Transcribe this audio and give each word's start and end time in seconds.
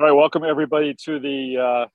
All 0.00 0.06
right, 0.06 0.12
welcome 0.12 0.44
everybody 0.44 0.94
to 1.04 1.20
the 1.20 1.58
uh, 1.58 1.86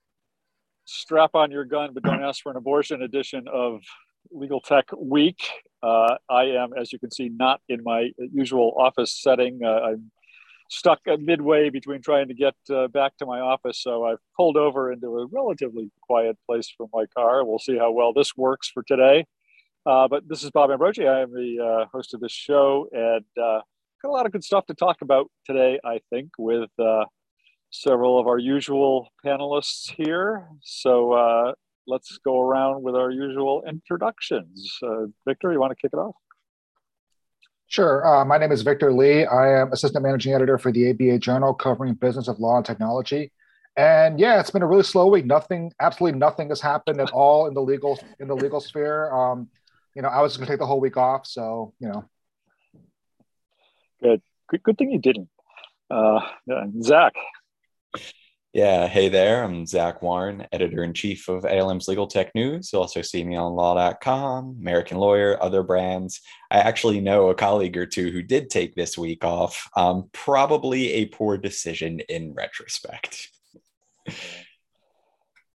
strap 0.85 1.31
on 1.33 1.49
your 1.49 1.65
gun 1.65 1.89
but 1.91 2.03
don't 2.03 2.23
ask 2.23 2.43
for 2.43 2.51
an 2.51 2.55
abortion 2.55 3.01
edition 3.01 3.47
of 3.51 3.81
Legal 4.29 4.61
Tech 4.61 4.85
Week. 4.95 5.39
Uh, 5.81 6.17
I 6.29 6.43
am, 6.43 6.73
as 6.79 6.93
you 6.93 6.99
can 6.99 7.09
see, 7.09 7.29
not 7.29 7.61
in 7.67 7.81
my 7.83 8.11
usual 8.31 8.75
office 8.77 9.19
setting. 9.19 9.61
Uh, 9.65 9.79
I'm 9.79 10.11
stuck 10.69 10.99
midway 11.17 11.71
between 11.71 12.03
trying 12.03 12.27
to 12.27 12.35
get 12.35 12.53
uh, 12.69 12.89
back 12.89 13.17
to 13.17 13.25
my 13.25 13.39
office, 13.39 13.81
so 13.81 14.05
I've 14.05 14.19
pulled 14.37 14.55
over 14.55 14.91
into 14.91 15.07
a 15.07 15.25
relatively 15.25 15.89
quiet 16.03 16.37
place 16.47 16.71
from 16.77 16.89
my 16.93 17.05
car. 17.17 17.43
We'll 17.43 17.57
see 17.57 17.79
how 17.79 17.91
well 17.91 18.13
this 18.13 18.37
works 18.37 18.69
for 18.71 18.83
today. 18.83 19.25
Uh, 19.83 20.07
but 20.07 20.29
this 20.29 20.43
is 20.43 20.51
Bob 20.51 20.69
Ambrogi. 20.69 21.07
I 21.07 21.21
am 21.21 21.33
the 21.33 21.57
uh, 21.59 21.85
host 21.91 22.13
of 22.13 22.19
this 22.19 22.31
show, 22.31 22.87
and 22.91 23.25
got 23.35 23.63
a 24.03 24.11
lot 24.11 24.27
of 24.27 24.31
good 24.31 24.43
stuff 24.43 24.67
to 24.67 24.75
talk 24.75 24.97
about 25.01 25.31
today. 25.47 25.79
I 25.83 26.01
think 26.11 26.29
with 26.37 26.69
several 27.81 28.19
of 28.19 28.27
our 28.27 28.37
usual 28.37 29.09
panelists 29.25 29.93
here. 29.95 30.47
So 30.61 31.13
uh, 31.13 31.53
let's 31.87 32.17
go 32.23 32.39
around 32.39 32.83
with 32.83 32.95
our 32.95 33.11
usual 33.11 33.63
introductions. 33.67 34.77
Uh, 34.81 35.07
Victor, 35.27 35.51
you 35.51 35.59
want 35.59 35.71
to 35.71 35.75
kick 35.75 35.91
it 35.93 35.97
off? 35.97 36.15
Sure. 37.67 38.05
Uh, 38.05 38.23
my 38.25 38.37
name 38.37 38.51
is 38.51 38.61
Victor 38.61 38.93
Li. 38.93 39.25
I 39.25 39.59
am 39.61 39.73
assistant 39.73 40.03
managing 40.03 40.33
editor 40.33 40.57
for 40.57 40.71
the 40.71 40.91
ABA 40.91 41.19
Journal 41.19 41.53
covering 41.53 41.95
business 41.95 42.27
of 42.27 42.39
law 42.39 42.57
and 42.57 42.65
technology. 42.65 43.31
And 43.75 44.19
yeah, 44.19 44.39
it's 44.39 44.51
been 44.51 44.61
a 44.61 44.67
really 44.67 44.83
slow 44.83 45.07
week. 45.07 45.25
Nothing, 45.25 45.71
absolutely 45.81 46.17
nothing 46.17 46.49
has 46.49 46.61
happened 46.61 47.01
at 47.01 47.11
all 47.11 47.47
in 47.47 47.53
the 47.53 47.61
legal 47.61 47.99
in 48.19 48.27
the 48.27 48.35
legal 48.35 48.61
sphere. 48.61 49.11
Um, 49.11 49.49
you 49.95 50.01
know, 50.01 50.07
I 50.07 50.21
was 50.21 50.37
going 50.37 50.45
to 50.45 50.53
take 50.53 50.59
the 50.59 50.65
whole 50.65 50.79
week 50.79 50.95
off, 50.95 51.25
so 51.25 51.73
you 51.79 51.89
know. 51.89 52.05
Good. 54.01 54.21
Good, 54.47 54.63
good 54.63 54.77
thing 54.77 54.91
you 54.91 54.99
didn't. 54.99 55.27
Uh, 55.89 56.19
Zach. 56.81 57.13
Yeah, 58.55 58.87
hey 58.87 59.09
there. 59.09 59.43
I'm 59.43 59.65
Zach 59.65 60.01
Warren, 60.01 60.47
editor 60.53 60.81
in 60.81 60.93
chief 60.93 61.27
of 61.27 61.43
ALM's 61.43 61.89
Legal 61.89 62.07
Tech 62.07 62.33
News. 62.33 62.71
You'll 62.71 62.83
also 62.83 63.01
see 63.01 63.21
me 63.21 63.35
on 63.35 63.51
law.com, 63.51 64.55
American 64.61 64.97
Lawyer, 64.97 65.37
other 65.43 65.61
brands. 65.61 66.21
I 66.49 66.59
actually 66.59 67.01
know 67.01 67.27
a 67.27 67.35
colleague 67.35 67.75
or 67.75 67.85
two 67.85 68.11
who 68.11 68.21
did 68.21 68.49
take 68.49 68.73
this 68.73 68.97
week 68.97 69.25
off. 69.25 69.69
Um, 69.75 70.09
probably 70.13 70.93
a 70.93 71.05
poor 71.07 71.37
decision 71.37 71.99
in 72.07 72.33
retrospect. 72.33 73.29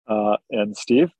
Uh, 0.09 0.37
and 0.49 0.75
Steve? 0.75 1.11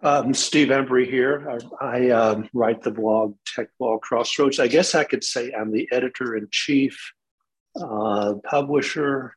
Um, 0.00 0.32
Steve 0.32 0.68
Embry 0.68 1.10
here. 1.10 1.58
I, 1.80 1.84
I 1.84 2.10
um, 2.10 2.48
write 2.52 2.82
the 2.82 2.92
blog 2.92 3.34
Tech 3.44 3.66
Law 3.80 3.98
Crossroads. 3.98 4.60
I 4.60 4.68
guess 4.68 4.94
I 4.94 5.02
could 5.02 5.24
say 5.24 5.52
I'm 5.52 5.72
the 5.72 5.88
editor 5.90 6.36
in 6.36 6.46
chief, 6.52 7.12
uh, 7.74 8.34
publisher, 8.48 9.35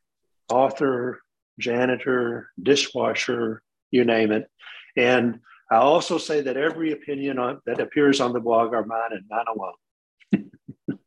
author, 0.50 1.22
janitor, 1.59 2.50
dishwasher, 2.61 3.61
you 3.92 4.05
name 4.05 4.31
it. 4.31 4.50
And 4.97 5.39
I 5.72 5.75
also 5.75 6.17
say 6.17 6.42
that 6.42 6.58
every 6.58 6.92
opinion 6.92 7.38
on, 7.39 7.61
that 7.66 7.80
appears 7.80 8.19
on 8.19 8.33
the 8.33 8.39
blog 8.39 8.73
are 8.73 8.86
mine 8.86 9.11
and 9.11 9.25
mine 9.30 9.45
alone. 9.55 10.47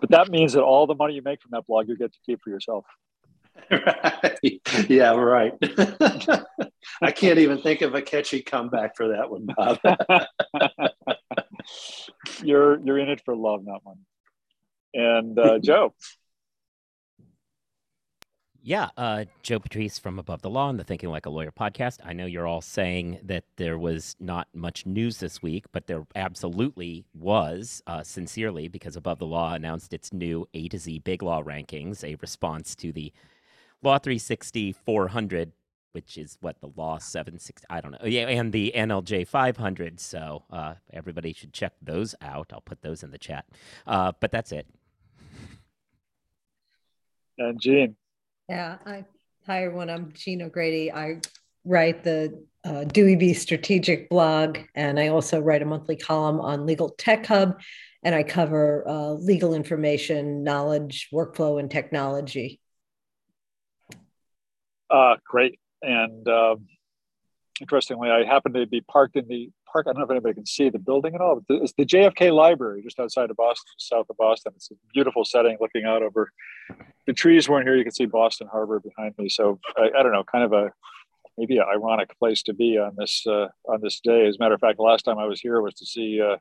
but 0.00 0.10
that 0.10 0.28
means 0.28 0.54
that 0.54 0.62
all 0.62 0.86
the 0.86 0.94
money 0.94 1.14
you 1.14 1.22
make 1.22 1.40
from 1.40 1.50
that 1.52 1.66
blog 1.66 1.88
you 1.88 1.96
get 1.96 2.12
to 2.12 2.18
keep 2.26 2.40
for 2.42 2.50
yourself. 2.50 2.84
right. 3.70 4.60
Yeah, 4.88 5.14
right. 5.14 5.52
I 7.02 7.12
can't 7.12 7.38
even 7.38 7.62
think 7.62 7.82
of 7.82 7.94
a 7.94 8.02
catchy 8.02 8.42
comeback 8.42 8.96
for 8.96 9.08
that 9.08 9.30
one, 9.30 9.46
Bob. 9.46 9.78
you're 12.42 12.80
you're 12.80 12.98
in 12.98 13.08
it 13.08 13.22
for 13.24 13.36
love, 13.36 13.64
not 13.64 13.82
money. 13.84 14.00
And 14.94 15.38
uh, 15.38 15.58
Joe. 15.60 15.94
Yeah, 18.66 18.88
uh, 18.96 19.26
Joe 19.42 19.58
Patrice 19.58 19.98
from 19.98 20.18
Above 20.18 20.40
the 20.40 20.48
Law 20.48 20.70
and 20.70 20.80
the 20.80 20.84
Thinking 20.84 21.10
Like 21.10 21.26
a 21.26 21.30
Lawyer 21.30 21.52
podcast. 21.52 21.98
I 22.02 22.14
know 22.14 22.24
you're 22.24 22.46
all 22.46 22.62
saying 22.62 23.18
that 23.22 23.44
there 23.56 23.76
was 23.76 24.16
not 24.18 24.48
much 24.54 24.86
news 24.86 25.18
this 25.18 25.42
week, 25.42 25.66
but 25.70 25.86
there 25.86 26.06
absolutely 26.16 27.04
was, 27.12 27.82
uh, 27.86 28.02
sincerely, 28.02 28.68
because 28.68 28.96
Above 28.96 29.18
the 29.18 29.26
Law 29.26 29.52
announced 29.52 29.92
its 29.92 30.14
new 30.14 30.48
A 30.54 30.68
to 30.68 30.78
Z 30.78 31.00
Big 31.00 31.22
Law 31.22 31.42
rankings, 31.42 32.02
a 32.02 32.16
response 32.22 32.74
to 32.76 32.90
the 32.90 33.12
Law 33.82 33.98
360 33.98 34.72
400, 34.72 35.52
which 35.92 36.16
is 36.16 36.38
what 36.40 36.58
the 36.62 36.70
Law 36.74 36.96
760, 36.96 37.66
I 37.68 37.82
don't 37.82 37.92
know. 37.92 37.98
Yeah, 38.06 38.28
and 38.28 38.50
the 38.50 38.72
NLJ 38.74 39.28
500. 39.28 40.00
So 40.00 40.44
uh, 40.50 40.76
everybody 40.90 41.34
should 41.34 41.52
check 41.52 41.74
those 41.82 42.14
out. 42.22 42.50
I'll 42.50 42.62
put 42.62 42.80
those 42.80 43.02
in 43.02 43.10
the 43.10 43.18
chat. 43.18 43.44
Uh, 43.86 44.12
but 44.18 44.32
that's 44.32 44.52
it. 44.52 44.66
And 47.36 47.60
Jean. 47.60 47.96
Yeah, 48.48 48.76
I, 48.84 49.06
hi 49.46 49.64
everyone. 49.64 49.88
I'm 49.88 50.12
Jean 50.12 50.42
O'Grady. 50.42 50.92
I 50.92 51.20
write 51.64 52.04
the 52.04 52.44
uh, 52.62 52.84
Dewey 52.84 53.16
B 53.16 53.32
Strategic 53.32 54.10
blog, 54.10 54.58
and 54.74 55.00
I 55.00 55.08
also 55.08 55.40
write 55.40 55.62
a 55.62 55.64
monthly 55.64 55.96
column 55.96 56.40
on 56.40 56.66
Legal 56.66 56.90
Tech 56.90 57.24
Hub, 57.24 57.58
and 58.02 58.14
I 58.14 58.22
cover 58.22 58.86
uh, 58.86 59.12
legal 59.12 59.54
information, 59.54 60.44
knowledge, 60.44 61.08
workflow, 61.10 61.58
and 61.58 61.70
technology. 61.70 62.60
Uh, 64.90 65.16
great. 65.24 65.58
And 65.80 66.28
um, 66.28 66.66
interestingly, 67.62 68.10
I 68.10 68.24
happen 68.24 68.52
to 68.52 68.66
be 68.66 68.82
parked 68.82 69.16
in 69.16 69.26
the 69.26 69.50
park. 69.74 69.86
I 69.86 69.92
don't 69.92 69.98
know 69.98 70.04
if 70.04 70.10
anybody 70.10 70.34
can 70.34 70.46
see 70.46 70.70
the 70.70 70.78
building 70.78 71.14
at 71.14 71.20
all. 71.20 71.42
But 71.46 71.62
it's 71.62 71.74
the 71.76 71.84
JFK 71.84 72.32
Library 72.32 72.82
just 72.82 72.98
outside 73.00 73.30
of 73.30 73.36
Boston, 73.36 73.72
south 73.78 74.06
of 74.08 74.16
Boston. 74.16 74.52
It's 74.56 74.70
a 74.70 74.74
beautiful 74.94 75.24
setting 75.24 75.56
looking 75.60 75.84
out 75.84 76.02
over 76.02 76.30
the 77.06 77.12
trees 77.12 77.48
weren't 77.48 77.66
here. 77.66 77.76
You 77.76 77.82
can 77.82 77.92
see 77.92 78.06
Boston 78.06 78.48
Harbor 78.50 78.80
behind 78.80 79.14
me. 79.18 79.28
So 79.28 79.58
I, 79.76 79.90
I 79.98 80.02
don't 80.02 80.12
know, 80.12 80.24
kind 80.24 80.44
of 80.44 80.52
a 80.52 80.72
maybe 81.36 81.56
an 81.58 81.64
ironic 81.68 82.16
place 82.18 82.42
to 82.44 82.54
be 82.54 82.78
on 82.78 82.94
this 82.96 83.26
uh, 83.26 83.48
on 83.68 83.80
this 83.82 84.00
day. 84.00 84.26
As 84.26 84.36
a 84.36 84.38
matter 84.38 84.54
of 84.54 84.60
fact, 84.60 84.76
the 84.76 84.84
last 84.84 85.04
time 85.04 85.18
I 85.18 85.26
was 85.26 85.40
here 85.40 85.60
was 85.60 85.74
to 85.74 85.86
see 85.86 86.20
uh, 86.20 86.36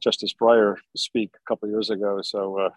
Justice 0.00 0.34
Breyer 0.40 0.76
speak 0.94 1.30
a 1.34 1.48
couple 1.48 1.68
years 1.68 1.90
ago. 1.90 2.20
So 2.22 2.58
uh, 2.58 2.70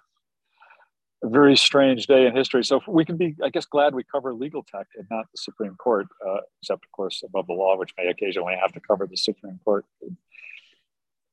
a 1.24 1.30
very 1.30 1.56
strange 1.56 2.08
day 2.08 2.26
in 2.26 2.36
history. 2.36 2.64
So 2.64 2.82
we 2.88 3.06
can 3.06 3.18
be, 3.18 3.36
I 3.44 3.50
guess, 3.50 3.66
glad 3.66 3.94
we 3.94 4.04
cover 4.04 4.34
legal 4.34 4.64
tech 4.64 4.88
and 4.96 5.06
not 5.12 5.26
the 5.32 5.38
Supreme 5.38 5.76
Court, 5.76 6.08
uh, 6.26 6.38
except 6.62 6.86
of 6.86 6.92
course 6.92 7.24
above 7.26 7.48
the 7.48 7.54
law, 7.54 7.78
which 7.78 7.94
may 7.98 8.08
occasionally 8.08 8.56
have 8.60 8.72
to 8.74 8.80
cover 8.80 9.06
the 9.08 9.18
Supreme 9.18 9.60
Court. 9.64 9.86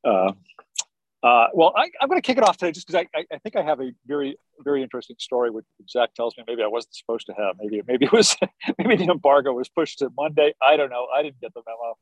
Uh, 0.05 0.33
uh, 1.23 1.49
well, 1.55 1.73
I, 1.77 1.91
am 2.01 2.09
going 2.09 2.21
to 2.21 2.27
kick 2.27 2.39
it 2.39 2.45
off 2.45 2.57
today 2.57 2.73
just 2.73 2.87
because 2.87 3.05
I, 3.15 3.25
I, 3.33 3.39
think 3.39 3.57
I 3.57 3.63
have 3.63 3.81
a 3.81 3.91
very, 4.07 4.39
very 4.61 4.83
interesting 4.83 5.17
story, 5.19 5.51
which 5.51 5.65
Zach 5.91 6.15
tells 6.15 6.37
me 6.37 6.45
maybe 6.47 6.63
I 6.63 6.69
wasn't 6.69 6.95
supposed 6.95 7.27
to 7.27 7.33
have. 7.33 7.57
Maybe, 7.59 7.83
maybe 7.87 8.05
it 8.07 8.13
was, 8.13 8.37
maybe 8.79 8.97
the 8.97 9.11
embargo 9.11 9.53
was 9.53 9.69
pushed 9.69 10.01
to 10.01 10.11
Monday. 10.17 10.55
I 10.63 10.77
don't 10.77 10.91
know. 10.91 11.09
I 11.13 11.23
didn't 11.23 11.41
get 11.41 11.53
the 11.55 11.63
memo. 11.67 11.97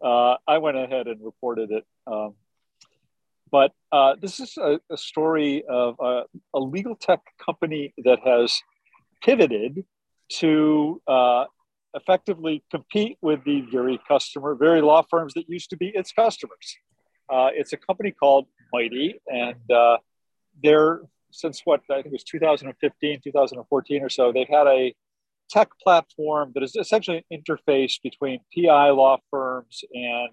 Uh, 0.00 0.36
I 0.46 0.58
went 0.58 0.76
ahead 0.76 1.08
and 1.08 1.24
reported 1.24 1.72
it. 1.72 1.84
Um, 2.06 2.34
but 3.50 3.72
uh, 3.92 4.14
this 4.20 4.40
is 4.40 4.56
a, 4.56 4.80
a 4.90 4.96
story 4.96 5.64
of 5.68 5.96
a, 6.00 6.22
a, 6.54 6.60
legal 6.60 6.94
tech 6.94 7.20
company 7.44 7.94
that 8.04 8.18
has 8.24 8.60
pivoted 9.22 9.84
to 10.30 11.00
uh, 11.06 11.44
effectively 11.94 12.62
compete 12.70 13.18
with 13.22 13.44
the 13.44 13.62
very 13.72 13.98
customer, 14.06 14.54
very 14.54 14.82
law 14.82 15.02
firms 15.10 15.34
that 15.34 15.48
used 15.48 15.70
to 15.70 15.76
be 15.76 15.88
its 15.94 16.12
customers. 16.12 16.76
Uh, 17.30 17.48
it's 17.52 17.72
a 17.72 17.76
company 17.76 18.10
called 18.10 18.46
Mighty, 18.72 19.20
and 19.26 19.70
uh, 19.70 19.98
they're 20.62 21.00
since 21.30 21.62
what 21.64 21.80
I 21.90 21.94
think 21.94 22.06
it 22.06 22.12
was 22.12 22.24
2015, 22.24 23.20
2014 23.22 24.02
or 24.02 24.08
so, 24.08 24.32
they've 24.32 24.48
had 24.48 24.66
a 24.66 24.94
tech 25.50 25.68
platform 25.82 26.52
that 26.54 26.62
is 26.62 26.76
essentially 26.76 27.24
an 27.30 27.42
interface 27.42 28.00
between 28.02 28.40
PI 28.54 28.90
law 28.90 29.18
firms 29.30 29.82
and 29.92 30.28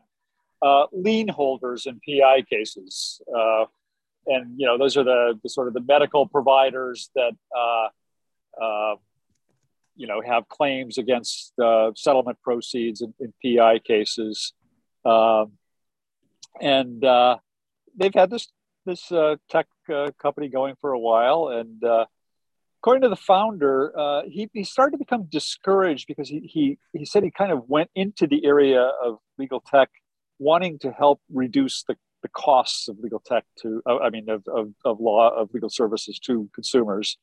uh, 0.66 0.86
lien 0.92 1.28
holders 1.28 1.86
in 1.86 2.00
PI 2.06 2.42
cases. 2.50 3.22
Uh, 3.36 3.66
and 4.28 4.60
you 4.60 4.66
know 4.66 4.78
those 4.78 4.98
are 4.98 5.04
the, 5.04 5.40
the, 5.44 5.50
sort 5.50 5.68
of 5.68 5.74
the 5.76 5.82
medical 5.82 6.28
providers 6.28 7.12
that 7.16 7.34
uh, 7.56 7.88
uh 8.64 8.96
you 9.96 10.08
know 10.08 10.22
have 10.26 10.50
claims 10.50 10.98
against 10.98 11.54
settlement 11.96 12.38
proceeds 12.42 13.02
in, 13.02 13.14
in 13.20 13.34
PI 13.44 13.80
cases. 13.80 14.54
Um, 15.06 15.54
and 16.60 17.04
uh, 17.04 17.38
they've 17.96 18.14
had 18.14 18.30
this 18.30 18.48
this 18.86 19.12
uh, 19.12 19.36
tech 19.50 19.68
uh, 19.94 20.12
company 20.22 20.48
going 20.48 20.76
for 20.80 20.92
a 20.92 21.00
while, 21.00 21.50
and 21.50 21.84
uh, 21.84 22.06
according 22.82 23.02
to 23.02 23.10
the 23.10 23.16
founder, 23.16 23.92
uh, 23.98 24.22
he, 24.28 24.48
he 24.54 24.64
started 24.64 24.92
to 24.92 24.98
become 24.98 25.24
discouraged 25.24 26.08
because 26.08 26.30
he, 26.30 26.40
he 26.42 26.78
he 26.94 27.06
said 27.06 27.24
he 27.24 27.32
kind 27.32 27.52
of 27.52 27.68
went 27.68 27.90
into 27.96 28.28
the 28.28 28.46
area 28.46 28.82
of 28.82 29.18
legal 29.38 29.60
tech, 29.60 29.90
wanting 30.40 30.80
to 30.80 30.92
help 30.92 31.22
reduce 31.32 31.84
the, 31.84 31.96
the 32.22 32.30
costs 32.30 32.88
of 32.88 33.00
legal 33.00 33.22
tech 33.26 33.46
to 33.62 33.82
uh, 33.86 34.00
I 34.00 34.10
mean 34.10 34.30
of, 34.30 34.44
of, 34.48 34.70
of 34.84 35.00
law 35.00 35.30
of 35.30 35.54
legal 35.54 35.70
services 35.70 36.20
to 36.20 36.50
consumers, 36.54 37.18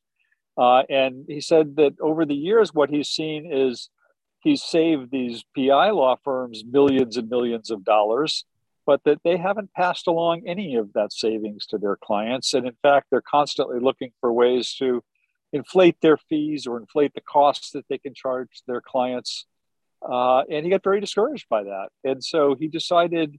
and 0.57 1.25
he 1.29 1.41
said 1.41 1.77
that 1.77 1.95
over 2.01 2.25
the 2.25 2.35
years, 2.35 2.75
what 2.75 2.91
he's 2.91 3.09
seen 3.09 3.51
is 3.53 3.91
he's 4.41 4.63
saved 4.63 5.11
these 5.11 5.45
PI 5.57 5.91
law 5.91 6.17
firms 6.23 6.65
millions 6.69 7.17
and 7.17 7.29
millions 7.29 7.71
of 7.71 7.85
dollars 7.85 8.45
but 8.87 9.05
that 9.05 9.21
they 9.25 9.37
haven't 9.37 9.73
passed 9.73 10.07
along 10.07 10.43
any 10.47 10.75
of 10.75 10.93
that 10.93 11.13
savings 11.13 11.67
to 11.67 11.79
their 11.79 11.97
clients. 11.97 12.55
And 12.55 12.67
in 12.67 12.75
fact, 12.83 13.09
they're 13.11 13.23
constantly 13.23 13.79
looking 13.81 14.13
for 14.21 14.33
ways 14.33 14.75
to 14.79 15.03
inflate 15.53 15.97
their 16.01 16.17
fees 16.17 16.67
or 16.67 16.79
inflate 16.79 17.15
the 17.15 17.21
costs 17.21 17.71
that 17.73 17.85
they 17.89 17.99
can 17.99 18.15
charge 18.15 18.63
their 18.67 18.81
clients. 18.81 19.47
Uh, 20.07 20.43
and 20.51 20.65
he 20.65 20.71
got 20.71 20.83
very 20.83 21.01
discouraged 21.01 21.47
by 21.49 21.63
that. 21.65 21.89
And 22.05 22.23
so 22.23 22.57
he 22.59 22.69
decided 22.69 23.39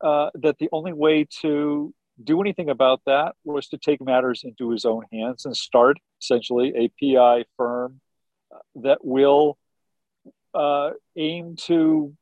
uh, 0.00 0.30
that 0.34 0.58
the 0.58 0.68
only 0.72 0.92
way 0.92 1.26
to 1.42 1.92
do 2.22 2.40
anything 2.40 2.70
about 2.70 3.00
that 3.06 3.34
was 3.44 3.68
to 3.68 3.78
take 3.78 4.00
matters 4.00 4.42
into 4.44 4.70
his 4.70 4.84
own 4.84 5.04
hands 5.12 5.44
and 5.44 5.56
start 5.56 5.98
essentially 6.20 6.72
a 6.76 6.88
PI 7.00 7.44
firm 7.56 8.00
uh, 8.54 8.58
that 8.76 9.04
will 9.04 9.58
uh, 10.54 10.90
aim 11.16 11.56
to 11.56 12.14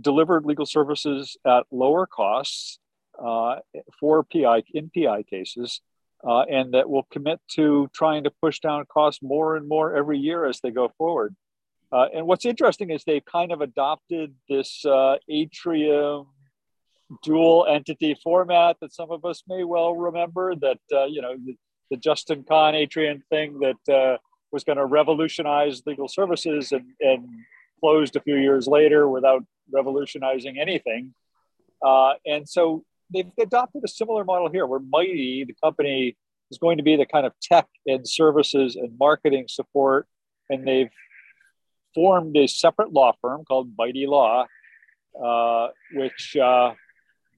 deliver 0.00 0.40
legal 0.40 0.64
services 0.64 1.36
at 1.46 1.64
lower 1.70 2.06
costs 2.06 2.78
uh, 3.22 3.56
for 4.00 4.24
PI 4.24 4.62
in 4.72 4.90
PI 4.90 5.24
cases, 5.24 5.80
uh, 6.26 6.40
and 6.42 6.72
that 6.72 6.88
will 6.88 7.06
commit 7.10 7.40
to 7.52 7.90
trying 7.94 8.24
to 8.24 8.30
push 8.30 8.60
down 8.60 8.84
costs 8.86 9.22
more 9.22 9.56
and 9.56 9.68
more 9.68 9.94
every 9.94 10.18
year 10.18 10.46
as 10.46 10.60
they 10.60 10.70
go 10.70 10.90
forward. 10.96 11.36
Uh, 11.92 12.06
and 12.14 12.26
what's 12.26 12.46
interesting 12.46 12.90
is 12.90 13.04
they've 13.04 13.24
kind 13.24 13.52
of 13.52 13.60
adopted 13.60 14.34
this 14.48 14.84
uh, 14.86 15.16
atrium 15.28 16.26
dual 17.22 17.66
entity 17.68 18.16
format 18.22 18.76
that 18.80 18.94
some 18.94 19.10
of 19.10 19.24
us 19.26 19.42
may 19.46 19.62
well 19.64 19.94
remember 19.94 20.54
that 20.54 20.78
uh, 20.94 21.04
you 21.04 21.20
know 21.20 21.34
the, 21.44 21.54
the, 21.90 21.96
justin 21.98 22.42
kan 22.42 22.74
atrium 22.74 23.22
thing 23.28 23.60
that 23.60 23.94
uh, 23.94 24.16
was 24.50 24.64
going 24.64 24.78
to 24.78 24.86
revolutionize 24.86 25.82
legal 25.84 26.08
services 26.08 26.72
and, 26.72 26.86
and, 27.00 27.26
closed 27.80 28.14
a 28.14 28.20
few 28.20 28.36
years 28.36 28.68
later 28.68 29.08
without 29.08 29.42
revolutionizing 29.72 30.56
anything. 30.56 31.12
Uh, 31.84 32.12
and 32.24 32.48
so 32.48 32.84
they've 33.12 33.26
adopted 33.40 33.82
a 33.84 33.88
similar 33.88 34.22
model 34.22 34.48
here 34.48 34.64
where 34.68 34.78
mighty 34.78 35.44
the 35.44 35.54
company 35.60 36.16
is 36.52 36.58
going 36.58 36.76
to 36.76 36.84
be 36.84 36.94
the 36.94 37.04
kind 37.04 37.26
of 37.26 37.32
tech 37.42 37.66
and 37.88 38.08
services 38.08 38.76
and 38.76 38.96
marketing 39.00 39.46
support 39.48 40.06
and 40.48 40.64
they've 40.64 40.92
formed 41.94 42.36
a 42.36 42.46
separate 42.46 42.92
law 42.92 43.12
firm 43.20 43.44
called 43.44 43.70
mighty 43.76 44.06
law 44.06 44.46
uh, 45.22 45.68
which 45.94 46.36
uh, 46.36 46.72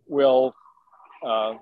will 0.07 0.55
uh, 1.27 1.55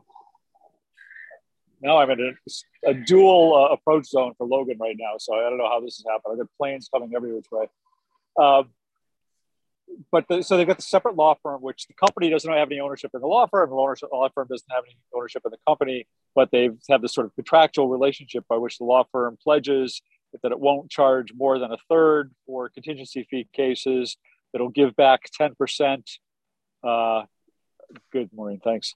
now 1.82 1.98
I'm 1.98 2.10
in 2.10 2.36
a, 2.84 2.90
a 2.90 2.94
dual 2.94 3.54
uh, 3.56 3.74
approach 3.74 4.06
zone 4.06 4.34
for 4.38 4.46
Logan 4.46 4.78
right 4.80 4.96
now, 4.98 5.14
so 5.18 5.34
I 5.34 5.48
don't 5.48 5.58
know 5.58 5.68
how 5.68 5.80
this 5.80 5.98
is 5.98 6.04
happening. 6.08 6.32
I've 6.40 6.46
got 6.46 6.56
planes 6.56 6.88
coming 6.92 7.12
every 7.14 7.34
which 7.34 7.50
way. 7.50 7.66
Uh, 8.40 8.62
but 10.10 10.26
the, 10.28 10.42
so 10.42 10.56
they've 10.56 10.66
got 10.66 10.76
the 10.76 10.82
separate 10.82 11.16
law 11.16 11.34
firm, 11.42 11.60
which 11.60 11.86
the 11.88 11.94
company 11.94 12.30
doesn't 12.30 12.50
have 12.50 12.68
any 12.70 12.80
ownership 12.80 13.10
in 13.14 13.20
the 13.20 13.26
law 13.26 13.46
firm. 13.46 13.68
The 13.68 13.74
law 13.74 14.28
firm 14.32 14.46
doesn't 14.48 14.70
have 14.70 14.84
any 14.86 14.96
ownership 15.14 15.42
in 15.44 15.50
the 15.50 15.58
company, 15.66 16.06
but 16.34 16.50
they 16.50 16.70
have 16.88 17.02
this 17.02 17.12
sort 17.12 17.26
of 17.26 17.34
contractual 17.34 17.88
relationship 17.88 18.44
by 18.48 18.56
which 18.56 18.78
the 18.78 18.84
law 18.84 19.04
firm 19.10 19.36
pledges 19.42 20.00
that 20.42 20.52
it 20.52 20.60
won't 20.60 20.90
charge 20.90 21.32
more 21.34 21.58
than 21.58 21.72
a 21.72 21.76
third 21.88 22.32
for 22.46 22.68
contingency 22.68 23.26
fee 23.30 23.48
cases. 23.52 24.16
It'll 24.54 24.68
give 24.68 24.96
back 24.96 25.22
10% 25.40 26.02
uh, 26.84 27.22
Good 28.12 28.32
morning. 28.32 28.60
Thanks. 28.62 28.94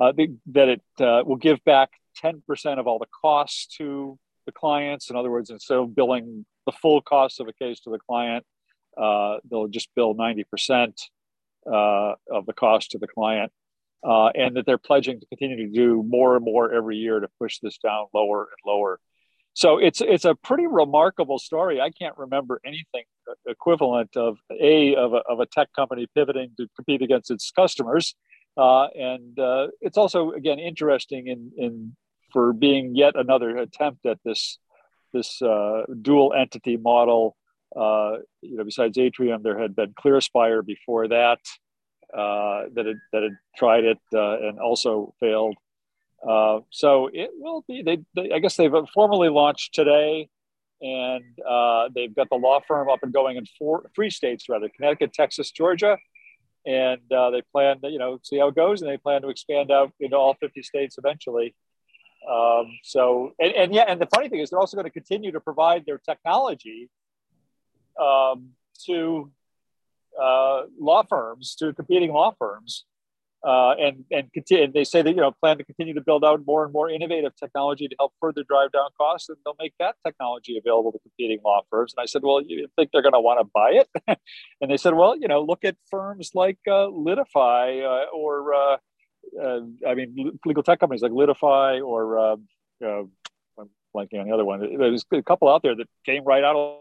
Uh, 0.00 0.12
that 0.52 0.68
it 0.68 0.82
uh, 1.00 1.22
will 1.24 1.36
give 1.36 1.62
back 1.64 1.90
10% 2.22 2.78
of 2.78 2.86
all 2.86 2.98
the 2.98 3.06
costs 3.22 3.66
to 3.78 4.18
the 4.46 4.52
clients. 4.52 5.10
In 5.10 5.16
other 5.16 5.30
words, 5.30 5.50
instead 5.50 5.78
of 5.78 5.94
billing 5.94 6.46
the 6.66 6.72
full 6.72 7.00
cost 7.00 7.40
of 7.40 7.48
a 7.48 7.52
case 7.52 7.80
to 7.80 7.90
the 7.90 7.98
client, 7.98 8.44
uh, 8.96 9.38
they'll 9.50 9.68
just 9.68 9.88
bill 9.94 10.14
90% 10.14 10.92
uh, 11.66 12.14
of 12.30 12.46
the 12.46 12.52
cost 12.52 12.92
to 12.92 12.98
the 12.98 13.08
client. 13.08 13.52
Uh, 14.04 14.28
and 14.28 14.56
that 14.56 14.64
they're 14.64 14.78
pledging 14.78 15.18
to 15.18 15.26
continue 15.26 15.56
to 15.56 15.72
do 15.72 16.04
more 16.04 16.36
and 16.36 16.44
more 16.44 16.72
every 16.72 16.96
year 16.96 17.18
to 17.18 17.28
push 17.40 17.58
this 17.58 17.78
down 17.78 18.06
lower 18.14 18.42
and 18.42 18.58
lower. 18.64 19.00
So 19.62 19.78
it's 19.78 20.00
it's 20.00 20.24
a 20.24 20.36
pretty 20.36 20.66
remarkable 20.68 21.38
story. 21.38 21.80
I 21.80 21.90
can't 21.90 22.16
remember 22.16 22.60
anything 22.64 23.04
equivalent 23.46 24.16
of 24.16 24.38
a 24.52 24.94
of 24.94 25.14
a, 25.14 25.22
of 25.28 25.40
a 25.40 25.46
tech 25.46 25.68
company 25.74 26.06
pivoting 26.14 26.50
to 26.58 26.68
compete 26.76 27.02
against 27.02 27.30
its 27.30 27.50
customers 27.50 28.14
uh, 28.58 28.88
and 28.88 29.38
uh, 29.38 29.68
it's 29.80 29.96
also 29.96 30.32
again 30.32 30.58
interesting 30.58 31.28
in 31.28 31.52
in 31.56 31.96
for 32.32 32.52
being 32.52 32.94
yet 32.94 33.14
another 33.14 33.56
attempt 33.56 34.04
at 34.04 34.18
this 34.24 34.58
this 35.12 35.40
uh, 35.40 35.82
dual 36.02 36.34
entity 36.34 36.76
model. 36.76 37.36
Uh, 37.74 38.16
you 38.42 38.56
know, 38.56 38.64
besides 38.64 38.98
Atrium, 38.98 39.42
there 39.42 39.58
had 39.58 39.76
been 39.76 39.94
ClearSpire 39.94 40.66
before 40.66 41.06
that 41.08 41.38
uh, 42.12 42.64
that 42.74 42.86
had 42.86 42.96
that 43.12 43.22
had 43.22 43.36
tried 43.56 43.84
it 43.84 43.98
uh, 44.12 44.38
and 44.40 44.58
also 44.58 45.14
failed. 45.20 45.56
So 46.70 47.10
it 47.12 47.30
will 47.34 47.64
be. 47.68 47.82
They, 47.82 47.98
they, 48.14 48.32
I 48.32 48.38
guess 48.38 48.56
they've 48.56 48.72
formally 48.92 49.28
launched 49.28 49.74
today, 49.74 50.28
and 50.80 51.24
they've 51.94 52.14
got 52.14 52.28
the 52.28 52.36
law 52.36 52.60
firm 52.66 52.88
up 52.88 53.00
and 53.02 53.12
going 53.12 53.36
in 53.36 53.46
four, 53.58 53.90
three 53.94 54.10
states 54.10 54.48
rather: 54.48 54.68
Connecticut, 54.68 55.12
Texas, 55.12 55.50
Georgia 55.50 55.98
and 56.68 57.00
uh, 57.12 57.30
they 57.30 57.42
plan 57.52 57.80
to 57.80 57.88
you 57.88 57.98
know 57.98 58.18
see 58.22 58.38
how 58.38 58.48
it 58.48 58.54
goes 58.54 58.82
and 58.82 58.90
they 58.90 58.96
plan 58.96 59.22
to 59.22 59.28
expand 59.28 59.70
out 59.70 59.92
into 60.00 60.16
all 60.16 60.34
50 60.34 60.62
states 60.62 60.98
eventually 60.98 61.54
um, 62.30 62.78
so 62.82 63.32
and, 63.40 63.52
and 63.52 63.74
yeah 63.74 63.84
and 63.88 64.00
the 64.00 64.06
funny 64.14 64.28
thing 64.28 64.40
is 64.40 64.50
they're 64.50 64.58
also 64.58 64.76
going 64.76 64.84
to 64.84 64.90
continue 64.90 65.32
to 65.32 65.40
provide 65.40 65.84
their 65.86 65.98
technology 65.98 66.90
um, 68.00 68.50
to 68.86 69.30
uh, 70.20 70.62
law 70.78 71.02
firms 71.02 71.54
to 71.56 71.72
competing 71.72 72.12
law 72.12 72.34
firms 72.38 72.84
uh, 73.46 73.74
and 73.78 74.04
and 74.10 74.32
continue, 74.32 74.70
they 74.72 74.84
say 74.84 75.00
that 75.00 75.10
you 75.10 75.20
know 75.20 75.30
plan 75.40 75.58
to 75.58 75.64
continue 75.64 75.94
to 75.94 76.00
build 76.00 76.24
out 76.24 76.40
more 76.46 76.64
and 76.64 76.72
more 76.72 76.90
innovative 76.90 77.36
technology 77.36 77.86
to 77.86 77.94
help 77.98 78.12
further 78.20 78.42
drive 78.42 78.72
down 78.72 78.88
costs, 78.98 79.28
and 79.28 79.38
they'll 79.44 79.56
make 79.60 79.74
that 79.78 79.94
technology 80.04 80.58
available 80.58 80.90
to 80.90 80.98
competing 80.98 81.38
law 81.44 81.60
firms. 81.70 81.94
And 81.96 82.02
I 82.02 82.06
said, 82.06 82.22
well, 82.24 82.42
you 82.42 82.66
think 82.76 82.90
they're 82.92 83.02
going 83.02 83.12
to 83.12 83.20
want 83.20 83.40
to 83.40 83.48
buy 83.54 83.70
it? 83.70 84.18
and 84.60 84.70
they 84.70 84.76
said, 84.76 84.94
well, 84.94 85.16
you 85.16 85.28
know, 85.28 85.40
look 85.40 85.64
at 85.64 85.76
firms 85.88 86.32
like 86.34 86.58
uh, 86.66 86.88
Litify 86.88 87.84
uh, 87.84 88.06
or 88.10 88.54
uh, 88.54 88.76
uh, 89.40 89.60
I 89.86 89.94
mean, 89.94 90.38
legal 90.44 90.62
tech 90.62 90.80
companies 90.80 91.02
like 91.02 91.12
Litify 91.12 91.84
or 91.84 92.18
uh, 92.18 92.36
I'm 92.82 93.10
blanking 93.94 94.20
on 94.20 94.28
the 94.28 94.34
other 94.34 94.44
one. 94.44 94.60
There's 94.78 95.04
a 95.12 95.22
couple 95.22 95.48
out 95.48 95.62
there 95.62 95.76
that 95.76 95.86
came 96.04 96.24
right 96.24 96.42
out 96.42 96.56
of 96.56 96.78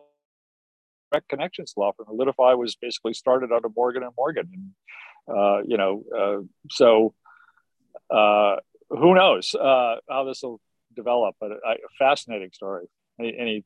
direct 1.12 1.30
connections 1.30 1.74
law 1.78 1.92
firm. 1.96 2.18
Litify 2.18 2.58
was 2.58 2.76
basically 2.76 3.14
started 3.14 3.52
out 3.52 3.66
of 3.66 3.72
Morgan 3.76 4.04
and 4.04 4.12
Morgan, 4.18 4.50
and 4.54 4.72
uh, 5.28 5.62
you 5.66 5.78
know, 5.78 6.04
uh, 6.18 6.44
so 6.70 7.14
uh, 8.10 8.58
who 8.90 9.16
knows 9.16 9.54
uh, 9.56 9.96
how 10.10 10.24
this 10.26 10.42
will 10.44 10.60
develop? 10.96 11.36
But 11.40 11.52
a, 11.52 11.76
fascinating 12.00 12.52
story. 12.54 12.86
Any, 13.20 13.38
any, 13.38 13.66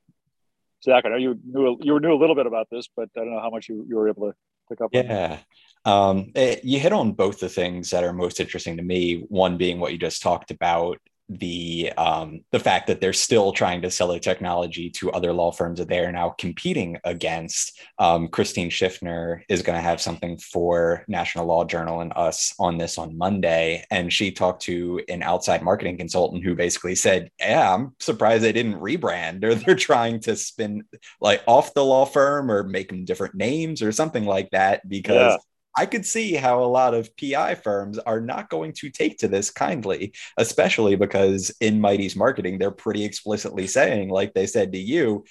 Zach? 0.84 1.06
I 1.06 1.10
know 1.10 1.18
you 1.18 1.40
knew 1.46 1.78
you 1.82 2.00
knew 2.00 2.14
a 2.14 2.20
little 2.20 2.36
bit 2.36 2.48
about 2.48 2.68
this, 2.72 2.88
but 2.96 3.10
I 3.16 3.20
don't 3.20 3.34
know 3.34 3.42
how 3.42 3.50
much 3.50 3.70
you, 3.70 3.86
you 3.88 3.96
were 3.96 4.10
able 4.10 4.32
to 4.32 4.36
pick 4.70 4.82
up. 4.82 4.90
Yeah. 4.94 5.38
Um, 5.86 6.32
it, 6.36 6.64
you 6.64 6.80
hit 6.80 6.94
on 6.94 7.14
both 7.14 7.40
the 7.40 7.50
things 7.50 7.90
that 7.92 8.04
are 8.04 8.14
most 8.14 8.40
interesting 8.40 8.78
to 8.78 8.84
me. 8.84 9.26
One 9.30 9.58
being 9.58 9.80
what 9.80 9.92
you 9.92 9.98
just 9.98 10.22
talked 10.22 10.52
about 10.52 11.00
the 11.40 11.94
um, 11.98 12.42
the 12.52 12.60
fact 12.60 12.88
that 12.88 13.00
they're 13.00 13.14
still 13.14 13.54
trying 13.54 13.82
to 13.82 13.92
sell 13.92 14.10
their 14.10 14.20
technology 14.20 14.90
to 14.90 15.12
other 15.12 15.32
law 15.32 15.52
firms 15.52 15.80
that 15.80 15.88
they 15.88 16.00
are 16.00 16.12
now 16.12 16.30
competing 16.38 16.98
against. 17.06 17.80
Um, 18.00 18.28
Christine 18.28 18.70
Schiffner 18.70 19.42
is 19.48 19.62
going 19.62 19.78
to 19.78 19.82
have 19.82 20.02
something 20.02 20.38
for 20.38 21.06
National 21.08 21.46
Law 21.46 21.64
Journal 21.64 22.02
and 22.02 22.12
us 22.16 22.54
on 22.60 22.78
this 22.78 22.98
on 22.98 23.18
Monday, 23.18 23.86
and 23.90 24.12
she 24.12 24.32
talked 24.32 24.64
to 24.64 25.02
an 25.08 25.24
outside 25.24 25.62
marketing 25.62 25.98
consultant 25.98 26.44
who 26.44 26.54
basically 26.54 26.96
said, 26.96 27.32
"Yeah, 27.40 27.74
I'm 27.74 27.96
surprised 28.00 28.44
they 28.44 28.52
didn't 28.52 28.82
rebrand, 28.82 29.44
or 29.44 29.56
they're 29.56 29.76
trying 29.76 30.20
to 30.22 30.36
spin 30.36 30.84
like 31.22 31.44
off 31.48 31.74
the 31.74 31.86
law 31.86 32.06
firm 32.06 32.52
or 32.52 32.64
make 32.64 32.90
them 32.90 33.06
different 33.06 33.36
names 33.36 33.82
or 33.82 33.92
something 33.92 34.26
like 34.26 34.50
that 34.52 34.88
because." 34.88 35.34
Yeah 35.34 35.38
I 35.76 35.86
could 35.86 36.06
see 36.06 36.34
how 36.34 36.64
a 36.64 36.66
lot 36.66 36.94
of 36.94 37.10
PI 37.18 37.56
firms 37.56 37.98
are 38.00 38.20
not 38.20 38.50
going 38.50 38.74
to 38.74 38.90
take 38.90 39.18
to 39.20 39.28
this 39.28 39.50
kindly, 39.50 40.14
especially 40.38 40.96
because 40.96 41.52
in 41.62 41.80
Mighty's 41.80 42.16
marketing, 42.16 42.58
they're 42.58 42.72
pretty 42.72 43.06
explicitly 43.06 43.68
saying, 43.68 44.10
like 44.10 44.34
they 44.34 44.48
said 44.48 44.74
to 44.74 44.80
you, 44.80 45.24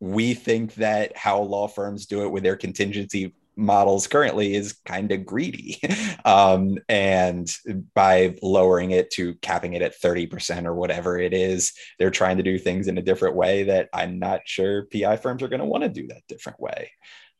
we 0.00 0.34
think 0.34 0.74
that 0.74 1.16
how 1.16 1.40
law 1.40 1.68
firms 1.68 2.06
do 2.06 2.24
it 2.24 2.32
with 2.32 2.42
their 2.42 2.56
contingency 2.56 3.34
models 3.56 4.06
currently 4.06 4.54
is 4.54 4.78
kind 4.84 5.10
of 5.12 5.24
greedy. 5.24 5.80
Um, 6.24 6.78
and 6.88 7.48
by 7.94 8.34
lowering 8.42 8.90
it 8.90 9.12
to 9.12 9.36
capping 9.36 9.74
it 9.74 9.82
at 9.82 10.00
30% 10.00 10.66
or 10.66 10.74
whatever 10.74 11.20
it 11.20 11.32
is, 11.32 11.72
they're 12.00 12.10
trying 12.10 12.38
to 12.38 12.42
do 12.42 12.58
things 12.58 12.88
in 12.88 12.98
a 12.98 13.02
different 13.02 13.36
way 13.36 13.62
that 13.62 13.88
I'm 13.92 14.18
not 14.18 14.40
sure 14.44 14.88
PI 14.92 15.18
firms 15.18 15.44
are 15.44 15.48
going 15.48 15.60
to 15.60 15.66
want 15.66 15.84
to 15.84 15.88
do 15.88 16.08
that 16.08 16.22
different 16.26 16.58
way. 16.58 16.90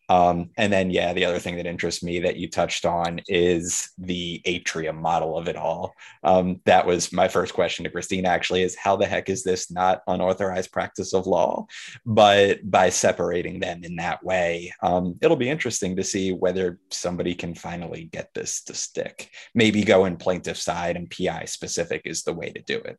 Um, 0.08 0.50
and 0.56 0.72
then, 0.72 0.90
yeah, 0.90 1.12
the 1.12 1.24
other 1.24 1.38
thing 1.38 1.56
that 1.56 1.66
interests 1.66 2.02
me 2.02 2.20
that 2.20 2.36
you 2.36 2.48
touched 2.48 2.84
on 2.84 3.20
is 3.26 3.90
the 3.98 4.40
atrium 4.44 5.00
model 5.00 5.36
of 5.36 5.48
it 5.48 5.56
all. 5.56 5.94
Um, 6.22 6.60
that 6.64 6.86
was 6.86 7.12
my 7.12 7.28
first 7.28 7.54
question 7.54 7.84
to 7.84 7.90
Christine, 7.90 8.26
actually, 8.26 8.62
is 8.62 8.76
how 8.76 8.96
the 8.96 9.06
heck 9.06 9.28
is 9.28 9.42
this 9.42 9.70
not 9.70 10.02
unauthorized 10.06 10.70
practice 10.72 11.12
of 11.12 11.26
law? 11.26 11.66
But 12.04 12.70
by 12.70 12.90
separating 12.90 13.60
them 13.60 13.82
in 13.82 13.96
that 13.96 14.22
way, 14.22 14.72
um, 14.82 15.18
it'll 15.20 15.36
be 15.36 15.50
interesting 15.50 15.96
to 15.96 16.04
see 16.04 16.32
whether 16.32 16.78
somebody 16.90 17.34
can 17.34 17.54
finally 17.54 18.04
get 18.04 18.32
this 18.34 18.62
to 18.64 18.74
stick. 18.74 19.30
Maybe 19.54 19.82
go 19.82 20.04
in 20.04 20.16
plaintiff 20.16 20.58
side 20.58 20.96
and 20.96 21.10
PI 21.10 21.46
specific 21.46 22.02
is 22.04 22.22
the 22.22 22.34
way 22.34 22.50
to 22.50 22.62
do 22.62 22.78
it. 22.78 22.98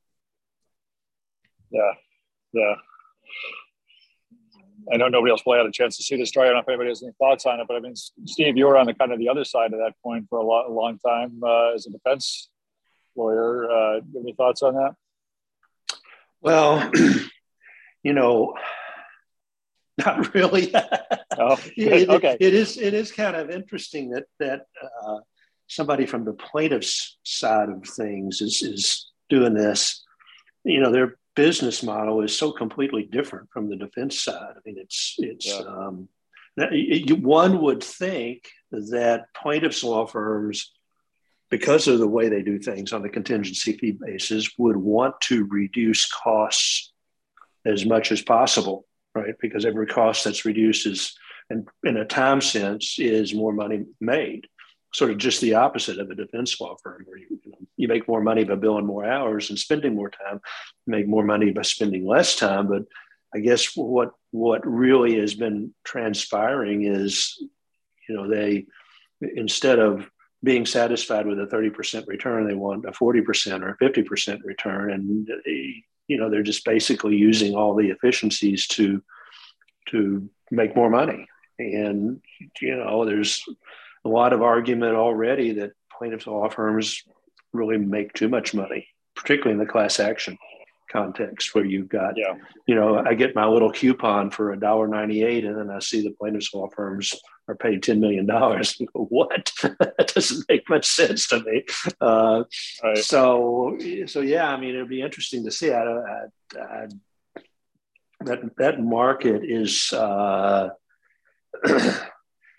Yeah. 1.72 1.92
Yeah. 2.54 2.76
I 4.91 4.98
know 4.98 5.08
nobody 5.08 5.32
else 5.32 5.41
probably 5.41 5.60
had 5.60 5.67
a 5.67 5.72
chance 5.72 5.98
to 5.98 6.03
see 6.03 6.15
this 6.15 6.29
story. 6.29 6.48
I 6.48 6.50
don't 6.50 6.58
know 6.58 6.62
if 6.62 6.70
anybody 6.70 6.89
has 6.89 7.03
any 7.03 7.12
thoughts 7.20 7.46
on 7.46 7.60
it, 7.60 7.67
but 7.67 7.75
I 7.75 7.79
mean, 7.79 7.96
Steve, 7.96 8.58
you 8.58 8.65
were 8.65 8.77
on 8.77 8.86
the 8.86 8.94
kind 8.94 9.12
of 9.12 9.20
the 9.20 9.29
other 9.29 9.44
side 9.44 9.74
of 9.74 9.79
that 9.79 9.94
coin 10.03 10.25
for 10.29 10.39
a, 10.39 10.44
lot, 10.46 10.67
a 10.67 10.72
long 10.72 10.98
time 11.00 11.41
uh, 11.44 11.74
as 11.74 11.88
a 11.88 11.91
defense 11.91 12.50
lawyer. 13.15 13.70
Uh, 13.70 14.00
any 14.17 14.34
thoughts 14.34 14.62
on 14.62 14.75
that? 14.75 14.96
Well, 16.41 16.91
you 18.03 18.13
know, 18.13 18.56
not 19.98 20.34
really. 20.34 20.74
oh, 21.38 21.60
it, 21.75 22.10
okay. 22.10 22.38
It 22.39 22.53
is. 22.53 22.77
It 22.77 22.94
is 22.94 23.12
kind 23.12 23.36
of 23.36 23.50
interesting 23.50 24.12
that 24.12 24.25
that 24.39 24.67
uh, 24.82 25.17
somebody 25.67 26.06
from 26.06 26.24
the 26.24 26.34
plaintiff's 26.34 27.17
side 27.24 27.70
of 27.70 27.84
things 27.86 28.41
is 28.41 28.62
is 28.62 29.12
doing 29.29 29.53
this. 29.53 30.03
You 30.63 30.82
know, 30.82 30.91
their 30.91 31.17
business 31.38 31.84
model 31.84 32.22
is 32.22 32.38
so 32.38 32.51
completely 32.51 33.03
different 33.03 33.48
from 33.51 33.70
the 33.70 33.77
defense 33.77 34.22
side. 34.24 34.56
I 34.58 34.60
mean, 34.65 34.77
it's 34.77 35.15
it's. 35.20 35.46
Yeah. 35.46 35.60
Um, 35.60 36.10
that, 36.58 36.72
you, 36.74 37.15
one 37.17 37.62
would 37.62 37.84
think 37.84 38.50
that 38.72 39.27
plaintiffs' 39.39 39.84
law 39.84 40.08
firms, 40.08 40.74
because 41.51 41.88
of 41.88 42.00
the 42.00 42.08
way 42.08 42.29
they 42.29 42.41
do 42.41 42.58
things 42.58 42.91
on 42.91 43.03
the 43.03 43.10
contingency 43.10 43.74
fee 43.74 43.91
basis, 43.91 44.50
would 44.58 44.75
want 44.75 45.22
to 45.29 45.46
reduce 45.46 46.12
costs 46.12 46.91
as 47.63 47.86
much 47.86 48.12
as 48.12 48.24
possible, 48.24 48.88
right? 49.13 49.36
Because 49.39 49.65
every 49.65 49.86
cost 49.86 50.24
that's 50.24 50.46
reduced 50.46 50.88
is, 50.88 51.15
and 51.51 51.67
in 51.84 51.96
a 51.96 52.06
time 52.06 52.41
sense, 52.41 52.96
is 52.98 53.36
more 53.36 53.53
money 53.53 53.86
made 54.01 54.48
sort 54.98 55.12
of 55.12 55.20
just 55.20 55.42
the 55.42 55.54
opposite 55.54 56.00
of 56.00 56.10
a 56.10 56.16
defense 56.16 56.60
law 56.60 56.75
firm 56.82 57.04
where 57.06 57.18
you, 57.18 57.39
you, 57.44 57.51
know, 57.51 57.58
you 57.77 57.88
make 57.88 58.08
more 58.08 58.22
money 58.22 58.44
by 58.44 58.56
billing 58.56 58.86
more 58.86 59.06
hours 59.06 59.50
and 59.50 59.60
spending 59.60 59.94
more 59.94 60.10
time 60.10 60.42
make 60.88 61.08
more 61.08 61.24
money 61.24 61.51
by 61.51 61.62
spending 61.62 62.06
less 62.06 62.36
time. 62.36 62.68
But 62.68 62.84
i 63.36 63.39
guess 63.39 63.75
what 63.75 64.12
what 64.32 64.66
really 64.66 65.20
has 65.20 65.36
been 65.36 65.74
transpiring 65.84 66.86
is 66.86 67.38
you 68.08 68.16
know 68.16 68.27
they 68.27 68.66
instead 69.36 69.80
of 69.80 70.10
being 70.44 70.66
satisfied 70.66 71.25
with 71.25 71.39
a 71.39 71.48
30% 71.48 72.08
return 72.08 72.48
they 72.48 72.54
want 72.54 72.86
a 72.86 72.92
40% 72.92 73.63
or 73.63 73.77
50% 73.82 74.39
return. 74.44 74.92
And 74.92 75.27
they, 75.46 75.84
you 76.08 76.18
know 76.18 76.30
they're 76.30 76.42
just 76.42 76.66
basically 76.66 77.16
using 77.16 77.54
all 77.54 77.75
the 77.75 77.89
efficiencies 77.89 78.66
to 78.68 79.04
to 79.89 80.30
make 80.50 80.75
more 80.75 80.89
money. 80.89 81.27
And 81.60 82.22
you 82.62 82.77
know 82.77 83.06
there's 83.06 83.44
a 84.06 84.10
lot 84.10 84.34
of 84.34 84.42
argument 84.42 84.96
already 84.96 85.54
that 85.54 85.72
plaintiffs' 85.98 86.27
law 86.27 86.50
firms 86.50 87.04
really 87.54 87.77
make 87.77 88.13
too 88.13 88.30
much 88.30 88.54
money, 88.54 88.88
particularly 89.16 89.54
in 89.54 89.60
the 89.60 89.72
class 89.72 90.00
action 90.00 90.38
context 90.92 91.54
where 91.54 91.66
you've 91.66 91.89
got, 91.89 92.13
yeah. 92.18 92.34
you 92.66 92.75
know, 92.75 92.98
I 92.98 93.13
get 93.13 93.36
my 93.36 93.46
little 93.46 93.72
coupon 93.72 94.32
for 94.32 94.54
a 94.54 94.60
dollar 94.60 94.88
ninety 94.88 95.24
eight, 95.24 95.46
and 95.46 95.58
then 95.58 95.70
I 95.70 95.80
see 95.80 96.01
the 96.01 96.16
plaintiffs' 96.18 96.54
law 96.54 96.70
firms 96.70 97.13
are 97.48 97.56
paid 97.56 97.84
ten 97.84 98.00
million 98.00 98.25
dollars. 98.25 98.80
what? 98.94 99.51
that 99.62 100.12
doesn't 100.13 100.46
make 100.50 100.70
much 100.70 100.86
sense 100.86 101.27
to 101.27 101.42
me. 101.42 101.66
Uh, 102.00 102.44
right. 102.84 102.98
So, 102.98 103.77
so 104.06 104.22
yeah, 104.22 104.50
I 104.50 104.60
mean, 104.60 104.75
it'd 104.75 104.89
be 104.89 105.01
interesting 105.01 105.44
to 105.46 105.51
see. 105.51 105.72
I, 105.72 105.84
I, 105.84 106.25
I, 106.60 106.88
that 108.22 108.39
that 108.58 108.82
market 108.82 109.44
is. 109.44 109.92
Uh, 109.94 110.70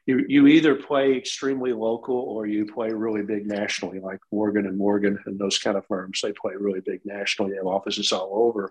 you, 0.08 0.24
you 0.26 0.46
either 0.46 0.74
play 0.74 1.14
extremely 1.14 1.74
local 1.74 2.16
or 2.16 2.46
you 2.46 2.64
play 2.64 2.88
really 2.88 3.20
big 3.22 3.46
nationally, 3.46 4.00
like 4.00 4.20
Morgan 4.32 4.66
and 4.66 4.78
Morgan 4.78 5.18
and 5.26 5.38
those 5.38 5.58
kind 5.58 5.76
of 5.76 5.84
firms. 5.84 6.22
They 6.22 6.32
play 6.32 6.54
really 6.58 6.80
big 6.80 7.02
nationally. 7.04 7.50
They 7.50 7.58
have 7.58 7.66
offices 7.66 8.10
all 8.10 8.30
over. 8.32 8.70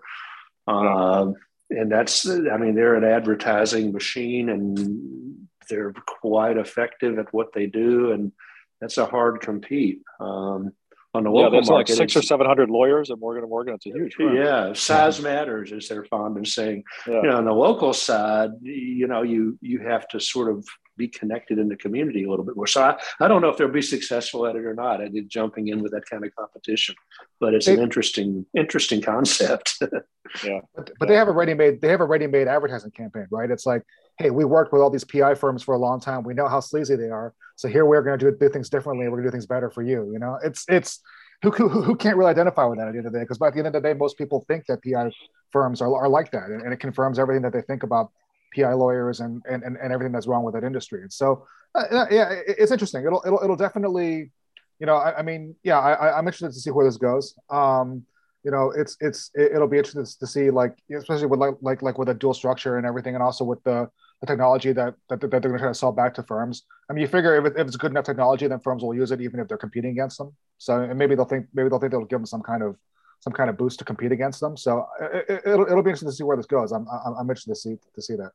Um, 0.66 1.36
and 1.70 1.92
that's, 1.92 2.28
I 2.28 2.56
mean, 2.56 2.74
they're 2.74 2.96
an 2.96 3.04
advertising 3.04 3.92
machine 3.92 4.48
and 4.48 5.46
they're 5.70 5.92
quite 5.92 6.56
effective 6.56 7.20
at 7.20 7.32
what 7.32 7.52
they 7.54 7.66
do. 7.66 8.10
And 8.10 8.32
that's 8.80 8.98
a 8.98 9.06
hard 9.06 9.40
compete. 9.40 10.00
Um, 10.18 10.72
on 11.14 11.22
the 11.22 11.30
local 11.30 11.54
yeah, 11.54 11.60
that's 11.60 11.70
market, 11.70 11.92
like 11.92 11.98
six 11.98 12.16
or 12.16 12.22
seven 12.22 12.46
hundred 12.46 12.68
lawyers 12.68 13.10
at 13.10 13.18
Morgan 13.18 13.44
and 13.44 13.50
Morgan. 13.50 13.74
It's 13.74 13.86
a 13.86 13.90
huge 13.90 14.14
firm. 14.14 14.36
Yeah, 14.36 14.72
size 14.74 15.22
matters, 15.22 15.72
as 15.72 15.88
they're 15.88 16.04
fond 16.04 16.36
of 16.36 16.46
saying. 16.46 16.84
Yeah. 17.06 17.22
You 17.22 17.28
know, 17.30 17.36
on 17.38 17.44
the 17.46 17.52
local 17.52 17.94
side, 17.94 18.50
you 18.60 19.06
know, 19.06 19.22
you 19.22 19.58
you 19.62 19.78
have 19.80 20.06
to 20.08 20.20
sort 20.20 20.50
of 20.50 20.66
be 20.98 21.08
connected 21.08 21.58
in 21.58 21.68
the 21.68 21.76
community 21.76 22.24
a 22.24 22.30
little 22.30 22.44
bit 22.44 22.56
more. 22.56 22.66
So 22.66 22.82
I, 22.82 23.00
I 23.20 23.28
don't 23.28 23.40
know 23.40 23.48
if 23.48 23.56
they'll 23.56 23.68
be 23.68 23.80
successful 23.80 24.46
at 24.46 24.56
it 24.56 24.64
or 24.64 24.74
not. 24.74 25.00
I 25.00 25.08
did 25.08 25.30
jumping 25.30 25.68
in 25.68 25.82
with 25.82 25.92
that 25.92 26.04
kind 26.10 26.24
of 26.24 26.34
competition, 26.34 26.94
but 27.40 27.54
it's 27.54 27.66
they, 27.66 27.74
an 27.74 27.80
interesting, 27.80 28.44
interesting 28.54 29.00
concept. 29.00 29.78
yeah. 30.44 30.60
But, 30.74 30.90
but, 30.98 31.08
they 31.08 31.14
have 31.14 31.28
a 31.28 31.32
ready-made, 31.32 31.80
they 31.80 31.88
have 31.88 32.00
a 32.00 32.06
ready-made 32.06 32.48
advertising 32.48 32.90
campaign, 32.90 33.26
right? 33.30 33.50
It's 33.50 33.64
like, 33.64 33.82
hey, 34.18 34.30
we 34.30 34.44
worked 34.44 34.72
with 34.72 34.82
all 34.82 34.90
these 34.90 35.04
PI 35.04 35.36
firms 35.36 35.62
for 35.62 35.74
a 35.74 35.78
long 35.78 36.00
time. 36.00 36.24
We 36.24 36.34
know 36.34 36.48
how 36.48 36.60
sleazy 36.60 36.96
they 36.96 37.10
are. 37.10 37.32
So 37.56 37.68
here 37.68 37.86
we're 37.86 38.02
going 38.02 38.18
to 38.18 38.30
do, 38.30 38.36
do 38.36 38.48
things 38.48 38.68
differently. 38.68 39.06
We're 39.06 39.18
going 39.18 39.24
to 39.24 39.28
do 39.28 39.32
things 39.32 39.46
better 39.46 39.70
for 39.70 39.82
you. 39.82 40.10
You 40.12 40.18
know, 40.18 40.38
it's, 40.44 40.64
it's, 40.68 41.00
who, 41.42 41.50
who, 41.50 41.68
who 41.68 41.94
can't 41.94 42.16
really 42.16 42.30
identify 42.30 42.64
with 42.64 42.78
that 42.78 42.88
at 42.88 42.92
the 42.92 42.98
end 42.98 43.06
of 43.06 43.12
the 43.12 43.18
day? 43.18 43.22
Because 43.22 43.38
by 43.38 43.50
the 43.50 43.58
end 43.58 43.68
of 43.68 43.72
the 43.72 43.80
day, 43.80 43.94
most 43.94 44.18
people 44.18 44.44
think 44.48 44.66
that 44.66 44.82
PI 44.82 45.12
firms 45.52 45.80
are, 45.80 45.94
are 45.94 46.08
like 46.08 46.32
that. 46.32 46.46
And, 46.46 46.62
and 46.62 46.72
it 46.72 46.80
confirms 46.80 47.18
everything 47.18 47.42
that 47.42 47.52
they 47.52 47.62
think 47.62 47.84
about 47.84 48.10
PI 48.54 48.72
lawyers 48.74 49.20
and, 49.20 49.42
and, 49.48 49.62
and, 49.62 49.76
and 49.76 49.92
everything 49.92 50.12
that's 50.12 50.26
wrong 50.26 50.44
with 50.44 50.54
that 50.54 50.64
industry. 50.64 51.02
And 51.02 51.12
so, 51.12 51.46
uh, 51.74 51.84
uh 51.90 52.06
yeah, 52.10 52.40
it's 52.46 52.72
interesting. 52.72 53.04
It'll, 53.04 53.22
it'll, 53.26 53.40
it'll 53.42 53.56
definitely, 53.56 54.30
you 54.78 54.86
know, 54.86 54.96
I, 54.96 55.18
I 55.18 55.22
mean, 55.22 55.54
yeah, 55.62 55.78
I, 55.78 56.16
I'm 56.16 56.26
interested 56.26 56.52
to 56.52 56.60
see 56.60 56.70
where 56.70 56.86
this 56.86 56.96
goes. 56.96 57.34
Um, 57.50 58.04
you 58.44 58.50
know, 58.50 58.70
it's, 58.70 58.96
it's, 59.00 59.30
it'll 59.36 59.68
be 59.68 59.78
interesting 59.78 60.04
to 60.04 60.26
see 60.26 60.50
like, 60.50 60.76
especially 60.96 61.26
with 61.26 61.40
like, 61.40 61.54
like, 61.60 61.82
like 61.82 61.98
with 61.98 62.08
a 62.08 62.14
dual 62.14 62.34
structure 62.34 62.78
and 62.78 62.86
everything. 62.86 63.14
And 63.14 63.22
also 63.22 63.44
with 63.44 63.62
the, 63.64 63.88
the 64.20 64.26
technology 64.26 64.72
that, 64.72 64.94
that, 65.08 65.20
that 65.20 65.30
they're 65.30 65.40
going 65.40 65.54
to 65.54 65.58
try 65.58 65.68
to 65.68 65.74
sell 65.74 65.92
back 65.92 66.14
to 66.14 66.22
firms. 66.22 66.64
I 66.88 66.92
mean, 66.92 67.02
you 67.02 67.08
figure 67.08 67.36
if, 67.36 67.52
it, 67.52 67.58
if 67.58 67.66
it's 67.66 67.76
good 67.76 67.90
enough 67.90 68.04
technology, 68.04 68.46
then 68.46 68.60
firms 68.60 68.82
will 68.82 68.94
use 68.94 69.10
it, 69.10 69.20
even 69.20 69.40
if 69.40 69.48
they're 69.48 69.58
competing 69.58 69.90
against 69.90 70.18
them. 70.18 70.34
So, 70.58 70.82
and 70.82 70.98
maybe 70.98 71.14
they'll 71.14 71.24
think, 71.24 71.46
maybe 71.52 71.68
they'll 71.68 71.78
think 71.78 71.92
they'll 71.92 72.04
give 72.04 72.20
them 72.20 72.26
some 72.26 72.42
kind 72.42 72.62
of, 72.62 72.76
some 73.20 73.32
kind 73.32 73.50
of 73.50 73.56
boost 73.56 73.78
to 73.80 73.84
compete 73.84 74.12
against 74.12 74.40
them. 74.40 74.56
So 74.56 74.86
uh, 75.00 75.20
it, 75.28 75.44
will 75.46 75.66
it'll 75.66 75.82
be 75.82 75.90
interesting 75.90 76.08
to 76.08 76.14
see 76.14 76.24
where 76.24 76.36
this 76.36 76.46
goes. 76.46 76.72
I'm, 76.72 76.86
I'm, 76.88 77.14
I'm 77.14 77.30
interested 77.30 77.50
to 77.50 77.56
see, 77.56 77.76
to 77.94 78.02
see 78.02 78.16
that. 78.16 78.32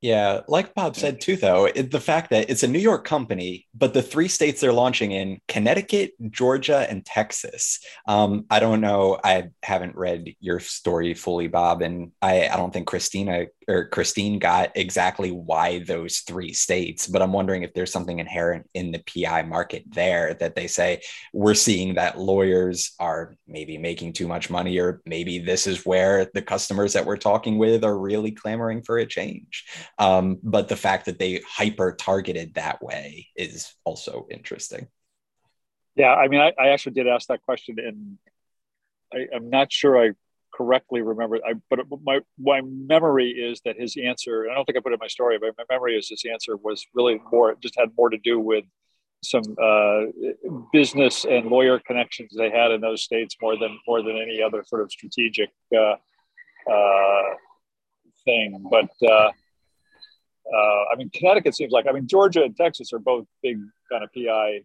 Yeah, 0.00 0.42
like 0.46 0.74
Bob 0.74 0.94
said 0.94 1.20
too, 1.20 1.34
though, 1.34 1.64
it, 1.64 1.90
the 1.90 1.98
fact 1.98 2.30
that 2.30 2.48
it's 2.48 2.62
a 2.62 2.68
New 2.68 2.78
York 2.78 3.04
company, 3.04 3.66
but 3.74 3.94
the 3.94 4.02
three 4.02 4.28
states 4.28 4.60
they're 4.60 4.72
launching 4.72 5.10
in 5.10 5.40
Connecticut, 5.48 6.12
Georgia, 6.30 6.86
and 6.88 7.04
Texas. 7.04 7.80
Um, 8.06 8.46
I 8.48 8.60
don't 8.60 8.80
know. 8.80 9.18
I 9.24 9.48
haven't 9.64 9.96
read 9.96 10.36
your 10.38 10.60
story 10.60 11.14
fully, 11.14 11.48
Bob, 11.48 11.82
and 11.82 12.12
I, 12.22 12.46
I 12.46 12.56
don't 12.56 12.72
think 12.72 12.86
Christina 12.86 13.46
or 13.66 13.88
Christine 13.88 14.38
got 14.38 14.70
exactly 14.76 15.32
why 15.32 15.80
those 15.80 16.20
three 16.20 16.52
states, 16.52 17.08
but 17.08 17.20
I'm 17.20 17.32
wondering 17.32 17.64
if 17.64 17.74
there's 17.74 17.92
something 17.92 18.20
inherent 18.20 18.66
in 18.74 18.92
the 18.92 19.00
PI 19.00 19.42
market 19.42 19.82
there 19.88 20.34
that 20.34 20.54
they 20.54 20.68
say 20.68 21.02
we're 21.34 21.54
seeing 21.54 21.94
that 21.94 22.18
lawyers 22.18 22.92
are 23.00 23.36
maybe 23.48 23.76
making 23.78 24.12
too 24.12 24.28
much 24.28 24.48
money, 24.48 24.78
or 24.78 25.02
maybe 25.04 25.40
this 25.40 25.66
is 25.66 25.84
where 25.84 26.30
the 26.34 26.42
customers 26.42 26.92
that 26.92 27.04
we're 27.04 27.16
talking 27.16 27.58
with 27.58 27.82
are 27.82 27.98
really 27.98 28.30
clamoring 28.30 28.82
for 28.82 28.98
a 28.98 29.06
change. 29.06 29.66
Um, 29.98 30.38
but 30.42 30.68
the 30.68 30.76
fact 30.76 31.06
that 31.06 31.18
they 31.18 31.40
hyper 31.46 31.92
targeted 31.92 32.54
that 32.54 32.82
way 32.82 33.28
is 33.34 33.72
also 33.84 34.26
interesting. 34.30 34.86
Yeah, 35.96 36.14
I 36.14 36.28
mean, 36.28 36.40
I, 36.40 36.52
I 36.58 36.68
actually 36.68 36.92
did 36.92 37.08
ask 37.08 37.26
that 37.28 37.42
question, 37.42 37.76
and 37.78 38.18
I, 39.12 39.34
I'm 39.34 39.50
not 39.50 39.72
sure 39.72 40.00
I 40.00 40.12
correctly 40.54 41.02
remember. 41.02 41.38
I, 41.44 41.54
but 41.68 41.80
my 42.04 42.20
my 42.38 42.60
memory 42.62 43.30
is 43.30 43.60
that 43.64 43.76
his 43.78 43.96
answer. 43.96 44.48
I 44.50 44.54
don't 44.54 44.64
think 44.64 44.78
I 44.78 44.80
put 44.80 44.92
it 44.92 44.94
in 44.94 45.00
my 45.00 45.08
story, 45.08 45.38
but 45.38 45.54
my 45.58 45.64
memory 45.68 45.96
is 45.98 46.08
his 46.08 46.24
answer 46.30 46.56
was 46.56 46.86
really 46.94 47.20
more 47.32 47.56
just 47.60 47.76
had 47.76 47.90
more 47.96 48.10
to 48.10 48.18
do 48.18 48.38
with 48.38 48.64
some 49.24 49.42
uh, 49.60 50.02
business 50.72 51.24
and 51.24 51.46
lawyer 51.46 51.80
connections 51.80 52.32
they 52.36 52.50
had 52.50 52.70
in 52.70 52.80
those 52.80 53.02
states 53.02 53.36
more 53.42 53.58
than 53.58 53.78
more 53.86 54.02
than 54.02 54.16
any 54.16 54.40
other 54.40 54.62
sort 54.64 54.82
of 54.82 54.92
strategic 54.92 55.50
uh, 55.76 55.96
uh, 56.70 57.22
thing. 58.24 58.64
But 58.70 58.90
uh, 60.52 60.56
uh, 60.56 60.84
I 60.92 60.96
mean, 60.96 61.10
Connecticut 61.14 61.54
seems 61.54 61.72
like 61.72 61.86
I 61.88 61.92
mean 61.92 62.06
Georgia 62.06 62.42
and 62.42 62.56
Texas 62.56 62.92
are 62.92 62.98
both 62.98 63.26
big 63.42 63.58
kind 63.90 64.04
of 64.04 64.10
PI 64.12 64.60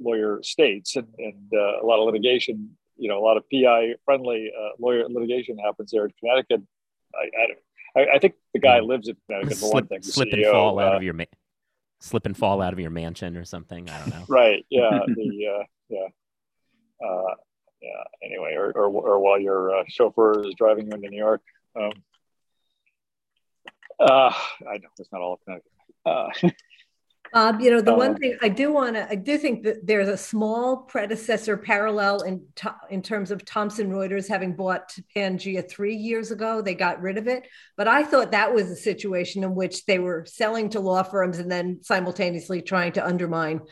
lawyer 0.00 0.40
states, 0.42 0.96
and, 0.96 1.08
and 1.18 1.50
uh, 1.54 1.82
a 1.82 1.84
lot 1.84 2.00
of 2.00 2.06
litigation 2.06 2.76
you 2.96 3.08
know 3.08 3.18
a 3.18 3.24
lot 3.24 3.36
of 3.36 3.44
PI 3.52 3.94
friendly 4.04 4.50
uh, 4.56 4.70
lawyer 4.78 5.04
litigation 5.08 5.58
happens 5.58 5.90
there 5.90 6.04
in 6.04 6.12
Connecticut. 6.20 6.62
I, 7.14 8.00
I, 8.00 8.06
I 8.14 8.18
think 8.18 8.34
the 8.54 8.60
guy 8.60 8.80
mm. 8.80 8.86
lives 8.86 9.08
in 9.08 9.16
Connecticut 9.26 9.58
for 9.58 9.66
slip, 9.66 9.74
one 9.74 9.86
thing. 9.86 10.02
Slip 10.02 10.28
CEO, 10.28 10.34
and 10.34 10.44
fall 10.46 10.78
uh, 10.78 10.82
out 10.84 10.96
of 10.96 11.02
your 11.02 11.14
ma- 11.14 11.24
slip 12.00 12.26
and 12.26 12.36
fall 12.36 12.62
out 12.62 12.72
of 12.72 12.80
your 12.80 12.90
mansion 12.90 13.36
or 13.36 13.44
something. 13.44 13.88
I 13.88 13.98
don't 13.98 14.10
know. 14.10 14.24
right. 14.28 14.64
Yeah. 14.70 15.00
the 15.06 15.46
uh, 15.58 15.64
yeah. 15.88 17.06
Uh, 17.06 17.34
yeah. 17.82 18.04
Anyway, 18.22 18.54
or, 18.54 18.70
or, 18.70 18.86
or 18.86 19.18
while 19.18 19.40
your 19.40 19.76
uh, 19.76 19.82
chauffeur 19.88 20.46
is 20.46 20.54
driving 20.56 20.86
you 20.86 20.92
into 20.92 21.08
New 21.08 21.18
York. 21.18 21.42
Um, 21.74 21.92
uh, 24.00 24.32
I 24.68 24.78
know 24.78 24.88
it's 24.98 25.12
not 25.12 25.20
all 25.20 25.40
Connecticut. 25.44 25.72
Uh, 26.04 26.50
Um, 27.34 27.60
you 27.60 27.70
know, 27.70 27.80
the 27.80 27.92
um, 27.92 27.98
one 27.98 28.16
thing 28.16 28.36
I 28.42 28.50
do 28.50 28.72
want 28.72 28.94
to, 28.96 29.08
I 29.08 29.14
do 29.14 29.38
think 29.38 29.62
that 29.62 29.86
there's 29.86 30.08
a 30.08 30.18
small 30.18 30.76
predecessor 30.76 31.56
parallel 31.56 32.20
in 32.22 32.44
in 32.90 33.00
terms 33.00 33.30
of 33.30 33.44
Thomson 33.44 33.90
Reuters 33.90 34.28
having 34.28 34.54
bought 34.54 34.94
Pangea3 35.16 35.98
years 35.98 36.30
ago. 36.30 36.60
They 36.60 36.74
got 36.74 37.00
rid 37.00 37.16
of 37.16 37.28
it, 37.28 37.48
but 37.76 37.88
I 37.88 38.02
thought 38.02 38.32
that 38.32 38.52
was 38.52 38.70
a 38.70 38.76
situation 38.76 39.44
in 39.44 39.54
which 39.54 39.86
they 39.86 39.98
were 39.98 40.26
selling 40.26 40.68
to 40.70 40.80
law 40.80 41.02
firms 41.02 41.38
and 41.38 41.50
then 41.50 41.78
simultaneously 41.82 42.60
trying 42.60 42.92
to 42.92 43.06
undermine 43.06 43.62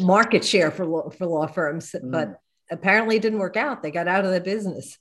market 0.00 0.44
share 0.44 0.70
for 0.70 0.86
law, 0.86 1.10
for 1.10 1.26
law 1.26 1.48
firms. 1.48 1.90
Mm. 1.90 2.12
But 2.12 2.40
apparently, 2.70 3.16
it 3.16 3.22
didn't 3.22 3.40
work 3.40 3.56
out. 3.56 3.82
They 3.82 3.90
got 3.90 4.06
out 4.06 4.26
of 4.26 4.32
the 4.32 4.40
business. 4.40 4.96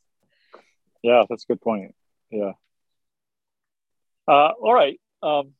Yeah, 1.03 1.25
that's 1.29 1.43
a 1.43 1.53
good 1.53 1.62
point. 1.62 1.93
Yeah. 2.31 2.53
Uh, 4.27 4.51
all 4.62 4.74
right. 4.74 5.00
Um, 5.24 5.53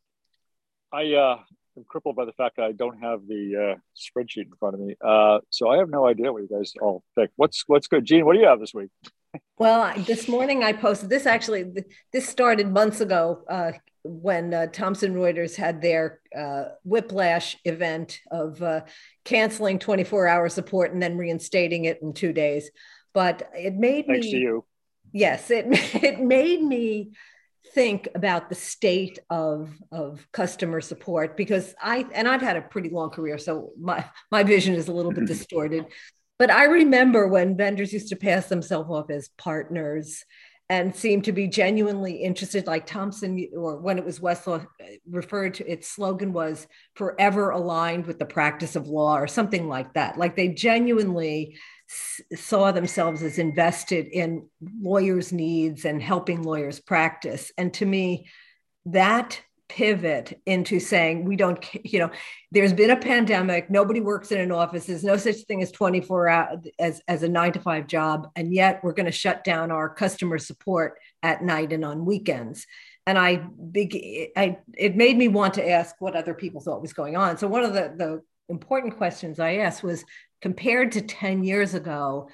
I 0.92 1.14
uh, 1.14 1.38
am 1.78 1.86
crippled 1.88 2.16
by 2.16 2.26
the 2.26 2.34
fact 2.34 2.58
that 2.58 2.66
I 2.66 2.72
don't 2.72 3.00
have 3.00 3.28
the 3.28 3.76
uh, 3.76 3.80
spreadsheet 3.96 4.46
in 4.46 4.54
front 4.60 4.76
of 4.76 4.82
me, 4.82 4.96
uh, 5.04 5.40
so 5.50 5.70
I 5.70 5.78
have 5.78 5.90
no 5.90 6.08
idea 6.08 6.32
what 6.32 6.42
you 6.44 6.50
guys 6.50 6.74
all 6.82 7.04
pick. 7.18 7.32
What's 7.36 7.64
what's 7.68 7.88
good, 7.88 8.06
Jean? 8.06 8.26
What 8.26 8.34
do 8.34 8.40
you 8.40 8.48
have 8.48 8.60
this 8.60 8.74
week? 8.74 8.90
Well, 9.58 9.94
this 10.04 10.28
morning 10.28 10.64
I 10.64 10.74
posted 10.74 11.10
this. 11.10 11.26
Actually, 11.26 11.66
this 12.14 12.28
started 12.28 12.72
months 12.72 13.02
ago 13.02 13.44
uh, 13.50 13.72
when 14.04 14.54
uh, 14.54 14.68
Thomson 14.68 15.16
Reuters 15.16 15.56
had 15.56 15.82
their 15.82 16.22
uh, 16.38 16.66
whiplash 16.84 17.58
event 17.66 18.20
of 18.32 18.62
uh, 18.62 18.82
canceling 19.26 19.80
24-hour 19.80 20.50
support 20.50 20.94
and 20.94 21.02
then 21.02 21.18
reinstating 21.18 21.86
it 21.86 22.00
in 22.02 22.14
two 22.14 22.34
days. 22.34 22.70
But 23.14 23.50
it 23.54 23.74
made 23.74 24.08
me 24.08 24.14
Thanks 24.14 24.28
me. 24.28 24.32
to 24.32 24.38
you. 24.38 24.66
Yes, 25.12 25.50
it 25.52 25.66
it 26.04 26.20
made 26.20 26.62
me 26.62 27.12
think 27.74 28.08
about 28.16 28.50
the 28.50 28.56
state 28.56 29.20
of 29.30 29.70
of 29.92 30.28
customer 30.32 30.82
support 30.82 31.38
because 31.38 31.76
I 31.82 32.06
and 32.14 32.28
I've 32.28 32.42
had 32.42 32.58
a 32.58 32.62
pretty 32.62 32.90
long 32.90 33.10
career, 33.10 33.38
so 33.38 33.72
my 33.80 34.06
my 34.32 34.44
vision 34.44 34.76
is 34.76 34.88
a 34.88 34.94
little 34.94 35.12
bit 35.12 35.26
distorted. 35.28 35.86
But 36.40 36.52
I 36.52 36.66
remember 36.66 37.28
when 37.28 37.58
vendors 37.58 37.94
used 37.94 38.10
to 38.10 38.16
pass 38.16 38.48
themselves 38.48 38.90
off 38.92 39.10
as 39.10 39.30
partners 39.38 40.24
and 40.70 40.94
seemed 40.94 41.24
to 41.24 41.32
be 41.32 41.48
genuinely 41.48 42.16
interested, 42.16 42.68
like 42.68 42.86
Thomson, 42.86 43.48
or 43.56 43.78
when 43.78 43.98
it 43.98 44.04
was 44.04 44.20
Westlaw 44.20 44.66
uh, 44.66 44.86
referred 45.10 45.54
to, 45.56 45.72
its 45.72 45.88
slogan 45.88 46.34
was 46.34 46.68
forever 46.96 47.52
aligned 47.52 48.06
with 48.06 48.20
the 48.20 48.26
practice 48.26 48.76
of 48.76 48.88
law 48.88 49.18
or 49.18 49.28
something 49.28 49.70
like 49.70 49.94
that. 49.94 50.18
Like 50.18 50.36
they 50.36 50.50
genuinely 50.50 51.58
saw 52.36 52.74
themselves 52.74 53.24
as 53.24 53.40
invested 53.40 54.08
in 54.08 54.48
lawyers' 54.82 55.32
needs 55.32 55.86
and 55.86 56.04
helping 56.04 56.44
lawyers 56.44 56.82
practice. 56.82 57.52
And 57.58 57.74
to 57.76 57.86
me, 57.86 58.28
that 58.88 59.42
pivot 59.70 60.40
into 60.46 60.80
saying 60.80 61.26
we 61.26 61.36
don't 61.36 61.66
you 61.84 62.00
know 62.00 62.10
there's 62.52 62.74
been 62.74 62.92
a 62.92 62.96
pandemic 62.96 63.70
nobody 63.70 64.00
works 64.00 64.32
in 64.32 64.40
an 64.40 64.52
office 64.52 64.86
there's 64.86 65.04
no 65.04 65.18
such 65.18 65.36
thing 65.48 65.62
as 65.62 65.72
24 65.72 66.30
hours 66.30 66.60
as, 66.80 67.02
as 67.08 67.24
a 67.24 67.30
nine 67.30 67.52
to 67.52 67.60
five 67.60 67.86
job 67.86 68.30
and 68.36 68.54
yet 68.54 68.80
we're 68.84 68.94
going 68.94 69.06
to 69.06 69.12
shut 69.12 69.44
down 69.44 69.70
our 69.70 69.90
customer 69.90 70.38
support 70.38 70.98
at 71.22 71.44
night 71.44 71.74
and 71.74 71.84
on 71.84 72.06
weekends 72.06 72.66
and 73.06 73.18
i 73.18 73.36
big 73.72 73.94
i 74.38 74.58
it 74.78 74.96
made 74.96 75.18
me 75.18 75.28
want 75.28 75.54
to 75.54 75.70
ask 75.70 75.96
what 76.00 76.16
other 76.16 76.34
people 76.34 76.62
thought 76.62 76.82
was 76.82 76.94
going 76.94 77.18
on 77.18 77.38
so 77.38 77.48
one 77.48 77.64
of 77.64 77.74
the 77.74 77.94
the 77.98 78.22
important 78.50 78.96
questions 78.96 79.40
i 79.40 79.56
asked 79.56 79.84
was 79.84 80.06
compared 80.42 80.92
to 80.94 81.02
10 81.02 81.44
years 81.44 81.74
ago, 81.74 82.30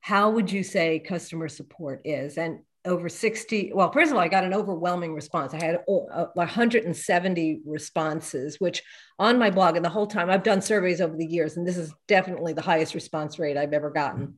how 0.00 0.30
would 0.30 0.50
you 0.50 0.62
say 0.62 0.98
customer 0.98 1.48
support 1.48 2.02
is? 2.04 2.38
And 2.38 2.60
over 2.84 3.08
60, 3.08 3.72
well, 3.74 3.92
first 3.92 4.10
of 4.10 4.16
all, 4.16 4.22
I 4.22 4.28
got 4.28 4.44
an 4.44 4.54
overwhelming 4.54 5.14
response. 5.14 5.52
I 5.52 5.62
had 5.62 5.80
170 5.86 7.60
responses, 7.66 8.56
which 8.58 8.82
on 9.18 9.38
my 9.38 9.50
blog, 9.50 9.76
and 9.76 9.84
the 9.84 9.90
whole 9.90 10.06
time 10.06 10.30
I've 10.30 10.42
done 10.42 10.62
surveys 10.62 11.00
over 11.00 11.16
the 11.16 11.26
years, 11.26 11.56
and 11.56 11.66
this 11.66 11.76
is 11.76 11.92
definitely 12.08 12.54
the 12.54 12.62
highest 12.62 12.94
response 12.94 13.38
rate 13.38 13.56
I've 13.56 13.74
ever 13.74 13.90
gotten. 13.90 14.36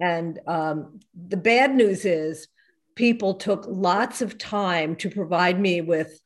And 0.00 0.38
um, 0.46 1.00
the 1.28 1.36
bad 1.36 1.74
news 1.74 2.04
is 2.04 2.48
people 2.94 3.34
took 3.34 3.64
lots 3.66 4.22
of 4.22 4.38
time 4.38 4.96
to 4.96 5.10
provide 5.10 5.58
me 5.58 5.80
with 5.80 6.21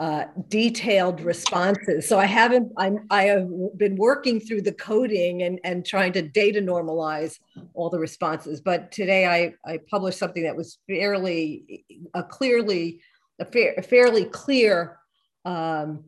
uh, 0.00 0.24
detailed 0.48 1.20
responses. 1.20 2.08
So 2.08 2.18
I 2.18 2.24
haven't, 2.24 2.72
I'm, 2.78 3.06
I 3.10 3.24
have 3.24 3.46
been 3.76 3.96
working 3.96 4.40
through 4.40 4.62
the 4.62 4.72
coding 4.72 5.42
and, 5.42 5.60
and 5.62 5.84
trying 5.84 6.14
to 6.14 6.22
data 6.22 6.58
normalize 6.60 7.38
all 7.74 7.90
the 7.90 7.98
responses. 7.98 8.62
But 8.62 8.90
today 8.92 9.26
I, 9.26 9.70
I 9.70 9.78
published 9.90 10.18
something 10.18 10.42
that 10.44 10.56
was 10.56 10.78
fairly, 10.88 11.84
a 12.14 12.22
clearly, 12.22 13.02
a, 13.38 13.44
fair, 13.44 13.74
a 13.76 13.82
fairly 13.82 14.24
clear 14.24 14.96
um, 15.44 16.04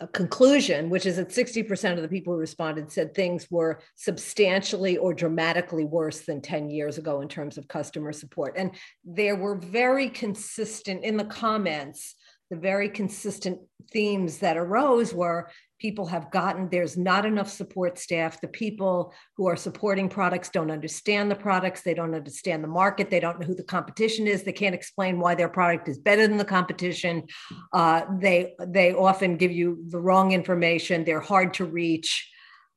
a 0.00 0.08
conclusion, 0.08 0.90
which 0.90 1.06
is 1.06 1.14
that 1.16 1.28
60% 1.28 1.92
of 1.92 2.02
the 2.02 2.08
people 2.08 2.32
who 2.32 2.40
responded 2.40 2.90
said 2.90 3.14
things 3.14 3.46
were 3.48 3.78
substantially 3.94 4.96
or 4.96 5.14
dramatically 5.14 5.84
worse 5.84 6.22
than 6.22 6.40
10 6.40 6.68
years 6.68 6.98
ago 6.98 7.20
in 7.20 7.28
terms 7.28 7.58
of 7.58 7.68
customer 7.68 8.12
support. 8.12 8.54
And 8.56 8.72
there 9.04 9.36
were 9.36 9.54
very 9.54 10.08
consistent 10.08 11.04
in 11.04 11.16
the 11.16 11.24
comments 11.24 12.16
the 12.52 12.58
very 12.58 12.90
consistent 12.90 13.58
themes 13.94 14.36
that 14.36 14.58
arose 14.58 15.14
were 15.14 15.48
people 15.80 16.04
have 16.04 16.30
gotten 16.30 16.68
there's 16.68 16.98
not 16.98 17.24
enough 17.24 17.48
support 17.48 17.98
staff. 17.98 18.42
The 18.42 18.48
people 18.48 19.14
who 19.38 19.46
are 19.46 19.56
supporting 19.56 20.10
products 20.10 20.50
don't 20.50 20.70
understand 20.70 21.30
the 21.30 21.34
products. 21.34 21.80
They 21.80 21.94
don't 21.94 22.14
understand 22.14 22.62
the 22.62 22.68
market. 22.68 23.08
They 23.08 23.20
don't 23.20 23.40
know 23.40 23.46
who 23.46 23.54
the 23.54 23.62
competition 23.62 24.26
is. 24.26 24.42
They 24.42 24.52
can't 24.52 24.74
explain 24.74 25.18
why 25.18 25.34
their 25.34 25.48
product 25.48 25.88
is 25.88 25.98
better 25.98 26.28
than 26.28 26.36
the 26.36 26.44
competition. 26.44 27.24
Uh, 27.72 28.02
they 28.20 28.52
they 28.66 28.92
often 28.92 29.38
give 29.38 29.50
you 29.50 29.82
the 29.88 29.98
wrong 29.98 30.32
information. 30.32 31.04
They're 31.04 31.20
hard 31.20 31.54
to 31.54 31.64
reach. 31.64 32.30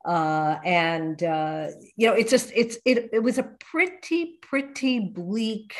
Uh, 0.05 0.55
and 0.63 1.21
uh, 1.21 1.67
you 1.97 2.07
know 2.07 2.13
it's 2.13 2.31
just 2.31 2.49
it's 2.55 2.77
it, 2.85 3.09
it 3.11 3.19
was 3.19 3.39
a 3.39 3.43
pretty 3.59 4.39
pretty 4.41 5.01
bleak 5.01 5.75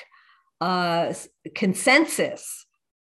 uh, 0.60 1.14
consensus 1.56 2.65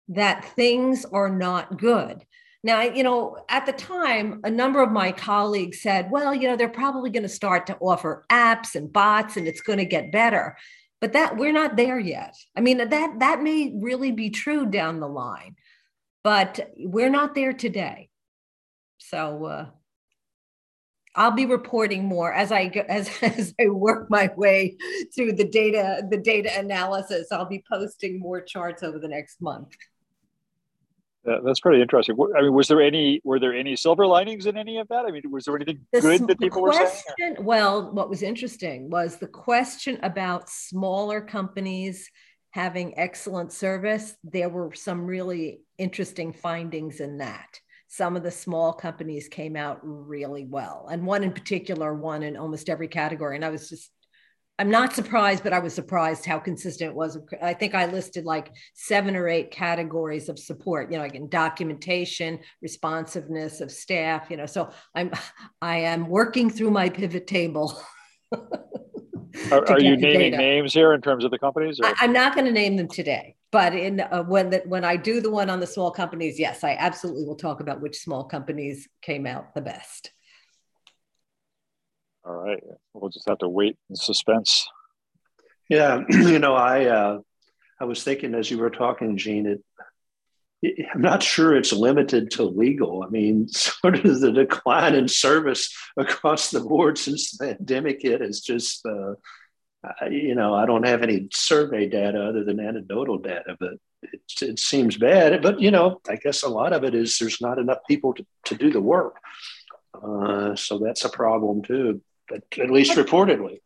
that 0.09 0.45
things 0.45 1.05
are 1.13 1.29
not 1.29 1.79
good. 1.79 2.25
Now, 2.65 2.83
you 2.83 3.03
know, 3.03 3.39
at 3.49 3.67
the 3.67 3.73
time, 3.73 4.41
a 4.43 4.51
number 4.51 4.83
of 4.83 4.91
my 4.91 5.13
colleagues 5.13 5.81
said, 5.81 6.11
well, 6.11 6.35
you 6.35 6.49
know, 6.49 6.57
they're 6.57 6.69
probably 6.69 7.11
going 7.11 7.23
to 7.23 7.29
start 7.29 7.67
to 7.67 7.77
offer 7.77 8.27
apps 8.31 8.75
and 8.75 8.93
bots 8.93 9.37
and 9.37 9.47
it's 9.47 9.61
going 9.61 9.79
to 9.79 9.85
get 9.85 10.11
better. 10.11 10.57
But 11.01 11.13
that 11.13 11.37
we're 11.37 11.53
not 11.53 11.77
there 11.77 12.01
yet. 12.01 12.35
I 12.57 12.61
mean, 12.61 12.79
that 12.79 13.21
that 13.21 13.43
may 13.43 13.73
really 13.81 14.11
be 14.11 14.31
true 14.31 14.67
down 14.67 14.99
the 14.99 15.09
line, 15.09 15.55
but 16.25 16.73
we're 16.77 17.11
not 17.11 17.37
there 17.37 17.53
today. 17.53 18.09
So 18.99 19.45
uh, 19.45 19.67
I'll 21.15 21.31
be 21.31 21.47
reporting 21.47 22.05
more 22.05 22.33
as 22.33 22.51
I 22.51 22.65
as 22.89 23.11
as 23.23 23.55
I 23.61 23.69
work 23.69 24.11
my 24.11 24.33
way 24.37 24.77
through 25.15 25.35
the 25.35 25.49
data 25.49 26.03
the 26.11 26.19
data 26.19 26.51
analysis. 26.59 27.29
I'll 27.31 27.49
be 27.49 27.63
posting 27.71 28.19
more 28.19 28.41
charts 28.41 28.83
over 28.83 28.99
the 28.99 29.07
next 29.07 29.41
month 29.41 29.77
that's 31.25 31.61
pretty 31.61 31.83
interesting. 31.83 32.17
I 32.37 32.43
mean, 32.43 32.53
was 32.53 32.69
there 32.69 32.81
any 32.81 33.21
were 33.25 33.39
there 33.39 33.55
any 33.55 33.77
silver 33.77 34.07
linings 34.07 34.47
in 34.47 34.57
any 34.57 34.79
of 34.79 34.89
that? 34.89 35.05
I 35.07 35.11
mean, 35.11 35.23
was 35.31 35.45
there 35.45 35.57
anything 35.57 35.81
the, 35.93 36.01
good 36.01 36.27
that 36.29 36.39
people 36.39 36.63
question, 36.63 36.83
were 36.83 36.93
saying? 37.19 37.37
Or? 37.39 37.45
Well, 37.45 37.93
what 37.93 38.09
was 38.09 38.23
interesting 38.23 38.91
was 38.91 39.17
the 39.17 39.27
question 39.27 39.99
about 40.03 40.49
smaller 40.49 41.21
companies 41.21 42.11
having 42.51 42.99
excellent 42.99 43.53
service. 43.53 44.15
There 44.25 44.49
were 44.49 44.73
some 44.75 45.05
really 45.05 45.61
interesting 45.77 46.33
findings 46.33 47.01
in 47.01 47.19
that. 47.19 47.61
Some 47.89 48.17
of 48.17 48.23
the 48.23 48.31
small 48.31 48.73
companies 48.73 49.29
came 49.29 49.57
out 49.57 49.81
really 49.83 50.45
well, 50.45 50.89
and 50.91 51.07
one 51.07 51.25
in 51.25 51.33
particular 51.33 51.95
won 51.95 52.23
in 52.23 52.37
almost 52.37 52.69
every 52.69 52.89
category. 52.89 53.37
And 53.37 53.45
I 53.45 53.51
was 53.51 53.69
just 53.69 53.91
I'm 54.61 54.71
not 54.71 54.93
surprised, 54.93 55.45
but 55.45 55.53
I 55.53 55.61
was 55.61 55.73
surprised 55.73 56.25
how 56.25 56.41
consistent 56.41 56.91
it 56.91 56.97
was. 56.97 57.17
I 57.41 57.55
think 57.55 57.77
I 57.77 57.87
listed 57.87 58.25
like 58.25 58.51
seven 58.75 59.15
or 59.15 59.29
eight 59.29 59.53
categories 59.53 60.29
of 60.29 60.37
support, 60.37 60.91
you 60.91 60.97
know, 60.97 61.05
like 61.05 61.15
in 61.15 61.29
documentation, 61.29 62.41
responsiveness 62.61 63.61
of 63.61 63.71
staff, 63.71 64.31
you 64.31 64.37
know. 64.37 64.47
So 64.47 64.71
I'm 64.97 65.13
I 65.63 65.79
am 65.79 66.09
working 66.09 66.51
through 66.51 66.73
my 66.73 66.89
pivot 66.89 67.29
table. 67.29 67.81
are, 69.53 69.65
are 69.71 69.81
you 69.81 69.97
naming 69.97 70.33
data. 70.33 70.37
names 70.39 70.75
here 70.75 70.93
in 70.93 71.03
terms 71.03 71.25
of 71.25 71.31
the 71.31 71.39
companies? 71.39 71.79
I, 71.83 71.95
am 72.05 72.13
not 72.13 72.35
going 72.35 72.47
to 72.47 72.53
name 72.53 72.75
them 72.75 72.89
today, 72.89 73.37
but 73.53 73.75
in 73.75 74.01
uh, 74.01 74.25
when 74.25 74.51
that 74.51 74.67
when 74.67 74.85
I 74.85 74.97
do 74.97 75.21
the 75.21 75.31
one 75.31 75.51
on 75.51 75.61
the 75.61 75.69
small 75.69 75.93
companies, 75.93 76.37
yes, 76.37 76.65
I 76.65 76.73
absolutely 76.73 77.25
will 77.25 77.37
talk 77.37 77.61
about 77.61 77.81
which 77.81 77.99
small 77.99 78.25
companies 78.25 78.89
came 79.03 79.25
out 79.25 79.55
the 79.55 79.63
best. 79.63 80.11
All 82.29 82.35
right. 82.35 82.63
We'll 82.93 83.11
just 83.11 83.29
have 83.29 83.39
to 83.39 83.49
wait 83.49 83.79
in 83.89 83.97
suspense. 83.97 84.69
Yeah. 85.69 86.03
You 86.11 86.39
know, 86.39 86.55
I, 86.55 86.85
uh, 86.87 87.21
I 87.81 87.85
was 87.85 88.05
thinking 88.05 88.35
as 88.35 88.51
you 88.51 88.59
were 88.59 88.71
talking, 88.71 89.17
Jean, 89.17 89.47
it, 89.47 89.65
I'm 90.93 91.01
not 91.01 91.23
sure 91.23 91.57
it's 91.57 91.73
limited 91.73 92.33
to 92.33 92.43
legal. 92.43 93.03
I 93.03 93.09
mean, 93.09 93.49
sort 93.49 94.05
of 94.05 94.21
the 94.21 94.33
decline 94.33 94.95
in 94.95 95.09
service 95.09 95.75
across 95.97 96.51
the 96.51 96.61
board 96.61 96.99
since 96.99 97.31
the 97.31 97.55
pandemic 97.55 98.03
hit 98.03 98.21
is 98.21 98.41
just, 98.41 98.85
uh, 98.85 99.15
you 100.11 100.35
know, 100.35 100.55
I 100.55 100.67
don't 100.67 100.87
have 100.87 101.03
any 101.03 101.29
survey 101.33 101.89
data 101.89 102.23
other 102.23 102.45
than 102.45 102.61
anecdotal 102.61 103.19
data, 103.19 103.57
but 103.59 103.75
it, 104.03 104.21
it 104.43 104.59
seems 104.59 104.99
bad. 104.99 105.41
But 105.41 105.61
you 105.61 105.71
know, 105.71 106.01
I 106.09 106.17
guess 106.17 106.43
a 106.43 106.49
lot 106.49 106.73
of 106.73 106.85
it 106.85 106.95
is 106.95 107.17
there's 107.19 107.41
not 107.41 107.59
enough 107.59 107.79
people 107.89 108.13
to, 108.15 108.27
to 108.47 108.55
do 108.55 108.71
the 108.71 108.81
work. 108.81 109.17
Uh, 109.95 110.55
so 110.55 110.79
that's 110.79 111.05
a 111.05 111.09
problem 111.09 111.63
too, 111.63 112.01
at, 112.33 112.59
at 112.59 112.71
least 112.71 112.95
but, 112.95 113.07
reportedly. 113.07 113.61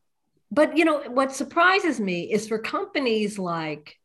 But 0.51 0.77
you 0.77 0.85
know, 0.85 1.03
what 1.09 1.35
surprises 1.35 2.01
me 2.01 2.33
is 2.33 2.49
for 2.49 2.59
companies 2.59 3.39
like, 3.39 3.97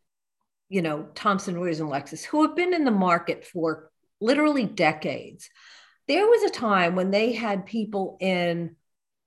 you 0.70 0.82
know, 0.82 1.08
Thomson 1.16 1.56
Reuters 1.56 1.80
and 1.80 1.90
Lexis, 1.90 2.24
who 2.24 2.44
have 2.46 2.56
been 2.56 2.74
in 2.74 2.86
the 2.86 2.92
market 2.92 3.46
for 3.46 3.92
literally 4.20 4.66
decades. 4.66 5.50
There 6.08 6.26
was 6.26 6.44
a 6.44 6.54
time 6.54 6.96
when 6.96 7.12
they 7.12 7.34
had 7.34 7.66
people 7.66 8.18
in 8.22 8.76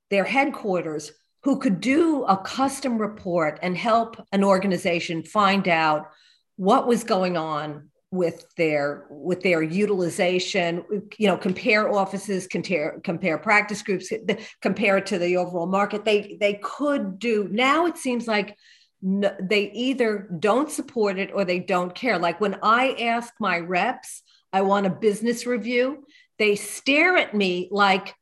their 0.08 0.24
headquarters 0.24 1.12
who 1.42 1.58
could 1.58 1.80
do 1.80 2.24
a 2.24 2.36
custom 2.36 2.98
report 2.98 3.58
and 3.62 3.76
help 3.76 4.16
an 4.32 4.44
organization 4.44 5.22
find 5.22 5.68
out 5.68 6.10
what 6.56 6.86
was 6.86 7.04
going 7.04 7.36
on 7.36 7.88
with 8.12 8.44
their 8.56 9.06
with 9.08 9.40
their 9.42 9.62
utilization 9.62 10.84
you 11.16 11.28
know 11.28 11.36
compare 11.36 11.88
offices 11.92 12.48
compare 12.48 13.00
compare 13.04 13.38
practice 13.38 13.82
groups 13.82 14.12
compare 14.60 14.96
it 14.96 15.06
to 15.06 15.18
the 15.18 15.36
overall 15.36 15.66
market. 15.66 16.04
They 16.04 16.36
they 16.40 16.54
could 16.54 17.18
do 17.18 17.48
now 17.50 17.86
it 17.86 17.96
seems 17.96 18.26
like 18.26 18.56
no, 19.02 19.34
they 19.40 19.70
either 19.70 20.28
don't 20.40 20.70
support 20.70 21.18
it 21.18 21.30
or 21.32 21.44
they 21.44 21.60
don't 21.60 21.94
care. 21.94 22.18
Like 22.18 22.40
when 22.40 22.58
i 22.62 22.92
ask 23.00 23.32
my 23.38 23.58
reps 23.58 24.22
i 24.52 24.62
want 24.62 24.86
a 24.86 24.90
business 24.90 25.46
review 25.46 26.04
they 26.38 26.56
stare 26.56 27.16
at 27.16 27.34
me 27.34 27.68
like 27.70 28.14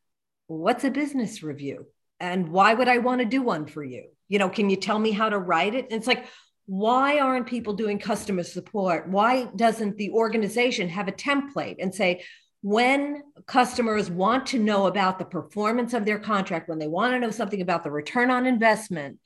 what's 0.48 0.85
a 0.85 0.90
business 0.90 1.42
review? 1.42 1.87
And 2.20 2.48
why 2.48 2.74
would 2.74 2.88
i 2.88 2.98
want 2.98 3.20
to 3.20 3.24
do 3.24 3.40
one 3.40 3.66
for 3.66 3.83
you? 3.83 4.09
You 4.29 4.38
know 4.38 4.51
can 4.51 4.68
you 4.68 4.77
tell 4.77 4.98
me 4.98 5.12
how 5.12 5.31
to 5.31 5.38
write 5.38 5.74
it? 5.74 5.87
And 5.87 5.94
it's 5.94 6.07
like 6.07 6.27
why 6.68 7.18
aren't 7.18 7.46
people 7.46 7.72
doing 7.72 7.98
customer 7.98 8.42
support? 8.42 9.09
Why 9.09 9.46
doesn't 9.57 9.96
the 9.96 10.11
organization 10.11 10.90
have 10.90 11.09
a 11.09 11.12
template 11.12 11.76
and 11.78 11.94
say, 11.94 12.22
when 12.61 13.22
customers 13.46 14.11
want 14.11 14.44
to 14.48 14.59
know 14.59 14.87
about 14.87 15.18
the 15.18 15.24
performance 15.24 15.94
of 15.94 16.04
their 16.04 16.18
contract, 16.18 16.68
when 16.68 16.78
they 16.78 16.87
want 16.87 17.14
to 17.14 17.20
know 17.20 17.31
something 17.31 17.62
about 17.62 17.85
the 17.85 17.90
return 17.90 18.31
on 18.31 18.44
investment, 18.44 19.18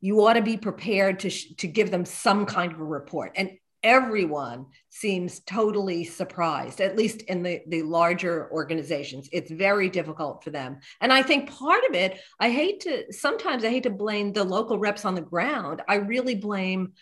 you 0.00 0.26
ought 0.26 0.32
to 0.32 0.42
be 0.42 0.56
prepared 0.56 1.20
to, 1.20 1.30
to 1.30 1.68
give 1.68 1.92
them 1.92 2.04
some 2.04 2.46
kind 2.46 2.72
of 2.72 2.80
a 2.80 2.84
report. 2.84 3.30
And 3.36 3.52
everyone 3.82 4.66
seems 4.88 5.40
totally 5.40 6.04
surprised, 6.04 6.80
at 6.80 6.96
least 6.96 7.22
in 7.22 7.42
the, 7.42 7.60
the 7.68 7.82
larger 7.82 8.50
organizations. 8.52 9.28
It's 9.32 9.50
very 9.50 9.88
difficult 9.88 10.42
for 10.42 10.50
them. 10.50 10.78
And 11.00 11.12
I 11.12 11.22
think 11.22 11.50
part 11.50 11.84
of 11.88 11.94
it, 11.94 12.20
I 12.40 12.50
hate 12.50 12.80
to, 12.80 13.12
sometimes 13.12 13.64
I 13.64 13.70
hate 13.70 13.84
to 13.84 13.90
blame 13.90 14.32
the 14.32 14.44
local 14.44 14.78
reps 14.78 15.04
on 15.04 15.14
the 15.14 15.20
ground. 15.20 15.82
I 15.88 15.96
really 15.96 16.34
blame 16.34 16.92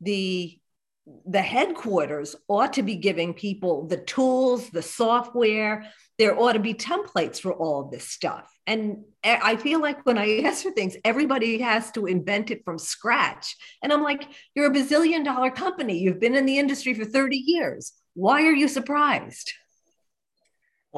the 0.00 0.58
the 1.26 1.42
headquarters 1.42 2.34
ought 2.48 2.72
to 2.74 2.82
be 2.82 2.96
giving 2.96 3.34
people 3.34 3.86
the 3.86 3.96
tools, 3.96 4.70
the 4.70 4.82
software. 4.82 5.86
There 6.18 6.38
ought 6.38 6.52
to 6.52 6.58
be 6.58 6.74
templates 6.74 7.40
for 7.40 7.52
all 7.52 7.84
this 7.84 8.04
stuff. 8.04 8.50
And 8.66 9.04
I 9.24 9.56
feel 9.56 9.80
like 9.80 10.04
when 10.04 10.18
I 10.18 10.40
ask 10.44 10.62
for 10.62 10.70
things, 10.70 10.96
everybody 11.04 11.58
has 11.60 11.90
to 11.92 12.06
invent 12.06 12.50
it 12.50 12.62
from 12.64 12.78
scratch. 12.78 13.56
And 13.82 13.92
I'm 13.92 14.02
like, 14.02 14.28
you're 14.54 14.70
a 14.70 14.74
bazillion 14.74 15.24
dollar 15.24 15.50
company. 15.50 15.98
You've 15.98 16.20
been 16.20 16.34
in 16.34 16.46
the 16.46 16.58
industry 16.58 16.94
for 16.94 17.04
30 17.04 17.36
years. 17.36 17.92
Why 18.14 18.42
are 18.42 18.52
you 18.52 18.68
surprised? 18.68 19.52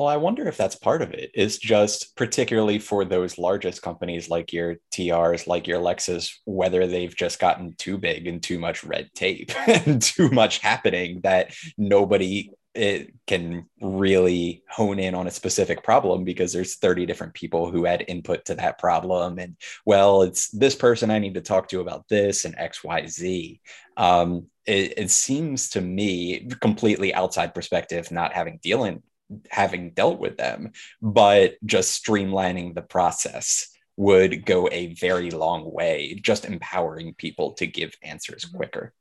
Well, 0.01 0.09
I 0.09 0.17
wonder 0.17 0.49
if 0.49 0.57
that's 0.57 0.77
part 0.77 1.03
of 1.03 1.13
it. 1.13 1.31
Is 1.35 1.59
just 1.59 2.17
particularly 2.17 2.79
for 2.79 3.05
those 3.05 3.37
largest 3.37 3.83
companies 3.83 4.31
like 4.31 4.51
your 4.51 4.77
TRs, 4.95 5.47
like 5.47 5.67
your 5.67 5.79
Lexis, 5.79 6.33
whether 6.47 6.87
they've 6.87 7.15
just 7.15 7.39
gotten 7.39 7.75
too 7.77 7.99
big 7.99 8.27
and 8.27 8.43
too 8.43 8.59
much 8.59 8.83
red 8.83 9.11
tape 9.15 9.53
and 9.69 10.01
too 10.01 10.31
much 10.31 10.57
happening 10.61 11.21
that 11.25 11.53
nobody 11.77 12.51
it 12.75 13.13
can 13.27 13.67
really 13.83 14.63
hone 14.71 14.99
in 14.99 15.15
on 15.15 15.27
a 15.27 15.31
specific 15.31 15.83
problem 15.83 16.25
because 16.25 16.55
there's 16.55 16.77
30 16.77 17.05
different 17.05 17.35
people 17.35 17.71
who 17.71 17.85
had 17.85 18.05
input 18.09 18.45
to 18.47 18.55
that 18.55 18.79
problem 18.79 19.41
and 19.41 19.57
well 19.85 20.23
it's 20.23 20.49
this 20.51 20.77
person 20.77 21.11
i 21.11 21.19
need 21.19 21.35
to 21.35 21.41
talk 21.41 21.69
to 21.69 21.81
about 21.81 22.07
this 22.09 22.45
and 22.45 22.57
xyz 22.57 23.59
um, 23.97 24.47
it, 24.67 24.95
it, 24.97 25.11
seems 25.11 25.71
to 25.71 25.81
me 25.81 26.49
completely 26.61 27.13
outside 27.13 27.57
perspective 27.57 28.13
not 28.13 28.33
having 28.33 28.61
dealing 28.63 29.03
having 29.51 29.91
dealt 29.91 30.19
with 30.19 30.37
them, 30.37 30.73
but 31.01 31.57
just 31.65 32.05
streamlining 32.05 32.75
the 32.75 32.83
process 32.83 33.69
would 33.97 34.47
go 34.47 34.69
a 34.73 34.95
very 34.95 35.31
long 35.31 35.71
way, 35.71 36.19
just 36.23 36.45
empowering 36.45 37.15
people 37.15 37.53
to 37.53 37.67
give 37.67 37.95
answers 38.03 38.45
mm-hmm. 38.45 38.57
quicker. 38.57 38.95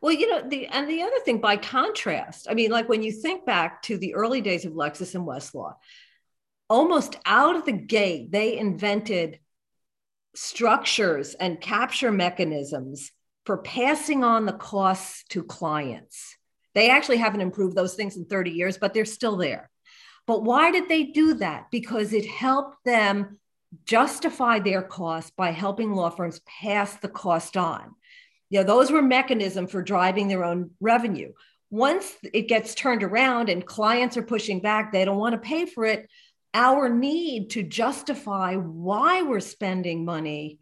Well, 0.00 0.12
you 0.12 0.28
know, 0.28 0.48
the 0.48 0.66
and 0.66 0.90
the 0.90 1.02
other 1.02 1.20
thing, 1.24 1.40
by 1.40 1.56
contrast, 1.56 2.48
I 2.50 2.54
mean, 2.54 2.72
like 2.72 2.88
when 2.88 3.04
you 3.04 3.12
think 3.12 3.46
back 3.46 3.82
to 3.82 3.96
the 3.96 4.14
early 4.14 4.40
days 4.40 4.64
of 4.64 4.72
Lexis 4.72 5.14
and 5.14 5.26
Westlaw, 5.26 5.74
almost 6.68 7.16
out 7.24 7.54
of 7.54 7.66
the 7.66 7.72
gate, 7.72 8.32
they 8.32 8.58
invented 8.58 9.38
structures 10.34 11.34
and 11.34 11.60
capture 11.60 12.10
mechanisms 12.10 13.12
for 13.44 13.58
passing 13.58 14.24
on 14.24 14.46
the 14.46 14.52
costs 14.52 15.24
to 15.28 15.44
clients. 15.44 16.36
They 16.74 16.90
actually 16.90 17.18
haven't 17.18 17.40
improved 17.40 17.76
those 17.76 17.94
things 17.94 18.16
in 18.16 18.24
30 18.24 18.50
years, 18.50 18.78
but 18.78 18.94
they're 18.94 19.04
still 19.04 19.36
there. 19.36 19.70
But 20.26 20.44
why 20.44 20.70
did 20.70 20.88
they 20.88 21.04
do 21.04 21.34
that? 21.34 21.70
Because 21.70 22.12
it 22.12 22.26
helped 22.26 22.84
them 22.84 23.38
justify 23.84 24.58
their 24.58 24.82
costs 24.82 25.32
by 25.36 25.50
helping 25.50 25.92
law 25.92 26.10
firms 26.10 26.40
pass 26.46 26.96
the 26.96 27.08
cost 27.08 27.56
on. 27.56 27.94
You 28.50 28.60
know, 28.60 28.64
those 28.64 28.90
were 28.90 29.02
mechanisms 29.02 29.70
for 29.70 29.82
driving 29.82 30.28
their 30.28 30.44
own 30.44 30.70
revenue. 30.80 31.32
Once 31.70 32.14
it 32.34 32.48
gets 32.48 32.74
turned 32.74 33.02
around 33.02 33.48
and 33.48 33.64
clients 33.64 34.16
are 34.16 34.22
pushing 34.22 34.60
back, 34.60 34.92
they 34.92 35.04
don't 35.04 35.18
want 35.18 35.32
to 35.32 35.38
pay 35.38 35.64
for 35.64 35.86
it. 35.86 36.08
Our 36.52 36.90
need 36.90 37.50
to 37.50 37.62
justify 37.62 38.56
why 38.56 39.22
we're 39.22 39.40
spending 39.40 40.04
money 40.04 40.58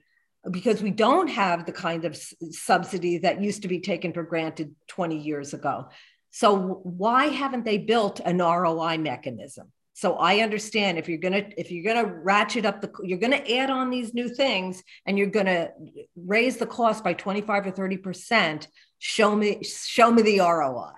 because 0.49 0.83
we 0.83 0.91
don't 0.91 1.29
have 1.29 1.67
the 1.67 1.73
kind 1.73 2.05
of 2.05 2.17
subsidy 2.51 3.19
that 3.19 3.43
used 3.43 3.63
to 3.63 3.69
be 3.69 3.81
taken 3.81 4.13
for 4.13 4.23
granted 4.23 4.75
20 4.89 5.19
years 5.19 5.53
ago. 5.53 5.89
So 6.31 6.81
why 6.85 7.27
haven't 7.27 7.65
they 7.65 7.79
built 7.79 8.21
an 8.21 8.39
ROI 8.39 8.99
mechanism? 8.99 9.73
So 9.93 10.15
I 10.15 10.39
understand 10.39 10.97
if 10.97 11.09
you're 11.09 11.19
gonna 11.19 11.45
if 11.59 11.71
you're 11.71 11.93
gonna 11.93 12.11
ratchet 12.11 12.65
up 12.65 12.81
the 12.81 12.91
you're 13.03 13.19
gonna 13.19 13.37
add 13.37 13.69
on 13.69 13.91
these 13.91 14.15
new 14.15 14.29
things 14.35 14.83
and 15.05 15.19
you're 15.19 15.27
gonna 15.27 15.71
raise 16.17 16.57
the 16.57 16.67
cost 16.67 17.05
by 17.05 17.13
25 17.13 17.67
or 17.67 17.71
30 17.71 17.97
percent. 17.99 18.69
Show 18.99 19.37
me 19.37 19.63
show 19.63 20.11
me 20.11 20.23
the 20.23 20.39
ROI. 20.39 20.93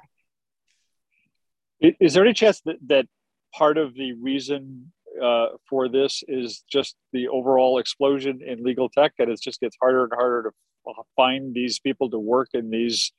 Is 1.99 2.15
there 2.15 2.23
any 2.23 2.33
chance 2.33 2.61
that, 2.61 2.77
that 2.87 3.07
part 3.53 3.77
of 3.77 3.95
the 3.95 4.13
reason 4.13 4.93
uh, 5.21 5.47
for 5.69 5.89
this 5.89 6.23
is 6.29 6.65
just 6.71 6.97
the 7.13 7.29
overall 7.29 7.79
explosion 7.79 8.41
in 8.47 8.63
legal 8.63 8.89
tech 8.89 9.13
that 9.19 9.29
it 9.29 9.41
just 9.41 9.61
gets 9.61 9.77
harder 9.81 10.05
and 10.05 10.13
harder 10.15 10.53
to 10.87 10.93
find 11.17 11.55
these 11.55 11.79
people 11.79 12.11
to 12.11 12.19
work 12.19 12.49
in 12.55 12.71
these 12.71 13.13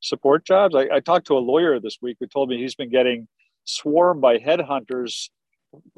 support 0.00 0.44
jobs. 0.44 0.74
I, 0.74 0.96
I 0.96 1.00
talked 1.00 1.26
to 1.28 1.38
a 1.38 1.40
lawyer 1.40 1.80
this 1.80 1.98
week 2.00 2.16
who 2.20 2.26
told 2.26 2.48
me 2.48 2.58
he's 2.58 2.74
been 2.74 2.90
getting 2.90 3.28
swarmed 3.64 4.20
by 4.20 4.38
headhunters 4.38 5.30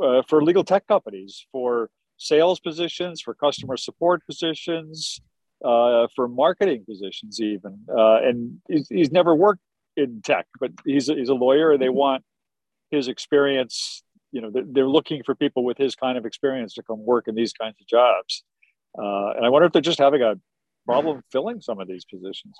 uh, 0.02 0.22
for 0.28 0.42
legal 0.42 0.64
tech 0.64 0.86
companies 0.86 1.46
for 1.52 1.90
sales 2.16 2.60
positions, 2.60 3.20
for 3.20 3.34
customer 3.34 3.76
support 3.76 4.24
positions, 4.26 5.20
uh, 5.64 6.06
for 6.14 6.28
marketing 6.28 6.84
positions, 6.88 7.40
even. 7.40 7.78
Uh, 7.88 8.20
and 8.22 8.58
he's, 8.68 8.88
he's, 8.88 9.12
never 9.12 9.34
worked 9.34 9.60
in 9.96 10.20
tech, 10.22 10.46
but 10.60 10.70
he's 10.84 11.08
a, 11.08 11.14
he's 11.14 11.28
a 11.28 11.34
lawyer, 11.34 11.72
and 11.72 11.82
they 11.82 11.88
want 11.88 12.24
his 12.90 13.08
experience 13.08 14.02
you 14.32 14.40
know 14.40 14.50
they're 14.52 14.88
looking 14.88 15.22
for 15.24 15.34
people 15.34 15.64
with 15.64 15.78
his 15.78 15.94
kind 15.94 16.18
of 16.18 16.26
experience 16.26 16.74
to 16.74 16.82
come 16.82 17.04
work 17.04 17.28
in 17.28 17.34
these 17.34 17.52
kinds 17.52 17.76
of 17.80 17.86
jobs. 17.86 18.44
Uh, 18.98 19.30
and 19.36 19.44
i 19.44 19.48
wonder 19.48 19.66
if 19.66 19.72
they're 19.72 19.82
just 19.82 19.98
having 19.98 20.22
a 20.22 20.34
problem 20.86 21.22
filling 21.32 21.60
some 21.60 21.80
of 21.80 21.88
these 21.88 22.04
positions. 22.04 22.56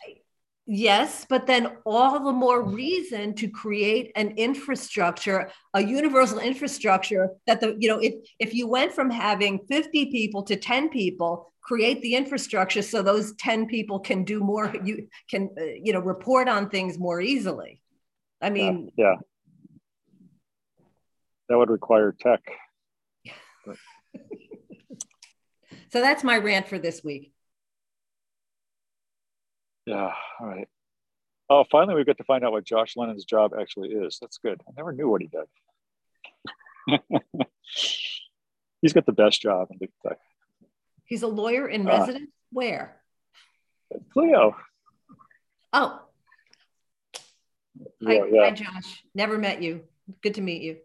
Yes 0.70 1.26
but 1.28 1.46
then 1.46 1.78
all 1.86 2.22
the 2.22 2.32
more 2.32 2.62
reason 2.62 3.34
to 3.36 3.48
create 3.48 4.12
an 4.16 4.32
infrastructure 4.36 5.50
a 5.72 5.82
universal 5.82 6.38
infrastructure 6.38 7.30
that 7.46 7.60
the 7.62 7.74
you 7.78 7.88
know 7.88 7.98
if 7.98 8.14
if 8.38 8.52
you 8.52 8.68
went 8.68 8.92
from 8.92 9.08
having 9.08 9.60
50 9.66 10.10
people 10.10 10.42
to 10.42 10.56
10 10.56 10.90
people 10.90 11.50
create 11.62 12.02
the 12.02 12.14
infrastructure 12.14 12.82
so 12.82 13.00
those 13.00 13.34
10 13.36 13.66
people 13.66 13.98
can 13.98 14.24
do 14.24 14.40
more 14.40 14.74
you 14.84 15.08
can 15.30 15.48
uh, 15.58 15.64
you 15.64 15.94
know 15.94 16.00
report 16.00 16.48
on 16.48 16.68
things 16.68 16.98
more 16.98 17.20
easily. 17.20 17.80
I 18.42 18.50
mean 18.50 18.90
yeah, 18.96 19.06
yeah 19.06 19.16
that 21.48 21.58
would 21.58 21.70
require 21.70 22.14
tech. 22.18 22.42
so 25.90 26.00
that's 26.00 26.24
my 26.24 26.38
rant 26.38 26.68
for 26.68 26.78
this 26.78 27.02
week. 27.02 27.32
Yeah. 29.86 30.12
All 30.40 30.46
right. 30.46 30.68
Oh, 31.50 31.64
finally, 31.70 31.94
we 31.94 32.04
get 32.04 32.18
to 32.18 32.24
find 32.24 32.44
out 32.44 32.52
what 32.52 32.64
Josh 32.64 32.94
Lenon's 32.96 33.24
job 33.24 33.52
actually 33.58 33.88
is. 33.90 34.18
That's 34.20 34.36
good. 34.38 34.60
I 34.68 34.72
never 34.76 34.92
knew 34.92 35.08
what 35.08 35.22
he 35.22 35.28
did. 35.28 37.00
He's 38.82 38.92
got 38.92 39.06
the 39.06 39.12
best 39.12 39.40
job 39.40 39.68
in 39.70 39.78
big 39.78 39.90
tech. 40.06 40.18
He's 41.04 41.22
a 41.22 41.26
lawyer 41.26 41.66
in 41.66 41.88
uh, 41.88 41.98
residence. 41.98 42.30
Where? 42.52 42.96
Clio. 44.12 44.56
Oh. 45.72 46.02
Hi, 48.04 48.12
Yeah, 48.12 48.24
yeah. 48.30 48.44
hi, 48.44 48.50
Josh. 48.50 49.02
Never 49.14 49.38
met 49.38 49.62
you. 49.62 49.84
Good 50.22 50.34
to 50.34 50.42
meet 50.42 50.62
you. 50.62 50.76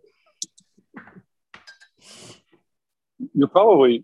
You're 3.33 3.47
probably 3.47 4.03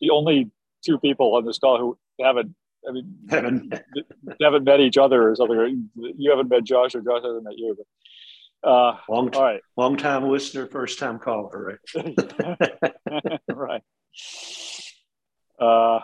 the 0.00 0.10
only 0.10 0.50
two 0.84 0.98
people 0.98 1.34
on 1.34 1.44
this 1.44 1.58
call 1.58 1.78
who 1.78 1.98
haven't. 2.22 2.54
I 2.88 2.92
mean, 2.92 3.18
Haven't 3.28 3.74
haven't 4.40 4.64
met 4.64 4.80
each 4.80 4.96
other 4.96 5.28
or 5.28 5.34
something. 5.34 5.90
You 5.96 6.30
haven't 6.30 6.48
met 6.48 6.64
Josh, 6.64 6.94
or 6.94 7.00
Josh 7.00 7.22
hasn't 7.22 7.42
met 7.42 7.54
you. 7.56 7.76
But, 7.76 8.68
uh, 8.68 8.96
long, 9.08 9.34
all 9.34 9.42
right. 9.42 9.60
long 9.76 9.96
time 9.96 10.28
listener, 10.28 10.66
first 10.66 10.98
time 10.98 11.18
caller, 11.18 11.78
right? 11.94 13.40
right. 13.48 13.82
Uh, 15.60 16.00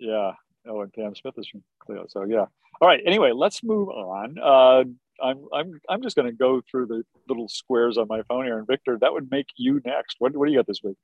yeah. 0.00 0.32
Oh, 0.66 0.80
and 0.80 0.92
Pam 0.92 1.14
Smith 1.14 1.34
is 1.38 1.48
from 1.48 1.62
Clio. 1.78 2.06
So 2.08 2.24
yeah. 2.24 2.46
All 2.80 2.88
right. 2.88 3.00
Anyway, 3.06 3.32
let's 3.32 3.62
move 3.62 3.88
on. 3.88 4.38
Uh, 4.38 4.84
I'm 5.22 5.44
I'm 5.52 5.80
I'm 5.88 6.02
just 6.02 6.16
going 6.16 6.26
to 6.26 6.36
go 6.36 6.62
through 6.70 6.86
the 6.86 7.04
little 7.28 7.48
squares 7.48 7.98
on 7.98 8.06
my 8.08 8.22
phone 8.22 8.44
here. 8.44 8.58
And 8.58 8.66
Victor, 8.66 8.98
that 9.00 9.12
would 9.12 9.30
make 9.30 9.46
you 9.56 9.80
next. 9.84 10.16
What 10.18 10.36
what 10.36 10.46
do 10.46 10.52
you 10.52 10.58
got 10.58 10.66
this 10.66 10.82
week? 10.82 10.96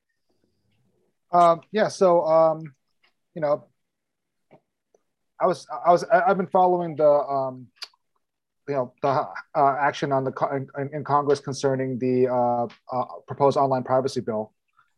Um, 1.32 1.60
yeah, 1.72 1.88
so 1.88 2.24
um, 2.24 2.74
you 3.34 3.42
know, 3.42 3.66
I 5.40 5.46
was 5.46 5.66
I 5.70 5.90
was 5.90 6.04
I've 6.04 6.36
been 6.36 6.46
following 6.46 6.96
the 6.96 7.08
um, 7.08 7.66
you 8.68 8.74
know 8.74 8.92
the 9.02 9.08
uh, 9.08 9.76
action 9.80 10.12
on 10.12 10.24
the 10.24 10.66
in, 10.78 10.90
in 10.92 11.04
Congress 11.04 11.40
concerning 11.40 11.98
the 11.98 12.28
uh, 12.28 12.66
uh, 12.92 13.04
proposed 13.26 13.56
online 13.56 13.82
privacy 13.82 14.20
bill, 14.20 14.52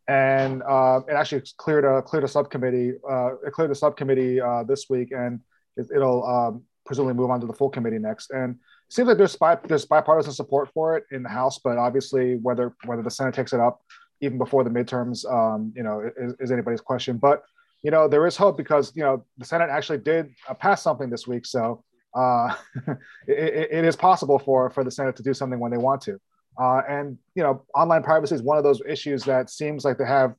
and 0.07 0.63
uh, 0.63 1.01
it 1.07 1.13
actually 1.13 1.43
cleared 1.57 1.85
a 1.85 2.01
cleared 2.01 2.23
a 2.23 2.27
subcommittee. 2.27 2.93
Uh, 3.09 3.35
it 3.45 3.51
cleared 3.53 3.71
a 3.71 3.75
subcommittee 3.75 4.39
uh, 4.39 4.63
this 4.63 4.89
week, 4.89 5.11
and 5.11 5.41
it, 5.77 5.87
it'll 5.93 6.25
um, 6.25 6.63
presumably 6.89 7.13
move 7.13 7.29
on 7.29 7.39
to 7.39 7.45
the 7.45 7.53
full 7.53 7.69
committee 7.69 7.99
next. 7.99 8.31
And 8.31 8.55
it 8.55 8.93
seems 8.93 9.07
like 9.07 9.19
there's 9.19 9.35
bi- 9.35 9.59
there's 9.67 9.85
bipartisan 9.85 10.33
support 10.33 10.69
for 10.73 10.97
it 10.97 11.03
in 11.11 11.21
the 11.21 11.29
House, 11.29 11.59
but 11.59 11.77
obviously 11.77 12.37
whether 12.37 12.73
whether 12.85 13.03
the 13.03 13.11
Senate 13.11 13.35
takes 13.35 13.53
it 13.53 13.59
up 13.59 13.83
even 14.21 14.39
before 14.39 14.63
the 14.63 14.71
midterms, 14.71 15.23
um, 15.31 15.71
you 15.75 15.83
know, 15.83 16.11
is, 16.17 16.33
is 16.39 16.51
anybody's 16.51 16.81
question. 16.81 17.17
But 17.17 17.43
you 17.83 17.91
know, 17.91 18.07
there 18.07 18.25
is 18.25 18.35
hope 18.35 18.57
because 18.57 18.91
you 18.95 19.03
know 19.03 19.23
the 19.37 19.45
Senate 19.45 19.69
actually 19.69 19.99
did 19.99 20.33
uh, 20.49 20.55
pass 20.55 20.81
something 20.81 21.11
this 21.11 21.27
week, 21.27 21.45
so 21.45 21.83
uh, 22.15 22.55
it, 23.27 23.69
it 23.71 23.85
is 23.85 23.95
possible 23.95 24.39
for 24.39 24.71
for 24.71 24.83
the 24.83 24.89
Senate 24.89 25.15
to 25.17 25.23
do 25.23 25.35
something 25.35 25.59
when 25.59 25.69
they 25.69 25.77
want 25.77 26.01
to. 26.01 26.19
Uh, 26.59 26.81
and 26.89 27.19
you 27.35 27.43
know, 27.43 27.61
online 27.75 28.01
privacy 28.01 28.33
is 28.33 28.41
one 28.41 28.57
of 28.57 28.63
those 28.63 28.81
issues 28.87 29.23
that 29.25 29.51
seems 29.51 29.85
like 29.85 29.99
they 29.99 30.07
have 30.07 30.33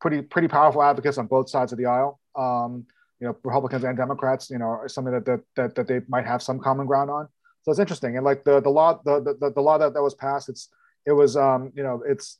pretty 0.00 0.20
pretty 0.20 0.48
powerful 0.48 0.82
advocates 0.82 1.16
on 1.16 1.28
both 1.28 1.48
sides 1.48 1.70
of 1.70 1.78
the 1.78 1.86
aisle. 1.86 2.18
Um, 2.34 2.86
you 3.22 3.28
know, 3.28 3.36
Republicans 3.44 3.84
and 3.84 3.96
Democrats, 3.96 4.50
you 4.50 4.58
know, 4.58 4.66
are 4.66 4.88
something 4.88 5.14
that 5.14 5.24
that 5.24 5.40
that, 5.54 5.74
that 5.76 5.86
they 5.86 6.00
might 6.08 6.26
have 6.26 6.42
some 6.42 6.58
common 6.58 6.86
ground 6.88 7.08
on. 7.08 7.28
So 7.62 7.70
it's 7.70 7.78
interesting. 7.78 8.16
And 8.16 8.24
like 8.24 8.42
the 8.42 8.60
the 8.60 8.68
law 8.68 9.00
the 9.04 9.20
the, 9.40 9.52
the 9.52 9.60
law 9.60 9.78
that, 9.78 9.94
that 9.94 10.02
was 10.02 10.14
passed, 10.14 10.48
it's 10.48 10.68
it 11.06 11.12
was 11.12 11.36
um, 11.36 11.70
you 11.76 11.84
know 11.84 12.02
it's 12.04 12.38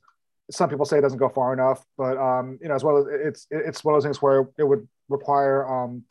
some 0.51 0.69
people 0.69 0.85
say 0.85 0.99
it 0.99 1.03
doesn't 1.03 1.21
go 1.21 1.29
far 1.29 1.53
enough, 1.53 1.87
but 1.97 2.19
um, 2.19 2.59
you 2.61 2.69
know, 2.69 2.75
as 2.75 2.83
well 2.83 2.99
as 2.99 3.07
it's 3.09 3.47
it's 3.51 3.85
one 3.85 3.95
of 3.95 3.97
those 3.97 4.05
things 4.05 4.21
where 4.21 4.49
it 4.59 4.65
would 4.65 4.89
require 5.09 5.73
um, 5.73 6.03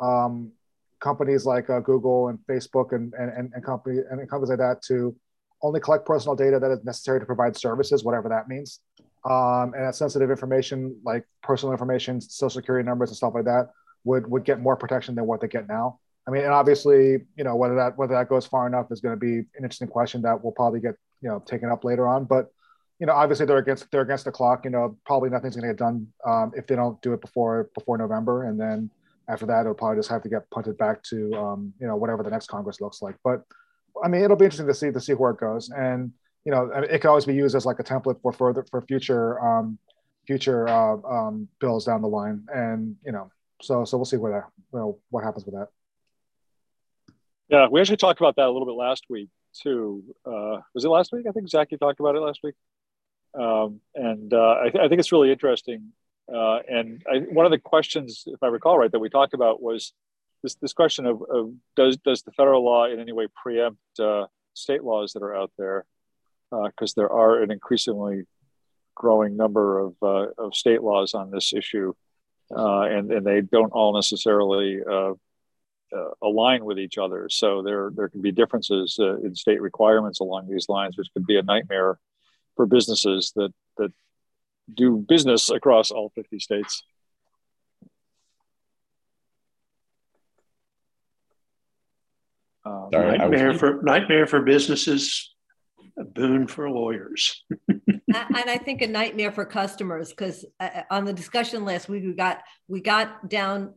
um, 0.00 0.52
companies 1.00 1.44
like 1.44 1.68
uh, 1.68 1.80
Google 1.80 2.28
and 2.28 2.38
Facebook 2.48 2.92
and 2.92 3.12
and 3.14 3.50
and 3.52 3.64
company 3.64 3.98
and 4.08 4.30
companies 4.30 4.50
like 4.50 4.60
that 4.60 4.80
to 4.82 5.16
only 5.62 5.80
collect 5.80 6.06
personal 6.06 6.36
data 6.36 6.60
that 6.60 6.70
is 6.70 6.84
necessary 6.84 7.18
to 7.18 7.26
provide 7.26 7.56
services, 7.56 8.04
whatever 8.04 8.28
that 8.28 8.46
means. 8.46 8.78
Um, 9.24 9.74
and 9.74 9.84
that 9.84 9.96
sensitive 9.96 10.30
information, 10.30 10.96
like 11.04 11.26
personal 11.42 11.72
information, 11.72 12.20
social 12.20 12.60
security 12.60 12.88
numbers, 12.88 13.10
and 13.10 13.16
stuff 13.16 13.34
like 13.34 13.44
that, 13.44 13.70
would 14.04 14.30
would 14.30 14.44
get 14.44 14.60
more 14.60 14.76
protection 14.76 15.14
than 15.14 15.26
what 15.26 15.40
they 15.40 15.48
get 15.48 15.68
now. 15.68 15.98
I 16.26 16.30
mean, 16.30 16.42
and 16.42 16.52
obviously, 16.52 17.18
you 17.36 17.44
know, 17.44 17.56
whether 17.56 17.74
that 17.76 17.96
whether 17.96 18.14
that 18.14 18.28
goes 18.28 18.46
far 18.46 18.66
enough 18.66 18.86
is 18.90 19.00
going 19.00 19.14
to 19.14 19.20
be 19.20 19.38
an 19.38 19.46
interesting 19.58 19.88
question 19.88 20.22
that 20.22 20.42
will 20.42 20.52
probably 20.52 20.80
get 20.80 20.94
you 21.20 21.28
know 21.28 21.40
taken 21.40 21.70
up 21.70 21.84
later 21.84 22.06
on. 22.08 22.24
But 22.24 22.50
you 22.98 23.06
know, 23.06 23.14
obviously 23.14 23.46
they're 23.46 23.58
against 23.58 23.90
they're 23.90 24.02
against 24.02 24.26
the 24.26 24.32
clock. 24.32 24.64
You 24.64 24.70
know, 24.70 24.96
probably 25.06 25.30
nothing's 25.30 25.56
going 25.56 25.66
to 25.66 25.72
get 25.72 25.78
done 25.78 26.06
um, 26.26 26.52
if 26.54 26.66
they 26.66 26.76
don't 26.76 27.00
do 27.02 27.12
it 27.12 27.20
before 27.20 27.70
before 27.74 27.98
November, 27.98 28.44
and 28.44 28.60
then 28.60 28.90
after 29.28 29.46
that, 29.46 29.60
it'll 29.60 29.74
probably 29.74 29.98
just 29.98 30.10
have 30.10 30.22
to 30.22 30.28
get 30.28 30.48
punted 30.50 30.76
back 30.76 31.02
to 31.04 31.32
um, 31.34 31.72
you 31.80 31.86
know 31.86 31.96
whatever 31.96 32.22
the 32.22 32.30
next 32.30 32.48
Congress 32.48 32.80
looks 32.80 33.00
like. 33.00 33.16
But 33.24 33.42
I 34.02 34.08
mean, 34.08 34.22
it'll 34.22 34.36
be 34.36 34.44
interesting 34.44 34.66
to 34.66 34.74
see 34.74 34.90
to 34.90 35.00
see 35.00 35.14
where 35.14 35.30
it 35.32 35.38
goes, 35.38 35.70
and 35.70 36.12
you 36.44 36.52
know, 36.52 36.70
it 36.74 37.00
can 37.00 37.08
always 37.08 37.26
be 37.26 37.34
used 37.34 37.54
as 37.54 37.66
like 37.66 37.78
a 37.78 37.84
template 37.84 38.20
for 38.22 38.32
further 38.32 38.64
for 38.70 38.80
future 38.82 39.42
um, 39.44 39.78
future 40.26 40.68
uh, 40.68 40.96
um, 41.08 41.48
bills 41.60 41.84
down 41.84 42.02
the 42.02 42.08
line, 42.08 42.46
and 42.54 42.96
you 43.04 43.12
know, 43.12 43.30
so 43.60 43.84
so 43.84 43.96
we'll 43.96 44.04
see 44.04 44.16
where 44.16 44.32
that 44.32 44.78
know 44.78 44.98
what 45.10 45.24
happens 45.24 45.44
with 45.44 45.54
that. 45.54 45.68
Yeah, 47.48 47.66
we 47.70 47.80
actually 47.80 47.96
talked 47.96 48.20
about 48.20 48.36
that 48.36 48.46
a 48.46 48.50
little 48.52 48.66
bit 48.66 48.76
last 48.76 49.04
week 49.08 49.28
too. 49.60 50.04
Uh, 50.24 50.60
was 50.74 50.84
it 50.84 50.88
last 50.88 51.12
week? 51.12 51.26
I 51.28 51.32
think 51.32 51.48
Zach, 51.48 51.68
you 51.70 51.78
talked 51.78 52.00
about 52.00 52.14
it 52.14 52.20
last 52.20 52.40
week. 52.42 52.54
Um, 53.38 53.80
and 53.94 54.32
uh, 54.32 54.56
I, 54.60 54.70
th- 54.70 54.84
I, 54.84 54.88
think 54.88 55.00
it's 55.00 55.12
really 55.12 55.30
interesting. 55.30 55.92
Uh, 56.32 56.58
and 56.68 57.02
I, 57.12 57.18
one 57.18 57.46
of 57.46 57.52
the 57.52 57.58
questions, 57.58 58.24
if 58.26 58.42
I 58.42 58.48
recall 58.48 58.78
right, 58.78 58.90
that 58.90 58.98
we 58.98 59.08
talked 59.08 59.34
about 59.34 59.62
was 59.62 59.92
this, 60.42 60.54
this 60.56 60.72
question 60.72 61.06
of, 61.06 61.22
of 61.30 61.52
does 61.76 61.96
does 61.98 62.22
the 62.22 62.32
federal 62.32 62.64
law 62.64 62.86
in 62.86 62.98
any 62.98 63.12
way 63.12 63.26
preempt 63.34 63.80
uh, 63.98 64.26
state 64.54 64.82
laws 64.82 65.12
that 65.12 65.22
are 65.22 65.34
out 65.34 65.52
there? 65.58 65.84
Because 66.50 66.94
there 66.94 67.10
are 67.10 67.42
an 67.42 67.50
increasingly 67.52 68.24
growing 68.96 69.36
number 69.36 69.78
of, 69.78 69.94
uh, 70.02 70.26
of 70.36 70.54
state 70.54 70.82
laws 70.82 71.14
on 71.14 71.30
this 71.30 71.52
issue, 71.52 71.90
uh, 71.90 71.94
and 72.50 73.10
and 73.12 73.26
they 73.26 73.40
don't 73.40 73.72
all 73.72 73.94
necessarily 73.94 74.80
uh, 74.82 75.14
align 76.22 76.64
with 76.64 76.78
each 76.78 76.98
other. 76.98 77.28
So 77.28 77.62
there 77.62 77.90
there 77.94 78.08
can 78.08 78.20
be 78.20 78.32
differences 78.32 78.98
in 78.98 79.34
state 79.34 79.60
requirements 79.60 80.20
along 80.20 80.48
these 80.48 80.68
lines, 80.68 80.96
which 80.96 81.08
could 81.12 81.26
be 81.26 81.36
a 81.36 81.42
nightmare 81.42 81.98
for 82.56 82.66
businesses 82.66 83.32
that 83.36 83.52
that 83.78 83.92
do 84.72 85.04
business 85.08 85.50
across 85.50 85.90
all 85.90 86.10
50 86.14 86.38
states. 86.38 86.82
Um, 92.64 92.88
Sorry, 92.92 93.18
nightmare 93.18 93.48
was... 93.48 93.58
for 93.58 93.80
nightmare 93.82 94.26
for 94.26 94.42
businesses, 94.42 95.34
a 96.00 96.04
boon 96.04 96.46
for 96.46 96.68
lawyers. 96.70 97.44
and 97.68 97.84
I 98.16 98.56
think 98.56 98.82
a 98.82 98.86
nightmare 98.86 99.30
for 99.30 99.44
customers 99.44 100.08
because 100.10 100.44
uh, 100.58 100.82
on 100.90 101.04
the 101.04 101.12
discussion 101.12 101.64
last 101.64 101.88
week 101.88 102.04
we 102.04 102.14
got 102.14 102.40
we 102.66 102.80
got 102.80 103.28
down 103.28 103.74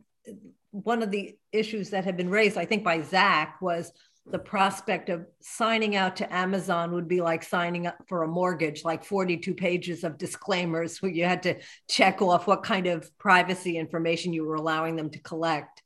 one 0.70 1.02
of 1.02 1.10
the 1.10 1.36
issues 1.52 1.90
that 1.90 2.04
had 2.04 2.16
been 2.16 2.30
raised, 2.30 2.56
I 2.56 2.64
think 2.64 2.82
by 2.82 3.00
Zach, 3.02 3.60
was 3.60 3.92
the 4.26 4.38
prospect 4.38 5.10
of 5.10 5.26
signing 5.40 5.96
out 5.96 6.16
to 6.16 6.34
Amazon 6.34 6.92
would 6.92 7.06
be 7.06 7.20
like 7.20 7.42
signing 7.42 7.86
up 7.86 7.96
for 8.08 8.22
a 8.22 8.28
mortgage, 8.28 8.82
like 8.82 9.04
42 9.04 9.54
pages 9.54 10.02
of 10.02 10.16
disclaimers 10.16 11.02
where 11.02 11.12
you 11.12 11.24
had 11.24 11.42
to 11.42 11.56
check 11.90 12.22
off 12.22 12.46
what 12.46 12.62
kind 12.62 12.86
of 12.86 13.08
privacy 13.18 13.76
information 13.76 14.32
you 14.32 14.46
were 14.46 14.54
allowing 14.54 14.96
them 14.96 15.10
to 15.10 15.18
collect. 15.20 15.82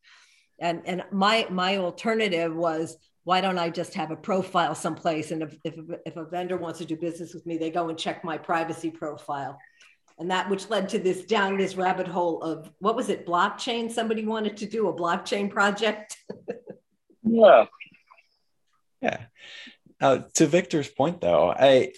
And, 0.61 0.83
and 0.87 1.03
my, 1.11 1.49
my 1.51 1.79
alternative 1.79 2.55
was, 2.55 2.97
why 3.29 3.43
don't 3.43 3.59
I 3.59 3.69
just 3.69 3.93
have 3.93 4.11
a 4.11 4.17
profile 4.17 4.75
someplace? 4.75 5.33
And 5.33 5.43
if, 5.43 5.55
if, 5.63 5.75
if 6.07 6.17
a 6.17 6.25
vendor 6.25 6.57
wants 6.57 6.79
to 6.79 6.87
do 6.87 6.97
business 6.97 7.35
with 7.35 7.45
me, 7.45 7.59
they 7.59 7.69
go 7.69 7.91
and 7.91 7.99
check 7.99 8.25
my 8.25 8.39
privacy 8.39 8.91
profile. 8.91 9.59
And 10.19 10.31
that 10.31 10.49
which 10.49 10.71
led 10.71 10.89
to 10.89 10.99
this 10.99 11.27
down 11.27 11.59
this 11.59 11.77
rabbit 11.77 12.09
hole 12.09 12.43
of 12.43 12.71
what 12.79 12.97
was 12.97 13.11
it, 13.11 13.27
blockchain? 13.27 13.93
Somebody 13.93 14.25
wanted 14.25 14.57
to 14.57 14.67
do 14.67 14.89
a 14.89 14.95
blockchain 14.95 15.51
project. 15.51 16.17
yeah, 17.23 17.67
yeah. 19.03 19.19
Uh, 20.01 20.21
to 20.37 20.47
Victor's 20.47 20.89
point, 20.89 21.21
though, 21.21 21.51
I 21.51 21.93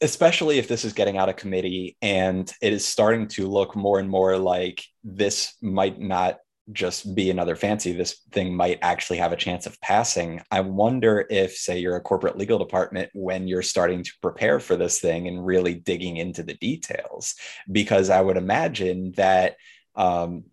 especially 0.00 0.58
if 0.58 0.68
this 0.68 0.84
is 0.84 0.92
getting 0.92 1.16
out 1.16 1.28
of 1.28 1.34
committee 1.34 1.96
and 2.02 2.52
it 2.62 2.72
is 2.72 2.86
starting 2.86 3.26
to 3.26 3.48
look 3.48 3.74
more 3.74 3.98
and 3.98 4.08
more 4.08 4.38
like 4.38 4.84
this 5.02 5.54
might 5.60 5.98
not 5.98 6.38
just 6.72 7.14
be 7.14 7.30
another 7.30 7.56
fancy 7.56 7.92
this 7.92 8.20
thing 8.32 8.54
might 8.54 8.78
actually 8.80 9.18
have 9.18 9.32
a 9.32 9.36
chance 9.36 9.66
of 9.66 9.80
passing. 9.80 10.40
I 10.50 10.60
wonder 10.60 11.26
if 11.28 11.56
say 11.56 11.78
you're 11.78 11.96
a 11.96 12.00
corporate 12.00 12.38
legal 12.38 12.58
department 12.58 13.10
when 13.12 13.46
you're 13.46 13.62
starting 13.62 14.02
to 14.02 14.12
prepare 14.22 14.60
for 14.60 14.76
this 14.76 14.98
thing 15.00 15.28
and 15.28 15.44
really 15.44 15.74
digging 15.74 16.16
into 16.16 16.42
the 16.42 16.54
details 16.54 17.34
because 17.70 18.10
i 18.10 18.20
would 18.20 18.36
imagine 18.36 19.12
that 19.16 19.56
um, 19.96 20.44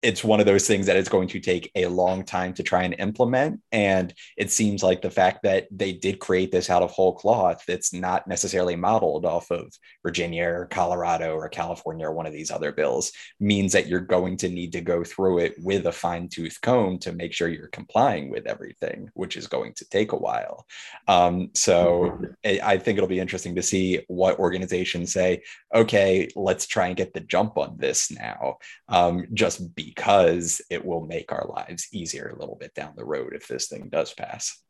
it's 0.00 0.22
one 0.22 0.38
of 0.38 0.46
those 0.46 0.66
things 0.66 0.86
that 0.86 0.96
it's 0.96 1.08
going 1.08 1.26
to 1.26 1.40
take 1.40 1.70
a 1.74 1.86
long 1.86 2.24
time 2.24 2.54
to 2.54 2.62
try 2.62 2.84
and 2.84 2.94
implement. 2.98 3.60
And 3.72 4.14
it 4.36 4.52
seems 4.52 4.82
like 4.82 5.02
the 5.02 5.10
fact 5.10 5.42
that 5.42 5.66
they 5.72 5.92
did 5.92 6.20
create 6.20 6.52
this 6.52 6.70
out 6.70 6.82
of 6.82 6.92
whole 6.92 7.14
cloth, 7.14 7.64
it's 7.68 7.92
not 7.92 8.28
necessarily 8.28 8.76
modeled 8.76 9.26
off 9.26 9.50
of 9.50 9.72
Virginia 10.04 10.44
or 10.44 10.66
Colorado 10.66 11.34
or 11.34 11.48
California 11.48 12.06
or 12.06 12.12
one 12.12 12.26
of 12.26 12.32
these 12.32 12.52
other 12.52 12.70
bills, 12.70 13.10
means 13.40 13.72
that 13.72 13.88
you're 13.88 13.98
going 14.00 14.36
to 14.36 14.48
need 14.48 14.72
to 14.72 14.80
go 14.80 15.02
through 15.02 15.38
it 15.38 15.54
with 15.58 15.86
a 15.86 15.92
fine 15.92 16.28
tooth 16.28 16.58
comb 16.62 16.98
to 17.00 17.12
make 17.12 17.32
sure 17.32 17.48
you're 17.48 17.66
complying 17.68 18.30
with 18.30 18.46
everything, 18.46 19.10
which 19.14 19.36
is 19.36 19.48
going 19.48 19.74
to 19.74 19.88
take 19.88 20.12
a 20.12 20.16
while. 20.16 20.64
Um, 21.08 21.50
so 21.54 22.20
I 22.44 22.78
think 22.78 22.98
it'll 22.98 23.08
be 23.08 23.18
interesting 23.18 23.56
to 23.56 23.62
see 23.62 24.04
what 24.06 24.38
organizations 24.38 25.12
say, 25.12 25.42
okay, 25.74 26.28
let's 26.36 26.68
try 26.68 26.86
and 26.86 26.96
get 26.96 27.14
the 27.14 27.20
jump 27.20 27.58
on 27.58 27.76
this 27.78 28.12
now. 28.12 28.58
Um, 28.88 29.26
just 29.34 29.74
be 29.74 29.87
because 29.88 30.60
it 30.68 30.84
will 30.84 31.06
make 31.06 31.32
our 31.32 31.46
lives 31.48 31.88
easier 31.92 32.28
a 32.28 32.38
little 32.38 32.56
bit 32.56 32.74
down 32.74 32.92
the 32.94 33.04
road 33.04 33.32
if 33.34 33.48
this 33.48 33.68
thing 33.68 33.88
does 33.88 34.12
pass. 34.12 34.60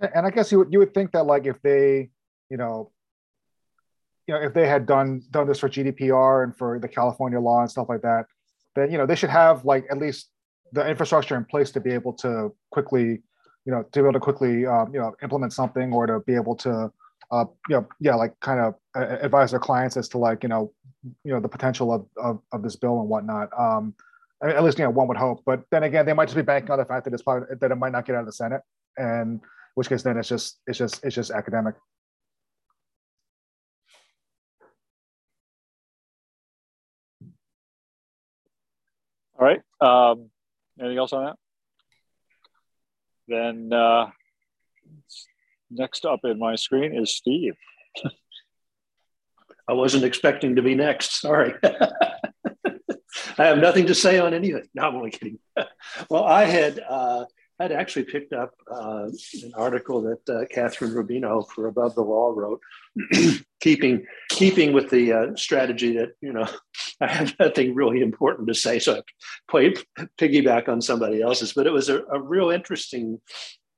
And 0.00 0.24
I 0.24 0.30
guess 0.30 0.52
you 0.52 0.58
would 0.58 0.72
you 0.72 0.78
would 0.78 0.94
think 0.94 1.12
that 1.12 1.26
like 1.26 1.46
if 1.46 1.60
they, 1.62 2.10
you 2.48 2.56
know, 2.56 2.92
you 4.26 4.34
know, 4.34 4.40
if 4.40 4.54
they 4.54 4.68
had 4.68 4.86
done 4.86 5.22
done 5.30 5.48
this 5.48 5.58
for 5.58 5.68
GDPR 5.68 6.44
and 6.44 6.56
for 6.56 6.78
the 6.78 6.88
California 6.88 7.40
law 7.40 7.60
and 7.60 7.70
stuff 7.70 7.88
like 7.88 8.02
that, 8.02 8.26
then 8.76 8.92
you 8.92 8.98
know 8.98 9.04
they 9.04 9.16
should 9.16 9.30
have 9.30 9.64
like 9.64 9.84
at 9.90 9.98
least 9.98 10.30
the 10.72 10.88
infrastructure 10.88 11.36
in 11.36 11.44
place 11.44 11.72
to 11.72 11.80
be 11.80 11.90
able 11.90 12.12
to 12.12 12.54
quickly, 12.70 13.20
you 13.64 13.72
know, 13.72 13.82
to 13.82 14.00
be 14.00 14.00
able 14.00 14.12
to 14.12 14.20
quickly, 14.20 14.64
um, 14.64 14.94
you 14.94 15.00
know, 15.00 15.12
implement 15.22 15.52
something 15.52 15.92
or 15.92 16.06
to 16.06 16.20
be 16.20 16.36
able 16.36 16.54
to, 16.54 16.90
uh, 17.32 17.44
you 17.68 17.76
know, 17.76 17.86
yeah, 17.98 18.14
like 18.14 18.38
kind 18.40 18.60
of 18.60 18.74
advise 18.94 19.50
their 19.50 19.60
clients 19.60 19.96
as 19.96 20.08
to 20.08 20.18
like, 20.18 20.44
you 20.44 20.48
know, 20.48 20.72
you 21.24 21.32
know, 21.32 21.40
the 21.40 21.48
potential 21.48 21.92
of 21.92 22.06
of, 22.16 22.40
of 22.52 22.62
this 22.62 22.76
bill 22.76 23.00
and 23.00 23.08
whatnot. 23.08 23.48
Um, 23.58 23.94
I 24.42 24.46
mean, 24.46 24.56
at 24.56 24.64
least 24.64 24.78
you 24.78 24.84
know 24.84 24.90
one 24.90 25.08
would 25.08 25.16
hope. 25.16 25.42
But 25.44 25.64
then 25.70 25.82
again, 25.82 26.06
they 26.06 26.12
might 26.12 26.26
just 26.26 26.36
be 26.36 26.42
banking 26.42 26.70
on 26.70 26.78
the 26.78 26.84
fact 26.84 27.04
that 27.04 27.12
it's 27.12 27.22
probably 27.22 27.48
that 27.60 27.70
it 27.70 27.76
might 27.76 27.92
not 27.92 28.06
get 28.06 28.16
out 28.16 28.20
of 28.20 28.26
the 28.26 28.32
Senate, 28.32 28.62
and 28.96 29.40
which 29.74 29.88
case 29.88 30.02
then 30.02 30.16
it's 30.16 30.28
just 30.28 30.58
it's 30.66 30.78
just 30.78 31.04
it's 31.04 31.14
just 31.14 31.30
academic. 31.30 31.74
All 39.38 39.46
right. 39.46 39.60
Um, 39.80 40.30
anything 40.78 40.98
else 40.98 41.12
on 41.12 41.24
that? 41.24 41.36
Then 43.28 43.72
uh, 43.72 44.10
next 45.70 46.04
up 46.04 46.20
in 46.24 46.38
my 46.38 46.56
screen 46.56 46.94
is 46.94 47.14
Steve. 47.14 47.54
I 49.68 49.72
wasn't 49.72 50.04
expecting 50.04 50.56
to 50.56 50.62
be 50.62 50.74
next. 50.74 51.20
Sorry. 51.20 51.54
I 53.38 53.46
have 53.46 53.58
nothing 53.58 53.86
to 53.86 53.94
say 53.94 54.18
on 54.18 54.34
anything. 54.34 54.68
No, 54.74 54.82
I'm 54.84 54.96
only 54.96 55.10
kidding. 55.10 55.38
well, 56.10 56.24
I 56.24 56.44
had 56.44 56.80
uh, 56.88 57.24
I'd 57.60 57.72
actually 57.72 58.04
picked 58.04 58.32
up 58.32 58.54
uh, 58.72 59.08
an 59.42 59.52
article 59.54 60.00
that 60.02 60.28
uh, 60.30 60.44
Kathryn 60.46 60.94
Rubino 60.94 61.46
for 61.50 61.66
Above 61.66 61.94
the 61.94 62.02
Law 62.02 62.32
wrote, 62.34 62.60
keeping 63.60 64.06
keeping 64.30 64.72
with 64.72 64.88
the 64.88 65.12
uh, 65.12 65.36
strategy 65.36 65.94
that 65.98 66.12
you 66.22 66.32
know 66.32 66.48
I 67.02 67.08
have 67.08 67.34
nothing 67.38 67.74
really 67.74 68.00
important 68.00 68.48
to 68.48 68.54
say, 68.54 68.78
so 68.78 68.96
I 68.96 69.02
play 69.50 69.74
piggyback 70.18 70.68
on 70.68 70.80
somebody 70.80 71.20
else's. 71.20 71.52
But 71.52 71.66
it 71.66 71.72
was 71.72 71.90
a, 71.90 72.02
a 72.04 72.20
real 72.20 72.48
interesting 72.48 73.20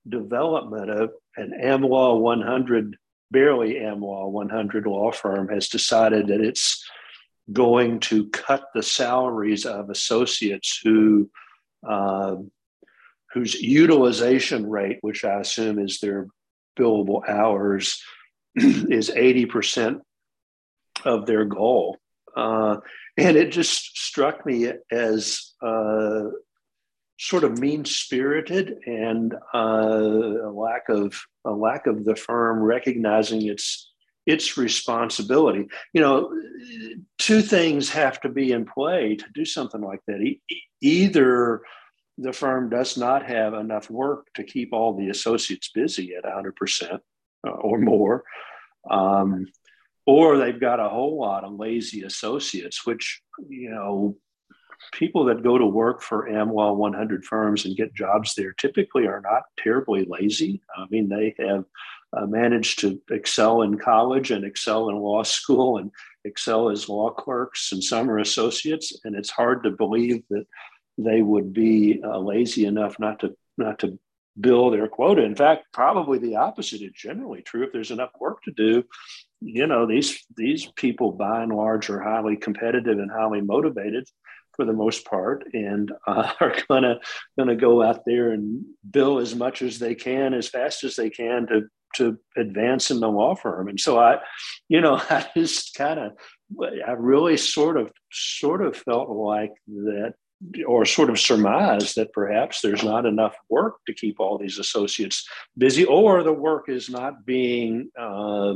development 0.09 0.91
of 0.91 1.11
an 1.37 1.53
AmLaw 1.61 2.21
100, 2.21 2.97
barely 3.33 3.75
AmLaw 3.75 4.31
100 4.31 4.87
law 4.87 5.11
firm 5.11 5.49
has 5.49 5.69
decided 5.69 6.29
that 6.29 6.41
it's 6.41 6.85
going 7.51 8.01
to 8.01 8.29
cut 8.31 8.65
the 8.75 8.83
salaries 8.83 9.65
of 9.65 9.91
associates 9.91 10.81
who 10.83 11.31
uh, 11.89 12.37
whose 13.33 13.55
utilization 13.55 14.69
rate, 14.69 14.99
which 15.01 15.25
I 15.25 15.41
assume 15.41 15.79
is 15.79 15.99
their 16.01 16.29
billable 16.79 17.27
hours, 17.27 18.01
is 18.55 19.11
80% 19.11 20.01
of 21.05 21.27
their 21.27 21.45
goal. 21.45 21.97
Uh, 22.37 22.77
and 23.17 23.37
it 23.37 23.51
just 23.51 23.97
struck 23.97 24.45
me 24.47 24.73
as 24.91 25.53
uh, 25.63 26.25
sort 27.19 27.45
of 27.45 27.59
mean 27.59 27.85
spirited 27.85 28.79
and 28.87 29.35
uh, 29.55 29.59
a 29.59 30.53
lack 30.53 30.89
of 30.89 31.21
a 31.45 31.51
lack 31.51 31.87
of 31.87 32.05
the 32.05 32.17
firm 32.17 32.61
recognizing 32.61 33.47
its 33.47 33.92
its 34.27 34.57
responsibility. 34.57 35.67
You 35.93 36.01
know, 36.01 36.33
two 37.19 37.43
things 37.43 37.91
have 37.91 38.21
to 38.21 38.29
be 38.29 38.53
in 38.53 38.65
play 38.65 39.17
to 39.17 39.25
do 39.35 39.45
something 39.45 39.81
like 39.81 40.01
that. 40.07 40.21
E- 40.21 40.41
either 40.81 41.63
the 42.19 42.33
firm 42.33 42.69
does 42.69 42.97
not 42.97 43.27
have 43.27 43.55
enough 43.55 43.91
work 43.91 44.27
to 44.35 44.45
keep 44.45 44.73
all 44.73 44.97
the 44.97 45.09
associates 45.09 45.71
busy 45.75 46.15
at 46.15 46.25
100% 46.25 47.01
uh, 47.47 47.51
or 47.51 47.79
more, 47.79 48.25
um, 48.91 49.47
or 50.07 50.37
they've 50.37 50.61
got 50.61 50.81
a 50.81 50.89
whole 50.89 51.19
lot 51.19 51.45
of 51.45 51.55
lazy 51.55 52.03
associates, 52.03 52.85
which, 52.87 53.23
you 53.49 53.71
know, 53.71 54.17
people 54.93 55.25
that 55.27 55.45
go 55.45 55.57
to 55.57 55.67
work 55.67 56.03
for 56.03 56.29
AmLaw 56.29 56.77
100 56.77 57.25
firms 57.25 57.65
and 57.65 57.77
get 57.77 57.95
jobs 57.95 58.35
there 58.35 58.53
typically 58.53 59.07
are 59.07 59.21
not 59.21 59.43
terribly 59.59 60.05
lazy. 60.09 60.61
I 60.77 60.87
mean, 60.91 61.09
they 61.09 61.35
have 61.39 61.65
uh, 62.15 62.27
managed 62.27 62.81
to 62.81 63.01
excel 63.11 63.63
in 63.63 63.79
college 63.79 64.31
and 64.31 64.45
excel 64.45 64.89
in 64.91 64.97
law 64.97 65.23
school 65.23 65.79
and 65.79 65.91
excel 66.25 66.71
as 66.71 66.89
law 66.89 67.11
clerks 67.11 67.73
and 67.73 67.83
are 67.83 68.19
associates. 68.19 68.99
And 69.05 69.15
it's 69.15 69.31
hard 69.31 69.65
to 69.65 69.71
believe 69.71 70.23
that 70.31 70.47
they 70.99 71.23
would 71.23 71.53
be 71.53 72.01
uh, 72.05 72.19
lazy 72.19 72.67
enough 72.67 72.99
not 72.99 73.21
to 73.21 73.37
not 73.57 73.79
to 73.81 73.99
bill 74.41 74.71
their 74.71 74.89
quota. 74.89 75.23
In 75.23 75.35
fact, 75.35 75.67
probably 75.73 76.19
the 76.19 76.37
opposite 76.37 76.83
is 76.83 76.93
generally 76.93 77.43
true. 77.43 77.65
If 77.65 77.73
there's 77.73 77.91
enough 77.91 78.11
work 78.19 78.43
to 78.45 78.51
do, 78.51 78.85
you 79.41 79.67
know, 79.67 79.87
these 79.87 80.25
these 80.37 80.67
people 80.77 81.13
by 81.13 81.43
and 81.43 81.53
large 81.53 81.91
are 81.91 82.01
highly 82.01 82.37
competitive 82.37 82.99
and 82.99 83.11
highly 83.11 83.41
motivated 83.41 84.09
for 84.55 84.65
the 84.67 84.73
most 84.73 85.07
part, 85.07 85.45
and 85.55 85.93
uh, 86.07 86.33
are 86.41 86.57
gonna 86.69 87.01
gonna 87.39 87.57
go 87.57 87.83
out 87.83 88.05
there 88.05 88.33
and 88.33 88.65
bill 88.89 89.19
as 89.19 89.35
much 89.35 89.63
as 89.63 89.79
they 89.79 89.95
can, 89.95 90.35
as 90.35 90.49
fast 90.49 90.85
as 90.85 90.97
they 90.97 91.11
can 91.11 91.47
to 91.49 91.63
to 91.95 92.19
advance 92.37 92.91
in 92.91 93.01
the 93.01 93.09
law 93.09 93.35
firm. 93.35 93.69
And 93.69 93.81
so 93.81 93.99
I, 93.99 94.19
you 94.69 94.81
know, 94.81 94.95
I 95.11 95.27
just 95.37 95.75
kind 95.75 95.99
of, 96.01 96.13
I 96.87 96.93
really 96.93 97.37
sort 97.37 97.77
of 97.77 97.91
sort 98.11 98.63
of 98.63 98.77
felt 98.77 99.09
like 99.09 99.53
that 99.69 100.15
or 100.67 100.85
sort 100.85 101.11
of 101.11 101.21
surmise 101.21 101.95
that 101.95 102.13
perhaps 102.13 102.61
there's 102.61 102.83
not 102.83 103.07
enough 103.07 103.37
work 103.49 103.77
to 103.87 103.95
keep 103.95 104.19
all 104.19 104.39
these 104.39 104.59
associates 104.59 105.27
busy, 105.57 105.85
or 105.85 106.23
the 106.23 106.33
work 106.33 106.69
is 106.69 106.91
not 106.91 107.25
being 107.25 107.91
uh, 107.99 108.55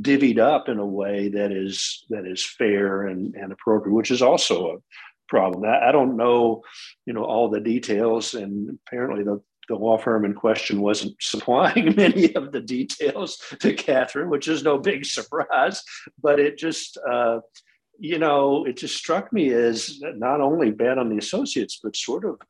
divvied 0.00 0.38
up 0.38 0.68
in 0.68 0.78
a 0.78 0.86
way 0.86 1.28
that 1.28 1.52
is 1.52 2.04
that 2.08 2.26
is 2.26 2.44
fair 2.44 3.06
and, 3.06 3.34
and 3.34 3.52
appropriate, 3.52 3.94
which 3.94 4.10
is 4.10 4.22
also 4.22 4.68
a 4.68 4.76
problem. 5.28 5.64
I, 5.64 5.88
I 5.88 5.92
don't 5.92 6.16
know, 6.16 6.62
you 7.04 7.12
know, 7.12 7.24
all 7.24 7.50
the 7.50 7.60
details, 7.60 8.34
and 8.34 8.78
apparently 8.86 9.24
the 9.24 9.42
the 9.68 9.76
law 9.76 9.98
firm 9.98 10.24
in 10.24 10.34
question 10.34 10.80
wasn't 10.80 11.16
supplying 11.20 11.94
many 11.96 12.34
of 12.34 12.52
the 12.52 12.60
details 12.60 13.42
to 13.60 13.74
Kathryn, 13.74 14.28
which 14.28 14.48
is 14.48 14.62
no 14.62 14.78
big 14.78 15.04
surprise. 15.04 15.82
But 16.22 16.40
it 16.40 16.58
just, 16.58 16.98
uh, 17.08 17.40
you 17.98 18.18
know, 18.18 18.64
it 18.64 18.76
just 18.76 18.96
struck 18.96 19.32
me 19.32 19.52
as 19.52 20.00
not 20.00 20.40
only 20.40 20.70
bad 20.70 20.98
on 20.98 21.08
the 21.08 21.18
associates, 21.18 21.80
but 21.82 21.96
sort 21.96 22.24
of 22.24 22.40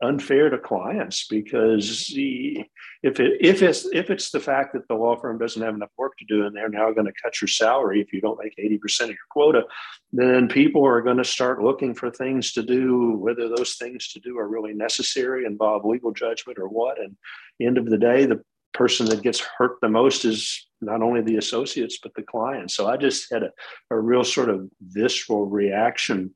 unfair 0.00 0.48
to 0.48 0.58
clients 0.58 1.26
because 1.26 2.12
if 2.14 3.18
it 3.18 3.32
if 3.40 3.62
it's 3.62 3.84
if 3.92 4.10
it's 4.10 4.30
the 4.30 4.38
fact 4.38 4.72
that 4.72 4.86
the 4.86 4.94
law 4.94 5.16
firm 5.16 5.38
doesn't 5.38 5.62
have 5.62 5.74
enough 5.74 5.90
work 5.96 6.16
to 6.16 6.24
do 6.26 6.46
and 6.46 6.54
they're 6.54 6.68
now 6.68 6.92
going 6.92 7.06
to 7.06 7.12
cut 7.20 7.40
your 7.40 7.48
salary 7.48 8.00
if 8.00 8.12
you 8.12 8.20
don't 8.20 8.38
make 8.42 8.54
80% 8.56 9.02
of 9.02 9.08
your 9.08 9.18
quota 9.28 9.62
then 10.12 10.46
people 10.46 10.86
are 10.86 11.02
going 11.02 11.16
to 11.16 11.24
start 11.24 11.62
looking 11.62 11.94
for 11.94 12.10
things 12.10 12.52
to 12.52 12.62
do 12.62 13.16
whether 13.16 13.48
those 13.48 13.74
things 13.74 14.12
to 14.12 14.20
do 14.20 14.38
are 14.38 14.48
really 14.48 14.72
necessary 14.72 15.44
involve 15.44 15.84
legal 15.84 16.12
judgment 16.12 16.58
or 16.58 16.68
what. 16.68 17.00
And 17.00 17.16
end 17.60 17.76
of 17.76 17.86
the 17.86 17.98
day 17.98 18.24
the 18.24 18.42
person 18.74 19.06
that 19.06 19.22
gets 19.22 19.40
hurt 19.40 19.78
the 19.82 19.88
most 19.88 20.24
is 20.24 20.68
not 20.80 21.02
only 21.02 21.22
the 21.22 21.38
associates 21.38 21.98
but 22.00 22.12
the 22.14 22.22
clients 22.22 22.76
so 22.76 22.86
i 22.86 22.96
just 22.96 23.32
had 23.32 23.42
a, 23.42 23.50
a 23.90 23.98
real 23.98 24.22
sort 24.22 24.48
of 24.48 24.68
visceral 24.80 25.46
reaction 25.46 26.32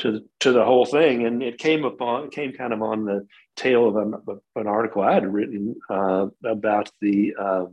to 0.00 0.22
to 0.40 0.52
the 0.52 0.64
whole 0.64 0.84
thing 0.86 1.26
and 1.26 1.42
it 1.42 1.58
came 1.58 1.84
upon 1.84 2.30
came 2.30 2.52
kind 2.52 2.72
of 2.72 2.82
on 2.82 3.04
the 3.04 3.26
tail 3.56 3.86
of 3.88 3.96
an, 3.96 4.14
an 4.56 4.66
article 4.66 5.02
i 5.02 5.14
had 5.14 5.32
written 5.32 5.74
uh, 5.90 6.26
about 6.44 6.90
the 7.00 7.34
uh, 7.38 7.66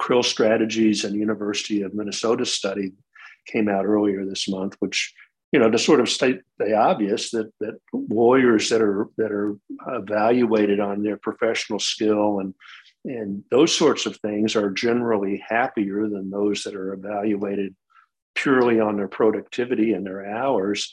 krill 0.00 0.24
strategies 0.24 1.04
and 1.04 1.14
university 1.14 1.82
of 1.82 1.94
minnesota 1.94 2.44
study 2.44 2.92
came 3.46 3.68
out 3.68 3.84
earlier 3.84 4.24
this 4.24 4.48
month 4.48 4.76
which 4.80 5.14
you 5.52 5.58
know 5.58 5.70
to 5.70 5.78
sort 5.78 6.00
of 6.00 6.08
state 6.08 6.40
the 6.58 6.74
obvious 6.74 7.30
that 7.30 7.52
that 7.60 7.78
lawyers 7.92 8.68
that 8.70 8.82
are 8.82 9.08
that 9.16 9.30
are 9.30 9.56
evaluated 9.88 10.80
on 10.80 11.02
their 11.02 11.16
professional 11.16 11.78
skill 11.78 12.40
and 12.40 12.54
and 13.04 13.44
those 13.50 13.74
sorts 13.74 14.06
of 14.06 14.16
things 14.16 14.56
are 14.56 14.70
generally 14.70 15.42
happier 15.46 16.08
than 16.08 16.28
those 16.28 16.64
that 16.64 16.74
are 16.74 16.92
evaluated 16.92 17.74
purely 18.34 18.80
on 18.80 18.96
their 18.96 19.08
productivity 19.08 19.92
and 19.92 20.04
their 20.04 20.26
hours. 20.26 20.92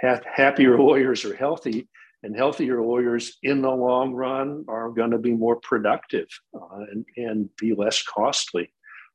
Ha- 0.00 0.20
happier 0.32 0.78
lawyers 0.78 1.24
are 1.24 1.36
healthy, 1.36 1.88
and 2.22 2.36
healthier 2.36 2.82
lawyers 2.82 3.38
in 3.42 3.62
the 3.62 3.70
long 3.70 4.12
run 4.12 4.64
are 4.68 4.90
going 4.90 5.12
to 5.12 5.18
be 5.18 5.32
more 5.32 5.56
productive 5.56 6.26
uh, 6.54 6.84
and, 6.90 7.04
and 7.16 7.48
be 7.56 7.74
less 7.74 8.02
costly, 8.02 8.72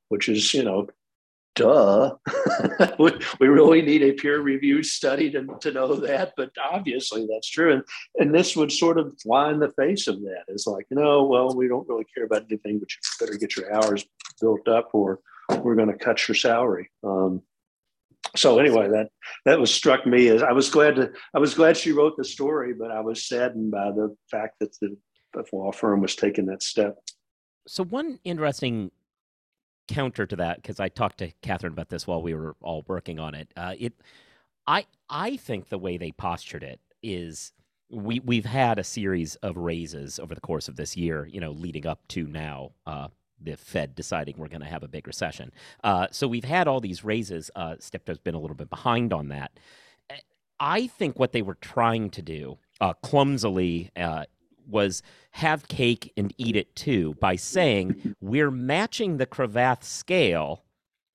which 0.08 0.30
is, 0.30 0.54
you 0.54 0.64
know, 0.64 0.88
duh. 1.56 2.16
we, 3.00 3.12
we 3.40 3.48
really 3.48 3.82
need 3.82 4.04
a 4.04 4.14
peer 4.14 4.40
reviewed 4.40 4.86
study 4.86 5.30
to, 5.32 5.46
to 5.60 5.72
know 5.72 5.96
that, 5.96 6.34
but 6.38 6.52
obviously 6.64 7.28
that's 7.30 7.50
true. 7.50 7.74
And, 7.74 7.84
and 8.18 8.34
this 8.34 8.56
would 8.56 8.72
sort 8.72 8.98
of 8.98 9.14
fly 9.22 9.52
in 9.52 9.60
the 9.60 9.72
face 9.72 10.08
of 10.08 10.22
that. 10.22 10.44
It's 10.48 10.68
like, 10.68 10.88
no, 10.90 11.26
well, 11.26 11.54
we 11.56 11.68
don't 11.68 11.88
really 11.88 12.06
care 12.16 12.26
about 12.26 12.46
anything, 12.50 12.80
but 12.80 12.90
you 12.90 13.26
better 13.26 13.38
get 13.38 13.56
your 13.56 13.74
hours 13.74 14.06
built 14.40 14.68
up 14.68 14.90
or 14.94 15.20
we're 15.62 15.76
going 15.76 15.92
to 15.92 15.98
cut 15.98 16.28
your 16.28 16.36
salary. 16.36 16.90
Um, 17.04 17.42
so 18.36 18.60
anyway, 18.60 18.90
that 18.90 19.10
that 19.46 19.60
was 19.60 19.74
struck 19.74 20.06
me 20.06 20.28
as 20.30 20.42
I 20.42 20.52
was 20.52 20.70
glad 20.70 20.96
to 20.96 21.12
I 21.34 21.40
was 21.40 21.54
glad 21.54 21.78
she 21.78 21.92
wrote 21.92 22.18
the 22.18 22.24
story, 22.24 22.74
but 22.74 22.92
I 22.92 23.00
was 23.00 23.28
saddened 23.28 23.72
by 23.72 23.92
the 23.92 24.16
fact 24.30 24.60
that 24.60 24.78
the, 24.80 24.98
law 25.52 25.72
firm 25.72 26.02
was 26.02 26.16
taking 26.16 26.46
that 26.46 26.62
step. 26.62 26.96
So 27.68 27.84
one 27.84 28.20
interesting 28.24 28.92
counter 29.88 30.26
to 30.26 30.36
that, 30.36 30.58
because 30.58 30.80
I 30.80 30.90
talked 30.90 31.20
to 31.20 31.32
Kathryn 31.42 31.68
about 31.68 31.90
this 31.90 32.06
while 32.06 32.22
we 32.22 32.34
were 32.34 32.56
all 32.62 32.84
working 32.88 33.20
on 33.20 33.36
it. 33.36 33.52
Uh, 33.56 33.74
it, 33.78 33.94
I, 34.68 34.86
I 35.10 35.38
think 35.38 35.70
the 35.70 35.78
way 35.78 35.98
they 35.98 36.12
postured 36.12 36.64
it 36.64 36.80
is 37.02 37.52
we 37.90 38.20
we've 38.22 38.46
had 38.46 38.80
a 38.80 38.84
series 38.84 39.36
of 39.38 39.58
raises 39.58 40.20
over 40.20 40.34
the 40.34 40.42
course 40.42 40.68
of 40.68 40.76
this 40.76 40.96
year, 40.96 41.28
you 41.28 41.40
know, 41.40 41.52
leading 41.52 41.86
up 41.86 42.08
to 42.10 42.28
now. 42.28 42.72
Uh, 42.86 43.10
the 43.44 43.58
Fed 43.58 43.96
deciding 43.96 44.36
we're 44.38 44.48
going 44.48 44.62
to 44.62 44.68
have 44.68 44.84
a 44.84 44.88
big 44.88 45.08
recession. 45.08 45.52
Uh, 45.84 46.08
so 46.12 46.28
we've 46.28 46.44
had 46.46 46.68
all 46.68 46.80
these 46.80 47.04
raises. 47.04 47.52
Uh, 47.56 47.76
STIPTO's 47.80 48.20
been 48.20 48.36
a 48.36 48.40
little 48.40 48.56
bit 48.56 48.70
behind 48.70 49.14
on 49.14 49.30
that. 49.30 49.52
I 50.60 50.88
think 50.88 51.20
what 51.20 51.32
they 51.34 51.42
were 51.42 51.56
trying 51.56 52.10
to 52.12 52.22
do 52.22 52.58
uh, 52.80 52.94
clumsily 52.94 53.90
uh, 53.98 54.26
was 54.68 55.02
have 55.32 55.68
cake 55.68 56.14
and 56.16 56.34
eat 56.38 56.56
it 56.56 56.76
too 56.76 57.16
by 57.20 57.36
saying 57.36 58.16
we're 58.22 58.52
matching 58.52 59.18
the 59.18 59.26
Cravath 59.26 59.84
scale, 59.84 60.64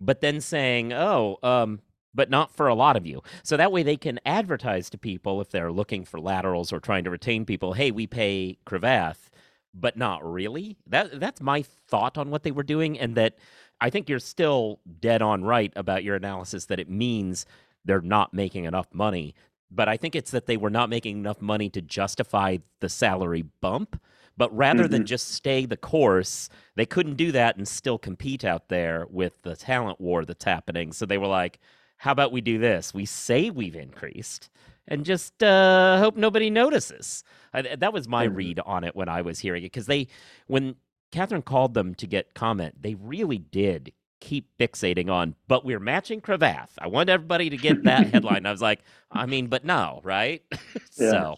but 0.01 0.20
then 0.20 0.41
saying, 0.41 0.93
oh, 0.93 1.39
um, 1.43 1.81
but 2.14 2.31
not 2.31 2.55
for 2.55 2.68
a 2.68 2.74
lot 2.74 2.97
of 2.97 3.07
you. 3.07 3.22
So 3.43 3.57
that 3.57 3.72
way 3.72 3.83
they 3.83 3.97
can 3.97 4.18
advertise 4.26 4.91
to 4.91 4.99
people 4.99 5.41
if 5.41 5.51
they're 5.51 5.72
looking 5.72 6.05
for 6.05 6.20
laterals 6.20 6.72
or 6.72 6.81
trying 6.81 7.05
to 7.05 7.11
retain 7.11 7.45
people, 7.45 7.74
hey, 7.74 7.91
we 7.91 8.07
pay 8.07 8.59
Cravath, 8.66 9.28
but 9.75 9.97
not 9.97 10.25
really. 10.31 10.77
That 10.87 11.21
that's 11.21 11.41
my 11.41 11.62
thought 11.89 12.19
on 12.19 12.31
what 12.31 12.43
they 12.43 12.51
were 12.51 12.62
doing, 12.62 12.99
and 12.99 13.14
that 13.16 13.37
I 13.81 13.91
think 13.91 14.09
you're 14.09 14.19
still 14.19 14.81
dead 15.01 15.23
on 15.23 15.45
right 15.45 15.73
about 15.77 16.05
your 16.05 16.16
analysis 16.16 16.66
that 16.66 16.81
it 16.81 16.91
means 16.91 17.47
they're 17.85 18.01
not 18.01 18.35
making 18.35 18.64
enough 18.64 18.89
money 18.93 19.35
but 19.71 19.89
I 19.89 19.97
think 19.97 20.14
it's 20.14 20.31
that 20.31 20.47
they 20.47 20.57
were 20.57 20.71
not 20.71 20.89
making 20.89 21.19
enough 21.19 21.41
money 21.41 21.69
to 21.71 21.83
justify 21.83 22.59
the 22.81 22.89
salary 22.89 23.45
bump. 23.61 24.01
But 24.37 24.57
rather 24.57 24.85
mm-hmm. 24.85 24.93
than 24.93 25.07
just 25.07 25.33
stay 25.33 25.66
the 25.66 25.77
course, 25.77 26.49
they 26.77 26.87
couldn't 26.87 27.16
do 27.16 27.33
that 27.33 27.57
and 27.57 27.66
still 27.66 27.99
compete 27.99 28.45
out 28.45 28.69
there 28.69 29.05
with 29.11 29.43
the 29.43 29.57
talent 29.57 30.01
war 30.01 30.25
that's 30.25 30.45
happening. 30.45 30.93
So 30.93 31.07
they 31.07 31.19
were 31.19 31.27
like, 31.27 31.59
how 31.97 32.12
about 32.12 32.31
we 32.31 32.41
do 32.41 32.59
this? 32.59 32.95
We 32.95 33.05
say 33.05 33.51
we've 33.51 33.75
increased 33.75 34.49
and 34.89 35.05
just 35.05 35.43
uh, 35.43 35.99
hope 35.99 36.16
nobody 36.16 36.51
notices. 36.51 37.22
I, 37.55 37.62
that 37.76 37.93
was 37.93 38.09
my 38.09 38.26
mm-hmm. 38.26 38.36
read 38.36 38.61
on 38.61 38.84
it 38.84 38.97
when 38.97 39.09
I 39.09 39.22
was 39.22 39.39
hearing 39.39 39.62
it 39.62 39.66
because 39.66 39.86
they, 39.86 40.09
when 40.47 40.76
Kathryn 41.12 41.45
called 41.45 41.74
them 41.74 41.95
to 41.97 42.07
get 42.07 42.34
comment, 42.34 42.82
they 42.82 42.95
really 42.95 43.39
did 43.39 43.93
keep 44.20 44.49
fixating 44.59 45.11
on, 45.11 45.34
but 45.47 45.64
we're 45.64 45.78
matching 45.78 46.20
Cravath. 46.20 46.70
I 46.78 46.89
want 46.89 47.09
everybody 47.09 47.51
to 47.51 47.57
get 47.57 47.84
that 47.84 48.09
headline. 48.12 48.47
I 48.47 48.51
was 48.51 48.62
like, 48.62 48.80
I 49.11 49.26
mean, 49.26 49.47
but 49.47 49.64
no, 49.64 50.01
right? 50.03 50.43
Yeah. 50.97 51.11
so, 51.11 51.36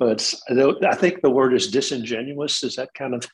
but 0.00 0.34
I 0.84 0.96
think 0.96 1.22
the 1.22 1.30
word 1.30 1.54
is 1.54 1.68
disingenuous. 1.68 2.64
Is 2.64 2.74
that 2.74 2.92
kind 2.94 3.14
of? 3.14 3.24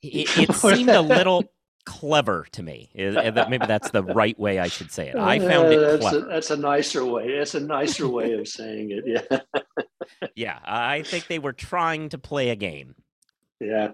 it, 0.00 0.38
it 0.38 0.54
seemed 0.54 0.88
a 0.88 1.02
little 1.02 1.44
clever 1.88 2.46
to 2.52 2.62
me. 2.62 2.90
Maybe 2.94 3.66
that's 3.66 3.90
the 3.90 4.04
right 4.04 4.38
way 4.38 4.58
I 4.58 4.68
should 4.68 4.92
say 4.92 5.08
it. 5.08 5.16
I 5.16 5.38
found 5.38 5.72
it 5.72 5.80
that's 5.80 6.00
clever. 6.00 6.26
A, 6.26 6.28
that's 6.28 6.50
a 6.50 6.56
nicer 6.56 7.04
way. 7.04 7.38
That's 7.38 7.54
a 7.54 7.60
nicer 7.60 8.06
way 8.06 8.34
of 8.34 8.46
saying 8.46 8.90
it. 8.90 9.04
Yeah. 9.06 9.62
yeah, 10.36 10.58
I 10.62 11.02
think 11.02 11.28
they 11.28 11.38
were 11.38 11.54
trying 11.54 12.10
to 12.10 12.18
play 12.18 12.50
a 12.50 12.56
game. 12.56 12.94
Yeah. 13.58 13.92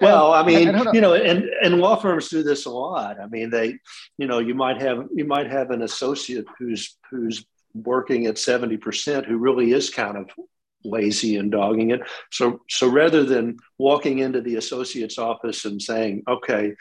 Well, 0.00 0.32
I 0.32 0.46
mean, 0.46 0.74
you 0.94 1.02
know, 1.02 1.12
and 1.12 1.44
and 1.62 1.78
law 1.78 1.96
firms 1.96 2.30
do 2.30 2.42
this 2.42 2.64
a 2.64 2.70
lot. 2.70 3.20
I 3.20 3.26
mean, 3.26 3.50
they, 3.50 3.78
you 4.16 4.26
know, 4.26 4.38
you 4.38 4.54
might 4.54 4.80
have 4.80 5.06
you 5.14 5.26
might 5.26 5.50
have 5.50 5.70
an 5.70 5.82
associate 5.82 6.46
who's 6.58 6.96
who's 7.10 7.44
working 7.74 8.24
at 8.26 8.38
seventy 8.38 8.78
percent 8.78 9.26
who 9.26 9.36
really 9.36 9.72
is 9.72 9.90
kind 9.90 10.16
of 10.16 10.30
lazy 10.84 11.36
and 11.36 11.50
dogging 11.50 11.90
it. 11.90 12.00
So 12.30 12.60
so 12.68 12.88
rather 12.88 13.24
than 13.24 13.58
walking 13.78 14.18
into 14.18 14.40
the 14.40 14.56
associate's 14.56 15.18
office 15.18 15.64
and 15.64 15.80
saying, 15.80 16.22
okay, 16.28 16.74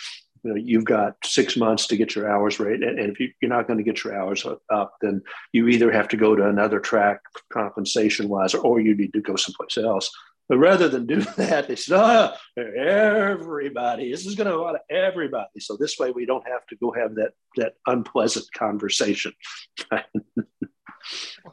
you 0.43 0.51
know, 0.51 0.55
you've 0.55 0.85
got 0.85 1.15
six 1.23 1.55
months 1.55 1.87
to 1.87 1.97
get 1.97 2.15
your 2.15 2.29
hours 2.29 2.59
right, 2.59 2.81
and, 2.81 2.99
if 2.99 3.19
you, 3.19 3.31
you're 3.41 3.49
not 3.49 3.65
going 3.65 3.77
to 3.77 3.83
get 3.83 4.03
your 4.03 4.19
hours 4.19 4.45
up, 4.69 4.93
then 5.01 5.21
you 5.53 5.69
either 5.69 5.91
have 5.91 6.09
to 6.09 6.17
go 6.17 6.35
to 6.35 6.47
another 6.47 6.79
track 6.79 7.21
compensation 7.51 8.27
wise, 8.27 8.53
or 8.53 8.81
you 8.81 8.95
need 8.95 9.13
to 9.13 9.21
go 9.21 9.35
someplace 9.35 9.77
else. 9.77 10.11
But 10.49 10.57
rather 10.57 10.89
than 10.89 11.05
do 11.05 11.21
that, 11.37 11.67
they 11.67 11.75
said, 11.75 11.97
oh, 11.97 12.33
everybody, 12.57 14.11
this 14.11 14.25
is 14.25 14.35
going 14.35 14.49
to 14.49 14.55
apply 14.55 14.73
to 14.73 14.95
everybody. 14.95 15.59
So 15.59 15.77
this 15.77 15.97
way 15.97 16.11
we 16.11 16.25
don't 16.25 16.47
have 16.47 16.65
to 16.67 16.75
go 16.75 16.91
have 16.91 17.15
that, 17.15 17.31
that 17.55 17.75
unpleasant 17.87 18.45
conversation. 18.53 19.33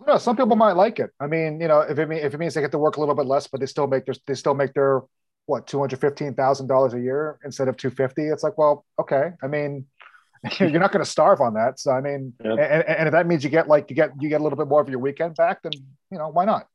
no, 0.06 0.18
some 0.18 0.36
people 0.36 0.56
might 0.56 0.72
like 0.72 0.98
it. 0.98 1.10
I 1.20 1.26
mean, 1.26 1.60
you 1.60 1.68
know, 1.68 1.80
if 1.80 1.98
it, 1.98 2.08
mean, 2.08 2.18
if 2.18 2.34
it 2.34 2.38
means 2.38 2.54
they 2.54 2.60
get 2.60 2.72
to 2.72 2.78
work 2.78 2.96
a 2.96 3.00
little 3.00 3.14
bit 3.14 3.26
less, 3.26 3.46
but 3.46 3.60
they 3.60 3.66
still 3.66 3.86
make 3.86 4.04
their, 4.06 4.14
they 4.26 4.34
still 4.34 4.54
make 4.54 4.74
their, 4.74 5.02
what, 5.46 5.66
$215,000 5.66 6.94
a 6.94 7.00
year 7.00 7.38
instead 7.44 7.68
of 7.68 7.76
250. 7.76 8.22
It's 8.22 8.42
like, 8.42 8.56
well, 8.58 8.84
okay. 8.98 9.30
I 9.42 9.46
mean, 9.46 9.86
you're 10.58 10.80
not 10.80 10.92
going 10.92 11.04
to 11.04 11.10
starve 11.10 11.40
on 11.40 11.54
that. 11.54 11.78
So, 11.80 11.90
I 11.90 12.00
mean, 12.00 12.32
yep. 12.44 12.58
and, 12.58 12.88
and 12.88 13.08
if 13.08 13.12
that 13.12 13.26
means 13.26 13.44
you 13.44 13.50
get 13.50 13.68
like, 13.68 13.90
you 13.90 13.96
get, 13.96 14.10
you 14.20 14.28
get 14.28 14.40
a 14.40 14.44
little 14.44 14.58
bit 14.58 14.68
more 14.68 14.80
of 14.80 14.88
your 14.88 15.00
weekend 15.00 15.34
back, 15.36 15.62
then, 15.62 15.72
you 16.10 16.18
know, 16.18 16.28
why 16.28 16.44
not? 16.44 16.66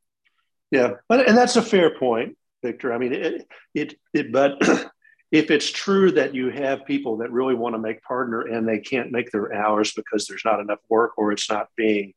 Yeah, 0.72 0.94
but 1.08 1.28
and 1.28 1.38
that's 1.38 1.56
a 1.56 1.62
fair 1.62 1.98
point, 1.98 2.38
Victor. 2.64 2.92
I 2.92 2.98
mean, 2.98 3.14
it 3.14 3.48
it, 3.74 3.96
it 4.14 4.32
but 4.32 4.58
if 5.32 5.52
it's 5.52 5.70
true 5.72 6.12
that 6.12 6.34
you 6.34 6.50
have 6.50 6.86
people 6.86 7.18
that 7.18 7.32
really 7.32 7.56
want 7.56 7.76
to 7.76 7.80
make 7.80 8.02
partner 8.04 8.42
and 8.42 8.68
they 8.68 8.80
can't 8.80 9.12
make 9.12 9.32
their 9.32 9.54
hours 9.54 9.94
because 9.94 10.28
there's 10.28 10.44
not 10.46 10.60
enough 10.60 10.80
work 10.90 11.12
or 11.18 11.32
it's 11.32 11.50
not 11.50 11.70
being 11.76 12.14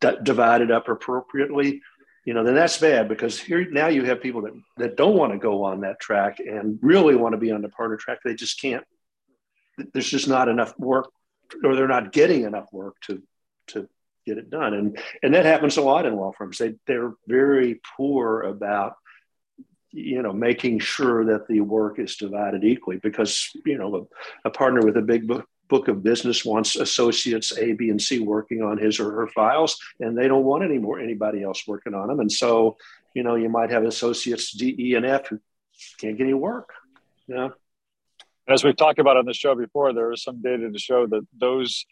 d- 0.00 0.18
divided 0.22 0.70
up 0.70 0.88
appropriately, 0.88 1.82
you 2.24 2.32
know, 2.32 2.44
then 2.44 2.54
that's 2.54 2.78
bad 2.78 3.08
because 3.08 3.38
here 3.38 3.70
now 3.70 3.88
you 3.88 4.04
have 4.04 4.22
people 4.22 4.42
that 4.42 4.52
that 4.78 4.96
don't 4.96 5.16
want 5.16 5.32
to 5.32 5.38
go 5.38 5.64
on 5.64 5.82
that 5.82 6.00
track 6.00 6.38
and 6.40 6.78
really 6.82 7.16
want 7.16 7.32
to 7.32 7.38
be 7.38 7.50
on 7.50 7.62
the 7.62 7.68
partner 7.68 7.96
track. 7.96 8.18
They 8.24 8.34
just 8.34 8.60
can't. 8.60 8.84
There's 9.92 10.08
just 10.08 10.28
not 10.28 10.48
enough 10.48 10.78
work, 10.78 11.10
or 11.62 11.74
they're 11.74 11.88
not 11.88 12.12
getting 12.12 12.44
enough 12.44 12.68
work 12.72 12.96
to 13.02 13.22
to 13.68 13.88
get 14.24 14.38
it 14.38 14.50
done. 14.50 14.74
And 14.74 14.98
and 15.22 15.34
that 15.34 15.44
happens 15.44 15.76
a 15.76 15.82
lot 15.82 16.06
in 16.06 16.16
law 16.16 16.32
firms. 16.32 16.58
They 16.58 16.74
they're 16.86 17.12
very 17.26 17.80
poor 17.96 18.42
about 18.42 18.94
you 19.90 20.22
know 20.22 20.32
making 20.32 20.78
sure 20.78 21.26
that 21.26 21.46
the 21.46 21.60
work 21.60 21.98
is 21.98 22.16
divided 22.16 22.64
equally 22.64 22.98
because 22.98 23.50
you 23.66 23.78
know 23.78 24.08
a, 24.44 24.48
a 24.48 24.50
partner 24.50 24.80
with 24.80 24.96
a 24.96 25.02
big 25.02 25.26
book 25.26 25.46
book 25.68 25.88
of 25.88 26.02
business 26.02 26.44
wants 26.44 26.76
associates 26.76 27.56
A, 27.58 27.72
B, 27.72 27.90
and 27.90 28.00
C 28.00 28.20
working 28.20 28.62
on 28.62 28.78
his 28.78 29.00
or 29.00 29.10
her 29.10 29.28
files, 29.28 29.78
and 30.00 30.16
they 30.16 30.28
don't 30.28 30.44
want 30.44 30.64
any 30.64 30.78
more 30.78 31.00
anybody 31.00 31.42
else 31.42 31.66
working 31.66 31.94
on 31.94 32.08
them. 32.08 32.20
And 32.20 32.30
so, 32.30 32.76
you 33.14 33.22
know, 33.22 33.34
you 33.34 33.48
might 33.48 33.70
have 33.70 33.84
associates 33.84 34.52
D, 34.52 34.74
E, 34.78 34.94
and 34.94 35.06
F 35.06 35.28
who 35.28 35.40
can't 35.98 36.16
get 36.16 36.24
any 36.24 36.34
work. 36.34 36.72
Yeah. 37.26 37.48
As 38.46 38.62
we've 38.62 38.76
talked 38.76 38.98
about 38.98 39.16
on 39.16 39.24
the 39.24 39.32
show 39.32 39.54
before, 39.54 39.92
there 39.94 40.12
is 40.12 40.22
some 40.22 40.42
data 40.42 40.70
to 40.70 40.78
show 40.78 41.06
that 41.06 41.26
those 41.38 41.86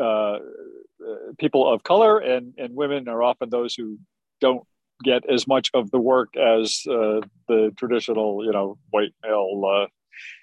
uh, 0.00 0.38
people 1.38 1.70
of 1.70 1.82
color 1.82 2.18
and, 2.18 2.54
and 2.56 2.74
women 2.74 3.08
are 3.08 3.22
often 3.22 3.50
those 3.50 3.74
who 3.74 3.98
don't 4.40 4.64
get 5.04 5.28
as 5.30 5.46
much 5.46 5.70
of 5.74 5.90
the 5.90 5.98
work 5.98 6.36
as 6.36 6.82
uh, 6.90 7.20
the 7.46 7.72
traditional, 7.76 8.44
you 8.44 8.52
know, 8.52 8.78
white 8.90 9.12
male 9.22 9.62
uh, 9.66 9.86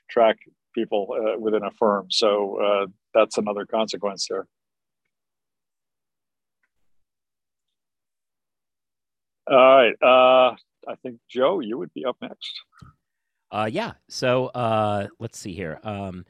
track 0.10 0.38
people 0.76 1.08
uh, 1.12 1.40
within 1.40 1.64
a 1.64 1.72
firm. 1.72 2.08
So 2.12 2.62
uh, 2.62 2.88
that's 3.14 3.38
another 3.38 3.66
consequence 3.66 4.28
there. 4.30 4.48
All 9.50 9.58
right. 9.58 9.94
Uh, 10.02 10.56
I 10.88 10.96
think 11.02 11.20
Joe, 11.30 11.60
you 11.60 11.78
would 11.78 11.94
be 11.94 12.06
up 12.06 12.18
next. 12.22 12.62
Uh, 13.52 13.70
yeah. 13.72 13.94
So 14.10 14.48
uh, 14.48 15.08
let's 15.20 15.40
see 15.40 15.54
here. 15.54 15.80
Um, 15.84 16.26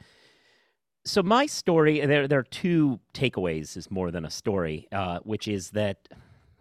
so 1.05 1.21
my 1.21 1.45
story 1.45 2.05
there 2.05 2.27
there 2.27 2.39
are 2.39 2.43
two 2.43 2.99
takeaways 3.13 3.77
is 3.77 3.89
more 3.89 4.11
than 4.11 4.25
a 4.25 4.29
story 4.29 4.87
uh, 4.91 5.19
which 5.19 5.47
is 5.47 5.69
that 5.71 6.09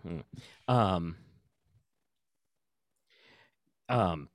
hmm, 0.03 0.21
um 0.69 1.17
um 3.89 4.29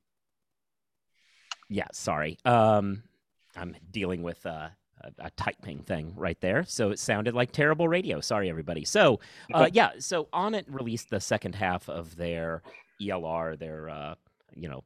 yeah 1.70 1.88
sorry 1.94 2.38
um 2.44 3.04
i'm 3.56 3.76
dealing 3.92 4.24
with 4.24 4.46
uh 4.46 4.70
a, 5.02 5.28
a, 5.28 5.30
typing 5.32 5.80
thing 5.80 6.14
right 6.16 6.40
there. 6.42 6.64
So 6.68 6.92
it 6.92 7.00
sounded 7.00 7.34
like 7.34 7.52
terrible 7.52 7.88
radio. 7.88 8.20
Sorry, 8.20 8.50
everybody. 8.50 8.86
So, 8.86 9.20
uh, 9.54 9.70
yeah, 9.72 9.92
so 10.00 10.28
Onit 10.34 10.66
released 10.68 11.10
the 11.10 11.20
second 11.20 11.56
half 11.56 11.88
of 11.90 12.16
their 12.16 12.62
ELR, 13.02 13.58
their, 13.58 13.90
uh, 13.90 14.16
you 14.56 14.68
know, 14.68 14.84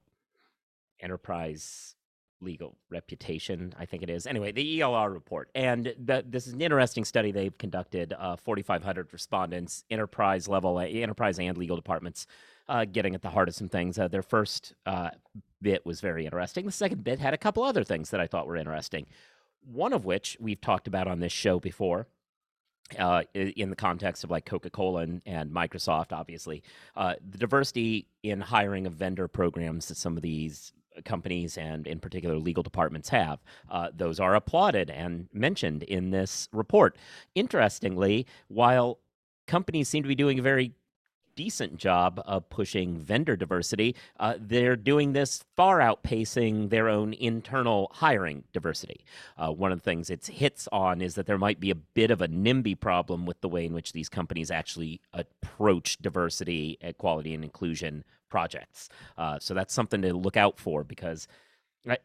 enterprise 1.00 1.96
legal 2.42 2.76
reputation, 2.90 3.74
I 3.80 3.86
think 3.86 4.04
it 4.04 4.10
is. 4.10 4.28
Anyway, 4.28 4.52
the 4.52 4.80
ELR 4.80 5.12
report. 5.12 5.50
And 5.56 5.94
the, 5.98 6.24
this 6.28 6.46
is 6.46 6.54
an 6.54 6.62
interesting 6.62 7.06
study 7.06 7.32
they've 7.32 7.58
conducted 7.58 8.14
uh, 8.14 8.36
4,500 8.36 9.14
respondents, 9.14 9.86
enterprise 9.90 10.48
level, 10.48 10.80
enterprise 10.80 11.40
and 11.40 11.58
legal 11.58 11.76
departments, 11.76 12.28
uh, 12.68 12.86
getting 12.86 13.16
at 13.16 13.22
the 13.22 13.30
heart 13.30 13.48
of 13.48 13.56
some 13.56 13.70
things. 13.70 13.98
Uh, 13.98 14.08
their 14.10 14.22
first 14.22 14.74
uh, 14.86 15.10
bit 15.64 15.86
was 15.86 16.02
very 16.02 16.26
interesting. 16.26 16.66
The 16.66 16.72
second 16.72 17.04
bit 17.04 17.20
had 17.20 17.34
a 17.34 17.38
couple 17.38 17.64
other 17.64 17.84
things 17.84 18.12
that 18.12 18.20
I 18.20 18.28
thought 18.28 18.48
were 18.48 18.58
interesting. 18.58 19.08
One 19.66 19.94
of 19.94 20.06
which 20.06 20.38
we've 20.40 20.62
talked 20.62 20.88
about 20.88 21.08
on 21.08 21.20
this 21.20 21.34
show 21.34 21.60
before. 21.60 22.08
Uh, 23.00 23.24
in 23.34 23.70
the 23.70 23.78
context 23.78 24.26
of 24.26 24.30
like 24.30 24.46
Coca 24.46 24.70
Cola 24.70 25.02
and, 25.02 25.22
and, 25.26 25.50
Microsoft, 25.52 26.12
obviously, 26.12 26.62
uh, 26.98 27.16
the 27.28 27.38
diversity 27.38 28.08
in 28.24 28.42
hiring 28.42 28.86
of 28.86 28.94
vendor 28.94 29.28
programs 29.30 29.88
that 29.88 29.96
some 29.96 30.18
of 30.18 30.22
these 30.22 30.74
companies 31.06 31.58
and, 31.58 31.88
in 31.88 32.00
particular, 32.00 32.38
legal 32.38 32.62
departments 32.62 33.10
have, 33.10 33.40
uh, 33.72 33.90
those 33.96 34.20
are 34.20 34.36
applauded 34.36 34.90
and 34.90 35.28
mentioned 35.34 35.84
in 35.84 36.12
this 36.12 36.50
report. 36.52 36.98
Interestingly, 37.36 38.28
while 38.48 39.00
companies 39.48 39.90
seem 39.90 40.04
to 40.04 40.10
be 40.10 40.16
doing 40.16 40.40
a 40.40 40.44
very 40.44 40.74
decent 41.36 41.78
job 41.78 42.22
of 42.26 42.50
pushing 42.50 42.98
vendor 42.98 43.36
diversity. 43.36 43.96
Uh, 44.20 44.36
they're 44.40 44.76
doing 44.76 45.14
this 45.14 45.44
far 45.56 45.80
outpacing 45.80 46.70
their 46.70 46.90
own 46.90 47.14
internal 47.14 47.90
hiring 47.94 48.44
diversity. 48.54 49.06
Uh, 49.38 49.52
one 49.52 49.72
of 49.72 49.80
the 49.80 49.84
things 49.84 50.10
it 50.10 50.26
hits 50.26 50.68
on 50.72 51.02
is 51.02 51.16
that 51.16 51.26
there 51.26 51.38
might 51.38 51.60
be 51.60 51.72
a 51.72 51.76
bit 51.76 52.12
of 52.12 52.22
a 52.22 52.28
NIMBY 52.28 52.80
problem 52.80 53.26
with 53.26 53.42
the 53.42 53.50
way 53.50 53.66
in 53.66 53.74
which 53.74 53.94
these 53.94 54.10
companies 54.10 54.52
actually 54.52 55.02
approach 55.14 55.98
diversity, 55.98 56.78
equality, 56.82 57.34
and 57.34 57.44
inclusion 57.44 58.04
projects. 58.30 58.90
Uh, 59.18 59.38
so 59.40 59.54
that's 59.54 59.74
something 59.74 60.02
to 60.02 60.14
look 60.14 60.38
out 60.38 60.60
for 60.60 60.84
because. 60.84 61.28
I, 61.86 61.98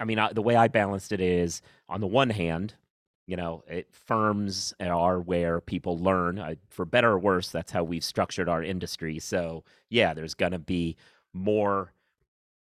I 0.00 0.04
mean, 0.04 0.18
the 0.32 0.42
way 0.42 0.56
I 0.56 0.66
balanced 0.66 1.12
it 1.12 1.20
is 1.20 1.62
on 1.88 2.00
the 2.00 2.08
one 2.08 2.30
hand, 2.30 2.74
you 3.32 3.36
know 3.36 3.64
it, 3.66 3.86
firms 3.94 4.74
are 4.78 5.18
where 5.18 5.62
people 5.62 5.98
learn 5.98 6.38
I, 6.38 6.56
for 6.68 6.84
better 6.84 7.12
or 7.12 7.18
worse 7.18 7.48
that's 7.48 7.72
how 7.72 7.82
we've 7.82 8.04
structured 8.04 8.46
our 8.46 8.62
industry. 8.62 9.18
So 9.20 9.64
yeah 9.88 10.12
there's 10.12 10.34
going 10.34 10.52
to 10.52 10.58
be 10.58 10.98
more 11.32 11.94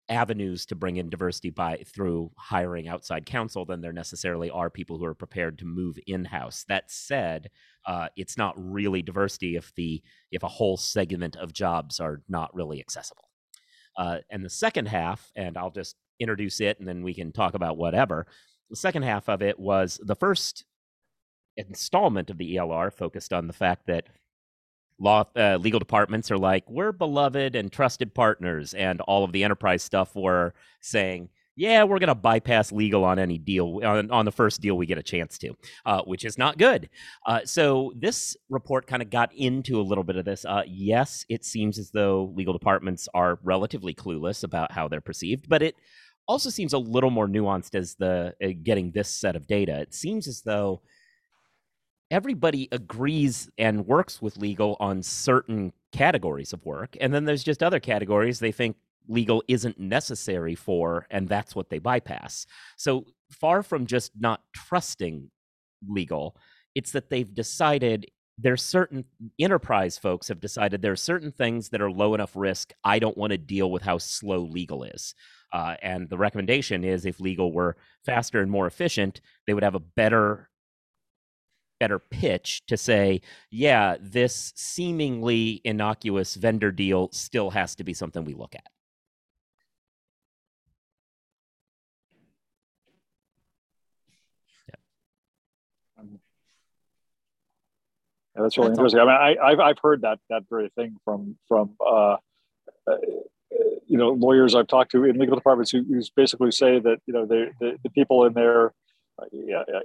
avenues 0.10 0.66
to 0.66 0.76
bring 0.76 0.98
in 0.98 1.10
diversity 1.10 1.52
by 1.52 1.78
through 1.86 2.32
hiring 2.36 2.90
outside 2.90 3.26
counsel 3.26 3.64
than 3.64 3.80
there 3.80 3.94
necessarily 3.94 4.50
are 4.50 4.70
people 4.70 4.98
who 4.98 5.06
are 5.06 5.16
prepared 5.16 5.58
to 5.60 5.66
move 5.66 5.98
in-house. 6.06 6.66
That 6.68 6.92
said 6.92 7.50
uh, 7.86 8.10
it's 8.18 8.38
not 8.38 8.54
really 8.58 9.02
diversity 9.02 9.56
if 9.56 9.74
the 9.76 10.04
if 10.34 10.44
a 10.44 10.50
whole 10.50 10.76
segment 10.76 11.38
of 11.38 11.54
jobs 11.54 12.02
are 12.02 12.24
not 12.28 12.54
really 12.54 12.82
accessible. 12.82 13.30
Uh, 13.96 14.18
and 14.30 14.44
the 14.44 14.50
second 14.50 14.88
half 14.90 15.32
and 15.34 15.58
i'll 15.58 15.72
just 15.72 15.96
introduce 16.20 16.60
it 16.60 16.78
and 16.78 16.88
then 16.88 17.04
we 17.04 17.14
can 17.14 17.32
talk 17.32 17.54
about 17.54 17.78
whatever 17.78 18.28
the 18.70 18.76
second 18.76 19.04
half 19.04 19.30
of 19.30 19.42
it 19.42 19.60
was 19.60 20.00
the 20.04 20.16
first 20.16 20.66
installment 21.56 22.30
of 22.30 22.38
the 22.38 22.56
ELR 22.56 22.94
focused 22.94 23.34
on 23.34 23.48
the 23.48 23.54
fact 23.54 23.88
that 23.88 24.08
law 25.00 25.26
uh, 25.36 25.58
legal 25.58 25.80
departments 25.80 26.32
are 26.32 26.38
like 26.38 26.64
we're 26.70 26.92
beloved 26.92 27.56
and 27.56 27.72
trusted 27.72 28.14
partners 28.14 28.74
and 28.74 29.02
all 29.02 29.24
of 29.24 29.32
the 29.32 29.44
enterprise 29.44 29.84
stuff 29.84 30.16
were 30.16 30.54
saying 30.82 31.30
yeah 31.56 31.84
we're 31.84 32.00
going 32.00 32.08
to 32.08 32.16
bypass 32.16 32.72
legal 32.72 33.04
on 33.04 33.20
any 33.20 33.38
deal 33.38 33.80
on, 33.84 34.10
on, 34.10 34.26
the 34.26 34.32
first 34.32 34.60
deal 34.60 34.76
we 34.76 34.86
get 34.86 34.98
a 34.98 35.04
chance 35.04 35.38
to 35.38 35.56
uh, 35.86 36.02
which 36.04 36.26
is 36.26 36.38
not 36.38 36.58
good. 36.58 36.90
Uh, 37.26 37.42
so 37.46 37.92
this 37.96 38.36
report 38.50 38.88
kind 38.88 39.02
of 39.02 39.10
got 39.10 39.32
into 39.36 39.80
a 39.80 39.84
little 39.84 40.04
bit 40.04 40.16
of 40.16 40.26
this. 40.26 40.46
Uh, 40.46 40.64
yes 40.68 41.26
it 41.30 41.46
seems 41.46 41.78
as 41.78 41.92
though 41.92 42.32
legal 42.36 42.54
departments 42.54 43.08
are 43.14 43.40
relatively 43.44 43.94
clueless 43.94 44.44
about 44.44 44.72
how 44.72 44.88
they're 44.88 45.02
perceived 45.02 45.48
but 45.48 45.62
it 45.62 45.76
also 46.28 46.50
seems 46.50 46.74
a 46.74 46.78
little 46.78 47.10
more 47.10 47.28
nuanced 47.28 47.76
as 47.76 47.96
the 47.96 48.34
uh, 48.44 48.48
getting 48.64 48.92
this 48.92 49.10
set 49.10 49.36
of 49.36 49.48
data. 49.48 49.80
It 49.80 49.94
seems 49.94 50.28
as 50.28 50.42
though 50.42 50.82
everybody 52.10 52.68
agrees 52.72 53.50
and 53.58 53.86
works 53.86 54.22
with 54.22 54.38
legal 54.38 54.78
on 54.80 55.04
certain 55.04 55.74
categories 55.92 56.54
of 56.54 56.66
work, 56.66 56.96
and 57.00 57.14
then 57.14 57.26
there's 57.26 57.44
just 57.44 57.64
other 57.64 57.80
categories 57.80 58.40
they 58.40 58.52
think 58.52 58.78
legal 59.08 59.44
isn't 59.48 59.80
necessary 59.80 60.56
for, 60.56 61.08
and 61.10 61.28
that's 61.28 61.56
what 61.56 61.70
they 61.70 61.80
bypass. 61.80 62.46
So 62.76 63.06
far 63.32 63.64
from 63.64 63.86
just 63.86 64.12
not 64.20 64.42
trusting 64.54 65.32
legal, 65.88 66.36
it's 66.76 66.92
that 66.92 67.10
they've 67.10 67.34
decided 67.34 68.08
there's 68.38 68.62
certain 68.62 69.06
enterprise 69.40 69.98
folks 69.98 70.28
have 70.28 70.40
decided 70.40 70.82
there 70.82 70.92
are 70.92 70.96
certain 70.96 71.32
things 71.32 71.70
that 71.70 71.82
are 71.82 71.90
low 71.90 72.14
enough 72.14 72.34
risk. 72.36 72.72
I 72.84 73.00
don't 73.00 73.18
want 73.18 73.32
to 73.32 73.38
deal 73.38 73.72
with 73.72 73.82
how 73.82 73.98
slow 73.98 74.40
legal 74.40 74.84
is. 74.84 75.16
Uh, 75.52 75.76
and 75.82 76.10
the 76.10 76.18
recommendation 76.18 76.84
is 76.84 77.06
if 77.06 77.20
legal 77.20 77.52
were 77.54 77.78
faster 78.06 78.42
and 78.42 78.52
more 78.52 78.68
efficient, 78.68 79.22
they 79.46 79.54
would 79.54 79.64
have 79.64 79.76
a 79.76 79.80
better 79.80 80.50
better 81.80 82.00
pitch 82.00 82.64
to 82.68 82.76
say, 82.76 83.22
yeah, 83.52 83.98
this 84.00 84.52
seemingly 84.56 85.62
innocuous 85.64 86.36
vendor 86.36 86.72
deal 86.72 87.10
still 87.12 87.52
has 87.52 87.76
to 87.76 87.84
be 87.84 87.94
something 87.94 88.26
we 88.26 88.34
look 88.34 88.56
at. 88.56 88.64
Yeah, 98.38 98.44
that's 98.44 98.58
really 98.58 98.70
that's 98.70 98.80
interesting. 98.80 99.00
All. 99.02 99.10
I 99.10 99.30
mean, 99.30 99.38
I, 99.44 99.50
have 99.52 99.60
I've 99.60 99.80
heard 99.82 100.02
that 100.02 100.20
that 100.30 100.44
very 100.50 100.70
thing 100.76 100.98
from 101.04 101.38
from 101.48 101.76
uh, 101.80 102.18
uh, 102.88 102.96
you 103.88 103.98
know 103.98 104.10
lawyers 104.10 104.56
I've 104.56 104.68
talked 104.68 104.92
to 104.92 105.06
in 105.06 105.18
legal 105.18 105.36
departments 105.36 105.72
who, 105.72 105.84
who 105.84 106.02
basically 106.16 106.52
say 106.52 106.80
that 106.80 107.00
you 107.06 107.14
know 107.14 107.26
the 107.26 107.52
the 107.84 107.90
people 107.90 108.26
in 108.26 108.34
their 108.34 108.74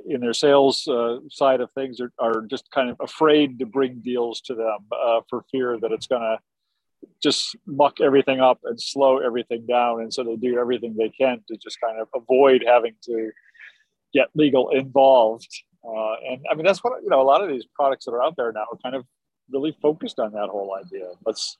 in 0.07 0.21
their 0.21 0.35
sales 0.35 0.87
uh, 0.89 1.19
side 1.31 1.61
of 1.61 1.71
things 1.73 2.01
are, 2.01 2.13
are 2.19 2.43
just 2.43 2.71
kind 2.71 2.91
of 2.91 2.97
afraid 3.01 3.59
to 3.59 3.67
bring 3.67 4.01
deals 4.01 4.41
to 4.43 4.55
them 4.55 4.79
uh, 4.93 5.21
for 5.29 5.45
fear 5.51 5.79
that 5.81 5.91
it's 5.91 6.07
going 6.07 6.21
to 6.21 6.39
just 7.23 7.57
muck 7.67 8.01
everything 8.01 8.41
up 8.41 8.59
and 8.65 8.81
slow 8.81 9.19
everything 9.19 9.65
down. 9.67 10.03
And 10.03 10.13
so 10.13 10.23
they 10.23 10.37
do 10.37 10.59
everything 10.59 10.95
they 10.97 11.09
can 11.09 11.43
to 11.49 11.57
just 11.57 11.81
kind 11.81 11.99
of 12.01 12.09
avoid 12.15 12.63
having 12.67 12.95
to 13.05 13.31
get 14.13 14.29
legal 14.35 14.71
involved. 14.71 15.49
Uh, 15.85 16.15
and 16.31 16.47
i 16.49 16.55
mean 16.55 16.65
that's 16.65 16.79
what 16.85 17.03
you 17.03 17.09
know 17.09 17.21
a 17.21 17.25
lot 17.25 17.43
of 17.43 17.49
these 17.49 17.65
products 17.75 18.05
that 18.05 18.13
are 18.13 18.23
out 18.23 18.37
there 18.37 18.53
now 18.53 18.65
are 18.71 18.79
kind 18.85 18.95
of 18.95 19.05
really 19.51 19.77
focused 19.83 20.21
on 20.21 20.31
that 20.33 20.49
whole 20.49 20.77
idea. 20.77 21.09
Let's 21.27 21.59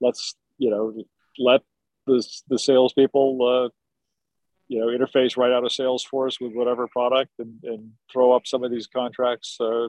let's 0.00 0.34
you 0.58 0.70
know 0.70 0.92
let 1.38 1.62
the 2.06 2.24
the 2.48 2.58
salespeople, 2.58 3.38
uh, 3.42 3.68
you 4.68 4.80
know, 4.80 4.86
interface 4.86 5.36
right 5.36 5.52
out 5.52 5.64
of 5.64 5.72
Salesforce 5.72 6.40
with 6.40 6.52
whatever 6.54 6.86
product 6.88 7.32
and, 7.38 7.58
and 7.64 7.92
throw 8.12 8.32
up 8.32 8.46
some 8.46 8.62
of 8.62 8.70
these 8.70 8.86
contracts 8.86 9.56
uh, 9.60 9.88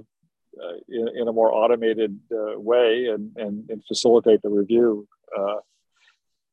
uh, 0.62 0.74
in, 0.90 1.08
in, 1.16 1.28
a 1.28 1.32
more 1.32 1.54
automated 1.54 2.20
uh, 2.32 2.60
way 2.60 3.06
and, 3.06 3.32
and, 3.38 3.70
and, 3.70 3.82
facilitate 3.88 4.42
the 4.42 4.50
review 4.50 5.08
uh, 5.38 5.56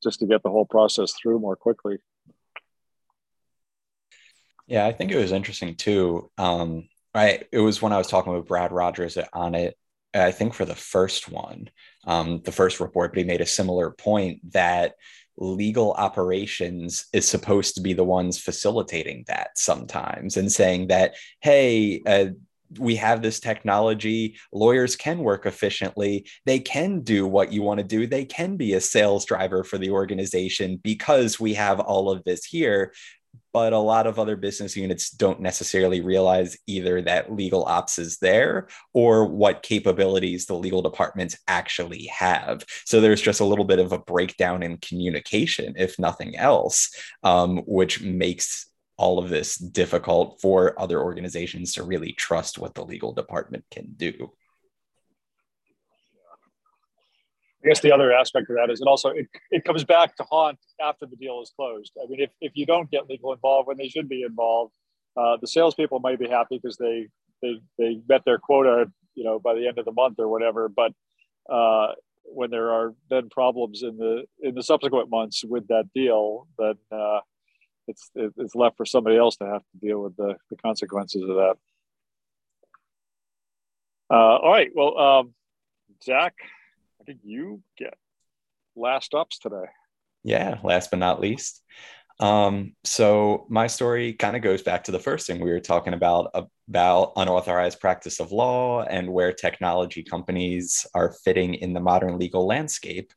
just 0.05 0.21
to 0.21 0.27
get 0.27 0.41
the 0.45 0.51
whole 0.51 0.67
process 0.67 1.13
through 1.21 1.41
more 1.41 1.57
quickly. 1.57 1.99
Yeah, 4.69 4.87
I 4.87 4.93
think 4.93 5.11
it 5.11 5.17
was 5.17 5.33
interesting 5.33 5.75
too. 5.75 6.31
Um, 6.39 6.89
I 7.15 7.41
it 7.51 7.59
was 7.59 7.83
when 7.83 7.93
I 7.93 7.99
was 7.99 8.07
talking 8.07 8.33
with 8.33 8.47
Brad 8.47 8.71
Rogers 8.71 9.17
Onit. 9.35 9.73
I 10.15 10.33
think 10.33 10.55
for 10.55 10.65
the 10.65 10.75
first 10.75 11.31
one, 11.31 11.69
um, 12.07 12.41
the 12.45 12.53
first 12.53 12.81
report, 12.81 13.13
but 13.13 13.19
he 13.19 13.25
made 13.25 13.41
a 13.41 13.47
similar 13.47 13.91
point 13.91 14.53
that 14.53 14.95
legal 15.37 15.93
operations 15.93 17.07
is 17.13 17.29
supposed 17.29 17.75
to 17.75 17.81
be 17.81 17.93
the 17.93 18.05
ones 18.05 18.39
facilitating 18.39 19.25
that 19.29 19.51
sometimes 19.57 20.37
and 20.37 20.51
saying 20.51 20.89
that, 20.89 21.15
hey, 21.41 22.03
uh, 22.07 22.27
we 22.79 22.97
have 22.97 23.23
this 23.23 23.41
technology. 23.41 24.37
Lawyers 24.53 24.95
can 24.95 25.19
work 25.19 25.47
efficiently. 25.47 26.27
They 26.45 26.59
can 26.59 27.01
do 27.01 27.27
what 27.27 27.53
you 27.53 27.63
want 27.63 27.79
to 27.79 27.85
do. 27.85 28.07
They 28.07 28.25
can 28.25 28.57
be 28.57 28.75
a 28.75 28.81
sales 28.81 29.25
driver 29.25 29.65
for 29.65 29.79
the 29.79 29.91
organization 29.91 30.79
because 30.83 31.41
we 31.41 31.55
have 31.55 31.81
all 31.81 32.11
of 32.11 32.23
this 32.25 32.45
here 32.45 32.93
but 33.53 33.73
a 33.73 33.79
lot 33.79 34.07
of 34.07 34.19
other 34.19 34.37
business 34.37 34.77
units 34.77 35.11
don't 35.11 35.41
necessarily 35.41 36.01
realize 36.01 36.57
either 36.67 37.03
that 37.03 37.33
legal 37.33 37.65
ops 37.65 37.99
is 37.99 38.19
there 38.19 38.69
or 38.93 39.27
what 39.27 39.63
capabilities 39.63 40.47
the 40.47 40.55
legal 40.55 40.83
departments 40.83 41.39
actually 41.49 42.07
have. 42.07 42.65
So 42.85 43.01
there's 43.01 43.23
just 43.23 43.41
a 43.41 43.45
little 43.45 43.65
bit 43.65 43.79
of 43.79 43.93
a 43.93 43.99
breakdown 43.99 44.63
in 44.63 44.79
communication, 44.79 45.75
if 45.77 45.99
nothing 45.99 46.37
else, 46.37 46.91
um, 47.23 47.59
which 47.67 48.03
makes 48.03 48.67
all 48.99 49.19
of 49.19 49.29
this 49.29 49.57
difficult 49.57 50.41
for 50.41 50.79
other 50.81 51.01
organizations 51.01 51.73
to 51.73 51.85
really 51.85 52.13
trust 52.13 52.59
what 52.59 52.75
the 52.75 52.85
legal 52.85 53.13
department 53.13 53.65
can 53.71 53.87
do. 53.97 54.33
I 57.65 57.69
guess 57.69 57.81
the 57.81 57.93
other 57.93 58.13
aspect 58.13 58.51
of 58.51 58.57
that 58.57 58.71
is 58.71 58.81
it 58.81 58.87
also 58.87 59.11
it, 59.11 59.27
it 59.51 59.65
comes 59.65 59.85
back 59.85 60.17
to 60.17 60.25
haunt 60.25 60.59
after 60.81 61.07
the 61.07 61.17
deal 61.17 61.41
is 61.43 61.53
closed. 61.57 61.93
I 62.01 62.07
mean, 62.09 62.21
if, 62.21 62.31
if 62.41 62.53
you 62.55 62.67
don't 62.67 62.91
get 62.91 63.09
legal 63.09 63.33
involved 63.33 63.67
when 63.67 63.77
they 63.77 63.89
should 63.89 64.09
be 64.09 64.23
involved, 64.23 64.75
uh, 65.17 65.37
the 65.41 65.49
salespeople 65.49 65.99
might 65.99 66.21
be 66.21 66.29
happy 66.29 66.61
because 66.63 66.77
they 66.77 67.09
they 67.43 67.61
they 67.79 68.01
met 68.09 68.23
their 68.25 68.39
quota, 68.39 68.91
you 69.15 69.25
know, 69.25 69.39
by 69.39 69.55
the 69.55 69.67
end 69.67 69.79
of 69.79 69.85
the 69.85 69.93
month 69.93 70.21
or 70.21 70.29
whatever. 70.29 70.69
But 70.69 70.93
uh, 71.51 71.95
when 72.25 72.51
there 72.51 72.71
are 72.71 72.95
then 73.11 73.29
problems 73.29 73.83
in 73.83 73.97
the 73.97 74.25
in 74.41 74.55
the 74.55 74.63
subsequent 74.63 75.11
months 75.11 75.45
with 75.45 75.67
that 75.69 75.89
deal, 75.95 76.47
then 76.59 76.75
uh, 76.93 77.21
it's 77.89 78.11
it's 78.15 78.55
left 78.55 78.77
for 78.77 78.87
somebody 78.87 79.17
else 79.17 79.37
to 79.39 79.47
have 79.47 79.63
to 79.63 79.87
deal 79.87 80.01
with 80.01 80.17
the, 80.17 80.37
the 80.51 80.57
consequences 80.57 81.23
of 81.23 81.37
that. 81.37 81.55
Uh, 84.11 84.37
all 84.39 84.53
right, 84.53 84.71
well, 84.75 84.97
um, 84.99 85.35
Zach, 86.03 86.35
Think 87.09 87.21
you 87.25 87.63
get 87.79 87.95
last 88.77 89.15
ups 89.15 89.39
today. 89.39 89.65
Yeah, 90.25 90.59
last 90.63 90.91
but 90.91 90.99
not 90.99 91.23
least. 91.23 91.63
Um, 92.21 92.75
so 92.85 93.47
my 93.49 93.67
story 93.67 94.13
kind 94.13 94.37
of 94.37 94.43
goes 94.43 94.61
back 94.61 94.85
to 94.85 94.93
the 94.93 94.99
first 94.99 95.27
thing 95.27 95.41
we 95.41 95.51
were 95.51 95.59
talking 95.59 95.95
about 95.95 96.31
about 96.69 97.15
unauthorized 97.17 97.81
practice 97.81 98.21
of 98.21 98.31
law 98.31 98.83
and 98.83 99.11
where 99.11 99.33
technology 99.33 100.03
companies 100.03 100.87
are 100.95 101.15
fitting 101.25 101.55
in 101.55 101.73
the 101.73 101.81
modern 101.81 102.19
legal 102.19 102.47
landscape. 102.47 103.11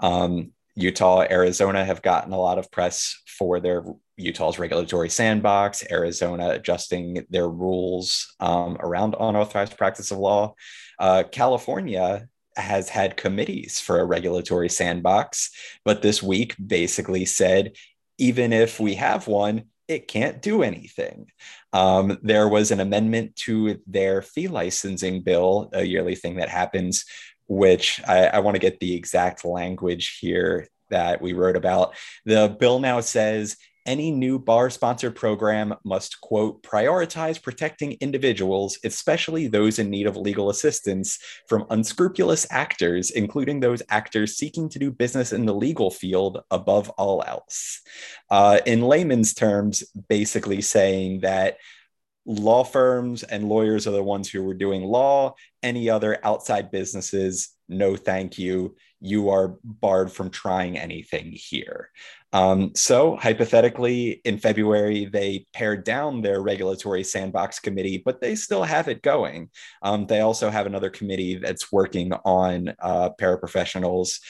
Um, 0.00 0.50
Utah, 0.74 1.24
Arizona 1.30 1.82
have 1.86 2.02
gotten 2.02 2.34
a 2.34 2.38
lot 2.38 2.58
of 2.58 2.70
press 2.70 3.16
for 3.38 3.60
their 3.60 3.82
Utah's 4.18 4.58
regulatory 4.58 5.08
sandbox, 5.08 5.82
Arizona 5.90 6.50
adjusting 6.50 7.24
their 7.30 7.48
rules 7.48 8.30
um, 8.40 8.76
around 8.80 9.16
unauthorized 9.18 9.78
practice 9.78 10.10
of 10.10 10.18
law. 10.18 10.54
Uh, 10.98 11.22
California 11.32 12.28
has 12.58 12.88
had 12.88 13.16
committees 13.16 13.80
for 13.80 14.00
a 14.00 14.04
regulatory 14.04 14.68
sandbox, 14.68 15.50
but 15.84 16.02
this 16.02 16.22
week 16.22 16.54
basically 16.64 17.24
said 17.24 17.72
even 18.18 18.52
if 18.52 18.80
we 18.80 18.94
have 18.94 19.28
one, 19.28 19.64
it 19.86 20.08
can't 20.08 20.42
do 20.42 20.62
anything. 20.62 21.30
Um, 21.72 22.18
there 22.22 22.48
was 22.48 22.70
an 22.70 22.80
amendment 22.80 23.36
to 23.36 23.80
their 23.86 24.22
fee 24.22 24.48
licensing 24.48 25.22
bill, 25.22 25.70
a 25.72 25.84
yearly 25.84 26.14
thing 26.14 26.36
that 26.36 26.48
happens, 26.48 27.04
which 27.46 28.00
I, 28.06 28.26
I 28.26 28.38
want 28.40 28.56
to 28.56 28.60
get 28.60 28.80
the 28.80 28.94
exact 28.94 29.44
language 29.44 30.18
here 30.20 30.68
that 30.90 31.22
we 31.22 31.32
wrote 31.32 31.56
about. 31.56 31.94
The 32.24 32.54
bill 32.58 32.80
now 32.80 33.00
says 33.00 33.56
any 33.88 34.10
new 34.10 34.38
bar 34.38 34.68
sponsored 34.68 35.16
program 35.16 35.74
must, 35.82 36.20
quote, 36.20 36.62
prioritize 36.62 37.42
protecting 37.42 37.96
individuals, 38.02 38.78
especially 38.84 39.48
those 39.48 39.78
in 39.78 39.88
need 39.88 40.06
of 40.06 40.14
legal 40.14 40.50
assistance, 40.50 41.18
from 41.48 41.64
unscrupulous 41.70 42.46
actors, 42.50 43.10
including 43.10 43.60
those 43.60 43.82
actors 43.88 44.36
seeking 44.36 44.68
to 44.68 44.78
do 44.78 44.90
business 44.90 45.32
in 45.32 45.46
the 45.46 45.54
legal 45.54 45.90
field 45.90 46.42
above 46.50 46.90
all 46.90 47.24
else. 47.26 47.80
Uh, 48.30 48.58
in 48.66 48.82
layman's 48.82 49.32
terms, 49.32 49.82
basically 50.10 50.60
saying 50.60 51.20
that 51.20 51.56
law 52.26 52.62
firms 52.62 53.22
and 53.22 53.48
lawyers 53.48 53.86
are 53.86 53.92
the 53.92 54.02
ones 54.02 54.28
who 54.28 54.42
were 54.42 54.52
doing 54.52 54.82
law, 54.82 55.34
any 55.62 55.88
other 55.88 56.18
outside 56.22 56.70
businesses, 56.70 57.48
no 57.68 57.96
thank 57.96 58.38
you. 58.38 58.76
You 59.00 59.30
are 59.30 59.56
barred 59.64 60.10
from 60.10 60.30
trying 60.30 60.78
anything 60.78 61.32
here. 61.32 61.90
Um, 62.32 62.72
so, 62.74 63.16
hypothetically, 63.16 64.20
in 64.24 64.38
February, 64.38 65.06
they 65.06 65.46
pared 65.54 65.84
down 65.84 66.20
their 66.20 66.42
regulatory 66.42 67.02
sandbox 67.02 67.58
committee, 67.58 68.02
but 68.04 68.20
they 68.20 68.34
still 68.34 68.64
have 68.64 68.88
it 68.88 69.02
going. 69.02 69.48
Um, 69.82 70.06
they 70.06 70.20
also 70.20 70.50
have 70.50 70.66
another 70.66 70.90
committee 70.90 71.36
that's 71.36 71.72
working 71.72 72.12
on 72.24 72.74
uh, 72.80 73.10
paraprofessionals 73.18 74.20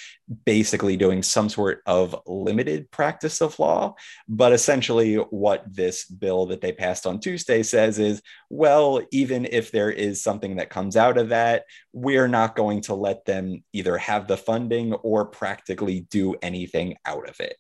basically 0.44 0.96
doing 0.96 1.22
some 1.22 1.48
sort 1.48 1.80
of 1.86 2.14
limited 2.26 2.90
practice 2.90 3.40
of 3.40 3.58
law. 3.58 3.94
But 4.28 4.52
essentially, 4.52 5.14
what 5.16 5.64
this 5.66 6.04
bill 6.04 6.46
that 6.46 6.60
they 6.60 6.72
passed 6.72 7.06
on 7.06 7.20
Tuesday 7.20 7.62
says 7.62 7.98
is 7.98 8.22
well, 8.50 9.00
even 9.10 9.46
if 9.50 9.70
there 9.70 9.90
is 9.90 10.22
something 10.22 10.56
that 10.56 10.70
comes 10.70 10.96
out 10.96 11.18
of 11.18 11.30
that, 11.30 11.64
we're 11.92 12.28
not 12.28 12.56
going 12.56 12.82
to 12.82 12.94
let 12.94 13.24
them 13.24 13.62
either 13.72 13.98
have 13.98 14.26
the 14.26 14.36
funding 14.36 14.94
or 14.94 15.26
practically 15.26 16.00
do 16.10 16.34
anything 16.42 16.96
out 17.04 17.28
of 17.28 17.40
it. 17.40 17.56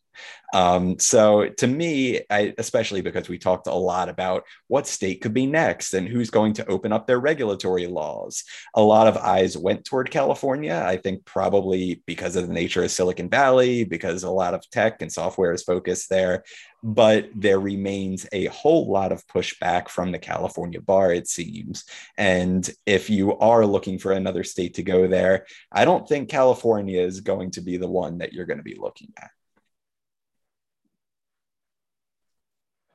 Um, 0.54 0.98
so 0.98 1.48
to 1.48 1.66
me, 1.66 2.20
I, 2.30 2.54
especially 2.58 3.02
because 3.02 3.28
we 3.28 3.38
talked 3.38 3.66
a 3.66 3.74
lot 3.74 4.08
about 4.08 4.44
what 4.66 4.86
state 4.86 5.20
could 5.20 5.34
be 5.34 5.46
next 5.46 5.94
and 5.94 6.08
who's 6.08 6.30
going 6.30 6.54
to 6.54 6.66
open 6.66 6.92
up 6.92 7.06
their 7.06 7.20
regulatory 7.20 7.86
laws, 7.86 8.44
a 8.74 8.82
lot 8.82 9.06
of 9.06 9.16
eyes 9.16 9.56
went 9.56 9.84
toward 9.84 10.10
California. 10.10 10.82
I 10.84 10.96
think 10.96 11.24
probably 11.24 12.02
because 12.06 12.36
of 12.36 12.48
the 12.48 12.52
nature 12.60 12.84
of 12.84 12.90
Silicon 12.90 13.28
Valley, 13.28 13.84
because 13.84 14.22
a 14.22 14.30
lot 14.42 14.54
of 14.54 14.68
tech 14.70 15.02
and 15.02 15.12
software 15.12 15.52
is 15.52 15.62
focused 15.72 16.08
there. 16.10 16.36
But 16.82 17.20
there 17.34 17.60
remains 17.72 18.20
a 18.32 18.46
whole 18.46 18.84
lot 18.90 19.10
of 19.12 19.26
pushback 19.26 19.88
from 19.88 20.12
the 20.12 20.18
California 20.30 20.80
bar, 20.80 21.12
it 21.12 21.28
seems. 21.28 21.84
And 22.16 22.62
if 22.86 23.10
you 23.10 23.36
are 23.38 23.64
looking 23.74 23.98
for 23.98 24.12
another 24.12 24.44
state 24.44 24.74
to 24.74 24.82
go 24.82 25.08
there, 25.08 25.46
I 25.80 25.82
don't 25.84 26.06
think 26.08 26.28
California 26.28 27.00
is 27.10 27.20
going 27.20 27.50
to 27.52 27.60
be 27.60 27.76
the 27.78 27.92
one 28.02 28.18
that 28.18 28.32
you're 28.32 28.50
going 28.50 28.62
to 28.64 28.70
be 28.72 28.78
looking 28.86 29.12
at. 29.16 29.30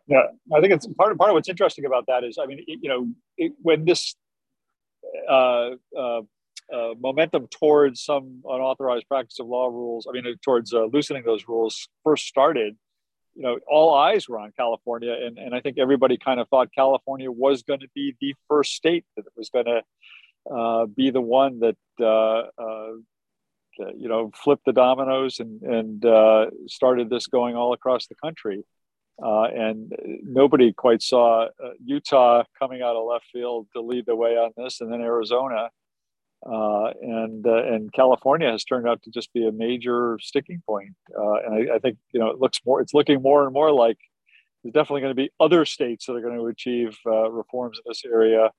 Yeah, 0.08 0.28
I 0.54 0.60
think 0.60 0.74
it's 0.74 0.88
part 1.00 1.12
of 1.12 1.18
part 1.18 1.30
of 1.32 1.36
what's 1.36 1.50
interesting 1.50 1.86
about 1.86 2.06
that 2.08 2.24
is, 2.28 2.38
I 2.42 2.46
mean, 2.46 2.60
it, 2.68 2.80
you 2.84 2.90
know, 2.92 3.02
it, 3.38 3.54
when 3.62 3.86
this 3.86 4.16
uh, 5.30 5.70
uh, 5.98 6.22
uh, 6.72 6.94
momentum 7.00 7.48
towards 7.48 8.04
some 8.04 8.42
unauthorized 8.46 9.08
practice 9.08 9.40
of 9.40 9.48
law 9.48 9.68
rules, 9.68 10.08
I 10.08 10.14
mean, 10.14 10.26
towards 10.44 10.74
uh, 10.74 10.86
loosening 10.86 11.24
those 11.26 11.48
rules 11.48 11.88
first 12.04 12.28
started, 12.28 12.78
you 13.36 13.44
know, 13.44 13.60
all 13.68 13.94
eyes 13.94 14.30
were 14.30 14.40
on 14.40 14.52
California, 14.56 15.12
and 15.12 15.38
and 15.40 15.56
I 15.56 15.60
think 15.60 15.78
everybody 15.80 16.18
kind 16.18 16.40
of 16.40 16.48
thought 16.50 16.70
California 16.74 17.32
was 17.32 17.64
going 17.64 17.80
to 17.80 17.90
be 17.96 18.16
the 18.22 18.36
first 18.48 18.74
state 18.74 19.06
that 19.16 19.26
was 19.36 19.50
going 19.50 19.66
to 19.66 19.82
uh, 20.54 20.86
be 20.86 21.10
the 21.10 21.22
one 21.22 21.60
that. 21.60 21.78
Uh, 22.04 22.94
you 23.98 24.08
know, 24.08 24.30
flipped 24.36 24.66
the 24.66 24.72
dominoes 24.72 25.40
and 25.40 25.60
and 25.64 26.06
started 26.68 27.10
this 27.10 27.26
going 27.26 27.56
all 27.56 27.74
across 27.74 28.06
the 28.06 28.14
country. 28.14 28.64
Uh, 29.22 29.44
and 29.44 29.94
nobody 30.24 30.74
quite 30.74 31.02
saw 31.02 31.46
uh, 31.46 31.70
Utah 31.84 32.44
coming 32.58 32.82
out 32.82 32.96
of 32.96 33.08
left 33.08 33.26
field 33.32 33.68
to 33.74 33.82
lead 33.82 34.06
the 34.06 34.16
way 34.16 34.32
on 34.32 34.52
this, 34.58 34.82
and 34.82 34.92
then 34.92 35.02
Arizona, 35.02 35.70
uh, 36.46 36.92
and 37.02 37.46
uh, 37.46 37.64
and 37.64 37.92
California 37.94 38.52
has 38.52 38.64
turned 38.64 38.88
out 38.88 39.02
to 39.04 39.12
just 39.12 39.32
be 39.34 39.48
a 39.48 39.52
major 39.52 40.18
sticking 40.22 40.62
point. 40.66 40.96
Uh, 41.18 41.36
and 41.46 41.72
I, 41.72 41.76
I, 41.76 41.80
think 41.80 41.98
you 42.12 42.20
know 42.20 42.28
it 42.28 42.40
looks 42.40 42.60
more, 42.66 42.82
it's 42.82 42.94
looking 42.94 43.22
more 43.22 43.44
and 43.44 43.54
more 43.54 43.72
like 43.72 43.98
there's 44.64 44.74
definitely 44.74 45.02
going 45.02 45.16
to 45.16 45.22
be 45.22 45.32
other 45.40 45.66
states 45.66 46.06
that 46.06 46.14
are 46.14 46.22
going 46.22 46.38
to 46.38 46.48
achieve 46.48 46.98
uh, 47.06 47.30
reforms 47.32 47.78
in 47.78 47.90
this 47.90 48.04
area 48.06 48.50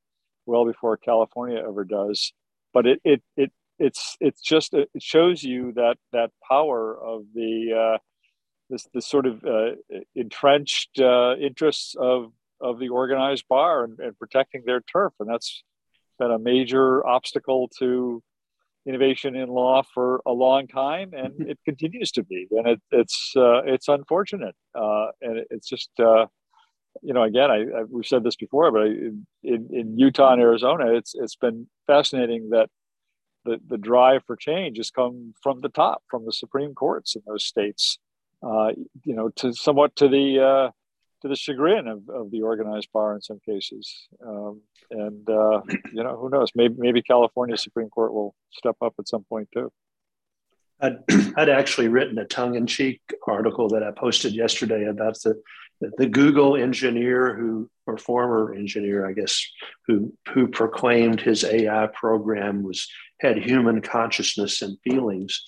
well 0.46 0.64
before 0.64 0.96
California 0.96 1.58
ever 1.58 1.84
does. 1.84 2.32
But 2.72 2.86
it 2.86 3.00
it 3.04 3.22
it 3.36 3.52
it's 3.78 4.16
it's 4.20 4.40
just 4.40 4.72
it 4.74 4.88
shows 4.98 5.42
you 5.42 5.72
that 5.72 5.96
that 6.12 6.30
power 6.48 6.98
of 6.98 7.24
the 7.34 7.98
this 8.70 8.86
this 8.94 9.06
sort 9.06 9.26
of 9.26 9.44
uh, 9.44 9.72
entrenched 10.14 10.98
uh, 10.98 11.36
interests 11.36 11.94
of 11.98 12.32
of 12.60 12.78
the 12.78 12.88
organized 12.88 13.44
bar 13.48 13.84
and, 13.84 13.98
and, 13.98 14.18
protecting 14.18 14.62
their 14.64 14.80
turf, 14.80 15.12
and 15.20 15.28
that's 15.28 15.62
been 16.18 16.30
a 16.30 16.38
major 16.38 17.06
obstacle 17.06 17.68
to 17.78 18.22
innovation 18.86 19.34
in 19.34 19.48
law 19.48 19.82
for 19.94 20.20
a 20.26 20.32
long 20.32 20.66
time, 20.66 21.10
and 21.14 21.32
mm-hmm. 21.34 21.50
it 21.50 21.58
continues 21.64 22.10
to 22.12 22.22
be. 22.22 22.46
And 22.50 22.66
it, 22.66 22.80
it's 22.90 23.32
uh, 23.36 23.62
it's 23.64 23.88
unfortunate, 23.88 24.54
uh, 24.74 25.06
and 25.22 25.38
it, 25.38 25.48
it's 25.50 25.68
just 25.68 25.90
uh, 25.98 26.26
you 27.02 27.14
know 27.14 27.22
again 27.22 27.50
I, 27.50 27.62
I, 27.62 27.82
we've 27.88 28.06
said 28.06 28.24
this 28.24 28.36
before, 28.36 28.70
but 28.70 28.82
I, 28.82 28.86
in, 28.86 29.26
in 29.42 29.98
Utah 29.98 30.32
and 30.32 30.40
Arizona, 30.40 30.94
it's 30.94 31.14
it's 31.14 31.36
been 31.36 31.68
fascinating 31.86 32.50
that 32.50 32.68
the, 33.44 33.60
the 33.68 33.78
drive 33.78 34.22
for 34.26 34.36
change 34.36 34.78
has 34.78 34.90
come 34.90 35.34
from 35.42 35.60
the 35.60 35.68
top, 35.68 36.02
from 36.10 36.24
the 36.24 36.32
Supreme 36.32 36.74
Courts 36.74 37.14
in 37.14 37.22
those 37.26 37.44
states 37.44 37.98
uh, 38.44 38.72
you 39.04 39.14
know, 39.14 39.30
to 39.36 39.52
somewhat 39.54 39.96
to 39.96 40.08
the 40.08 40.40
uh, 40.40 40.70
to 41.24 41.28
the 41.28 41.36
chagrin 41.36 41.88
of, 41.88 42.06
of 42.10 42.30
the 42.30 42.42
organized 42.42 42.88
bar 42.92 43.14
in 43.14 43.22
some 43.22 43.40
cases. 43.46 44.08
Um, 44.24 44.60
and 44.90 45.28
uh, 45.28 45.62
you 45.92 46.04
know, 46.04 46.18
who 46.18 46.28
knows? 46.28 46.50
Maybe 46.54 46.74
maybe 46.76 47.02
California 47.02 47.56
Supreme 47.56 47.88
Court 47.88 48.12
will 48.12 48.34
step 48.52 48.76
up 48.82 48.94
at 48.98 49.08
some 49.08 49.24
point 49.24 49.48
too. 49.52 49.72
I'd, 50.80 50.98
I'd 51.36 51.48
actually 51.48 51.88
written 51.88 52.18
a 52.18 52.26
tongue-in-cheek 52.26 53.00
article 53.26 53.68
that 53.70 53.82
I 53.82 53.90
posted 53.90 54.34
yesterday 54.34 54.84
about 54.84 55.18
the 55.22 55.40
the 55.96 56.06
Google 56.06 56.56
engineer 56.56 57.34
who, 57.34 57.68
or 57.86 57.96
former 57.96 58.54
engineer, 58.54 59.06
I 59.08 59.12
guess, 59.12 59.44
who 59.86 60.12
who 60.28 60.48
proclaimed 60.48 61.22
his 61.22 61.42
AI 61.42 61.88
program 61.94 62.62
was 62.62 62.86
had 63.20 63.38
human 63.38 63.80
consciousness 63.80 64.60
and 64.60 64.76
feelings. 64.84 65.42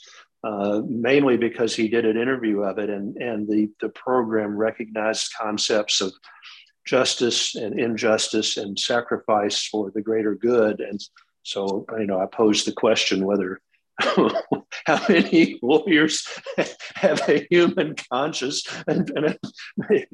Uh, 0.46 0.80
mainly 0.88 1.36
because 1.36 1.74
he 1.74 1.88
did 1.88 2.04
an 2.04 2.16
interview 2.16 2.60
of 2.60 2.78
it 2.78 2.88
and, 2.88 3.16
and 3.16 3.48
the, 3.48 3.68
the 3.80 3.88
program 3.88 4.56
recognized 4.56 5.34
concepts 5.36 6.00
of 6.00 6.12
justice 6.86 7.56
and 7.56 7.80
injustice 7.80 8.56
and 8.56 8.78
sacrifice 8.78 9.66
for 9.66 9.90
the 9.90 10.00
greater 10.00 10.36
good. 10.36 10.78
And 10.78 11.00
so, 11.42 11.84
you 11.98 12.06
know, 12.06 12.20
I 12.20 12.26
posed 12.26 12.64
the 12.64 12.72
question 12.72 13.24
whether 13.24 13.60
how 14.86 15.00
many 15.08 15.58
lawyers 15.62 16.26
have 16.94 17.20
a 17.28 17.46
human 17.50 17.94
conscience? 18.12 18.66
And, 18.86 19.10
and 19.16 19.38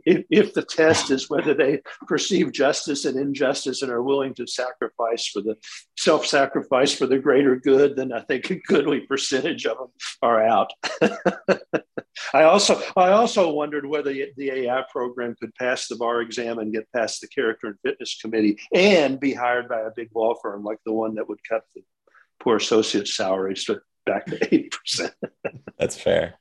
if, 0.05 0.25
if, 0.31 0.55
the 0.55 0.63
test 0.63 1.11
is 1.11 1.29
whether 1.29 1.53
they 1.53 1.81
perceive 2.07 2.53
justice 2.53 3.05
and 3.05 3.19
injustice 3.19 3.83
and 3.83 3.91
are 3.91 4.03
willing 4.03 4.35
to 4.35 4.47
sacrifice 4.47 5.27
for 5.27 5.41
the 5.41 5.57
self 5.99 6.27
sacrifice 6.27 6.95
for 6.95 7.07
the 7.07 7.19
greater 7.19 7.57
good, 7.57 7.97
then 7.97 8.13
I 8.13 8.21
think 8.21 8.51
a 8.51 8.61
goodly 8.69 9.01
percentage 9.01 9.67
of 9.67 9.79
them 9.79 9.89
are 10.23 10.47
out. 10.47 10.73
I 12.35 12.45
also 12.45 12.81
I 12.97 13.11
also 13.11 13.51
wondered 13.53 13.87
whether 13.87 14.13
the 14.13 14.51
AI 14.51 14.85
program 14.91 15.35
could 15.41 15.55
pass 15.55 15.89
the 15.89 15.97
bar 15.97 16.21
exam 16.21 16.59
and 16.59 16.73
get 16.73 16.91
past 16.95 17.21
the 17.21 17.29
character 17.29 17.69
and 17.69 17.77
fitness 17.85 18.19
committee 18.21 18.59
and 18.75 19.19
be 19.19 19.33
hired 19.33 19.69
by 19.69 19.81
a 19.81 19.91
big 19.95 20.11
law 20.15 20.35
firm 20.41 20.63
like 20.63 20.79
the 20.85 20.93
one 20.93 21.15
that 21.17 21.29
would 21.29 21.41
cut 21.49 21.63
the 21.75 21.83
poor 22.43 22.57
associate 22.57 23.09
salaries 23.09 23.65
to 23.65 23.81
back 24.05 24.27
to 24.27 24.39
80%. 24.39 25.13
That's 25.79 25.97
fair. 25.97 26.35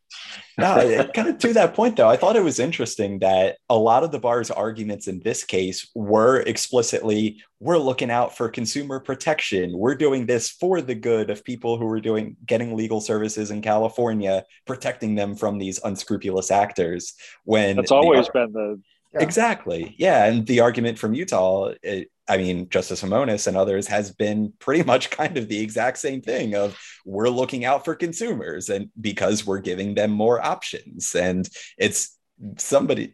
No, 0.57 1.07
kind 1.13 1.29
of 1.29 1.37
to 1.39 1.53
that 1.53 1.73
point, 1.73 1.95
though, 1.95 2.09
I 2.09 2.17
thought 2.17 2.35
it 2.35 2.43
was 2.43 2.59
interesting 2.59 3.19
that 3.19 3.57
a 3.69 3.77
lot 3.77 4.03
of 4.03 4.11
the 4.11 4.19
bar's 4.19 4.51
arguments 4.51 5.07
in 5.07 5.19
this 5.23 5.43
case 5.43 5.89
were 5.95 6.41
explicitly 6.41 7.41
we're 7.59 7.77
looking 7.77 8.11
out 8.11 8.35
for 8.35 8.49
consumer 8.49 8.99
protection. 8.99 9.77
We're 9.77 9.95
doing 9.95 10.25
this 10.25 10.49
for 10.49 10.81
the 10.81 10.95
good 10.95 11.29
of 11.29 11.43
people 11.43 11.77
who 11.77 11.87
are 11.87 12.01
doing 12.01 12.35
getting 12.45 12.75
legal 12.75 13.01
services 13.01 13.51
in 13.51 13.61
California, 13.61 14.43
protecting 14.67 15.15
them 15.15 15.35
from 15.35 15.57
these 15.57 15.79
unscrupulous 15.83 16.51
actors. 16.51 17.13
When 17.43 17.77
that's 17.77 17.91
always 17.91 18.27
the, 18.27 18.31
been 18.33 18.51
the 18.53 18.81
yeah. 19.13 19.21
exactly 19.21 19.95
yeah, 19.97 20.25
and 20.25 20.45
the 20.47 20.61
argument 20.61 20.97
from 20.97 21.13
Utah. 21.13 21.73
It, 21.83 22.09
I 22.27 22.37
mean, 22.37 22.69
Justice 22.69 23.03
Himonas 23.03 23.47
and 23.47 23.57
others 23.57 23.87
has 23.87 24.11
been 24.11 24.53
pretty 24.59 24.83
much 24.83 25.09
kind 25.09 25.37
of 25.37 25.49
the 25.49 25.59
exact 25.59 25.97
same 25.97 26.21
thing 26.21 26.55
of 26.55 26.77
we're 27.05 27.29
looking 27.29 27.65
out 27.65 27.83
for 27.83 27.93
consumers 27.93 28.69
and 28.69 28.89
because 28.99 29.45
we're 29.45 29.59
giving 29.59 29.95
them 29.95 30.11
more 30.11 30.43
options. 30.43 31.13
And 31.13 31.49
it's 31.77 32.17
somebody 32.57 33.13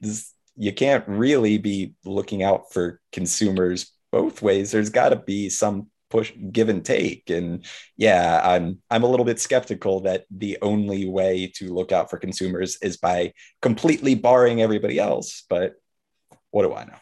you 0.56 0.74
can't 0.74 1.04
really 1.08 1.58
be 1.58 1.93
looking 2.06 2.43
out 2.43 2.72
for 2.72 3.02
consumers 3.12 3.91
both 4.12 4.41
ways. 4.41 4.72
There's 4.72 4.89
got 4.89 5.10
to 5.10 5.16
be 5.16 5.50
some 5.50 5.88
push 6.10 6.32
give 6.54 6.70
and 6.70 6.86
take 6.86 7.30
and 7.30 7.66
yeah 7.98 8.39
i'm 8.41 8.78
i'm 8.89 9.04
a 9.04 9.08
little 9.08 9.26
bit 9.26 9.41
skeptical 9.41 10.00
that 10.00 10.24
the 10.32 10.58
only 10.62 11.06
way 11.06 11.52
to 11.54 11.74
look 11.74 11.91
out 11.91 12.10
for 12.10 12.18
consumers 12.18 12.78
is 12.82 12.95
by 12.95 13.34
completely 13.62 14.16
barring 14.16 14.62
everybody 14.62 15.00
else 15.00 15.43
but 15.50 15.74
what 16.52 16.64
do 16.64 16.74
i 16.74 16.84
know 16.86 16.98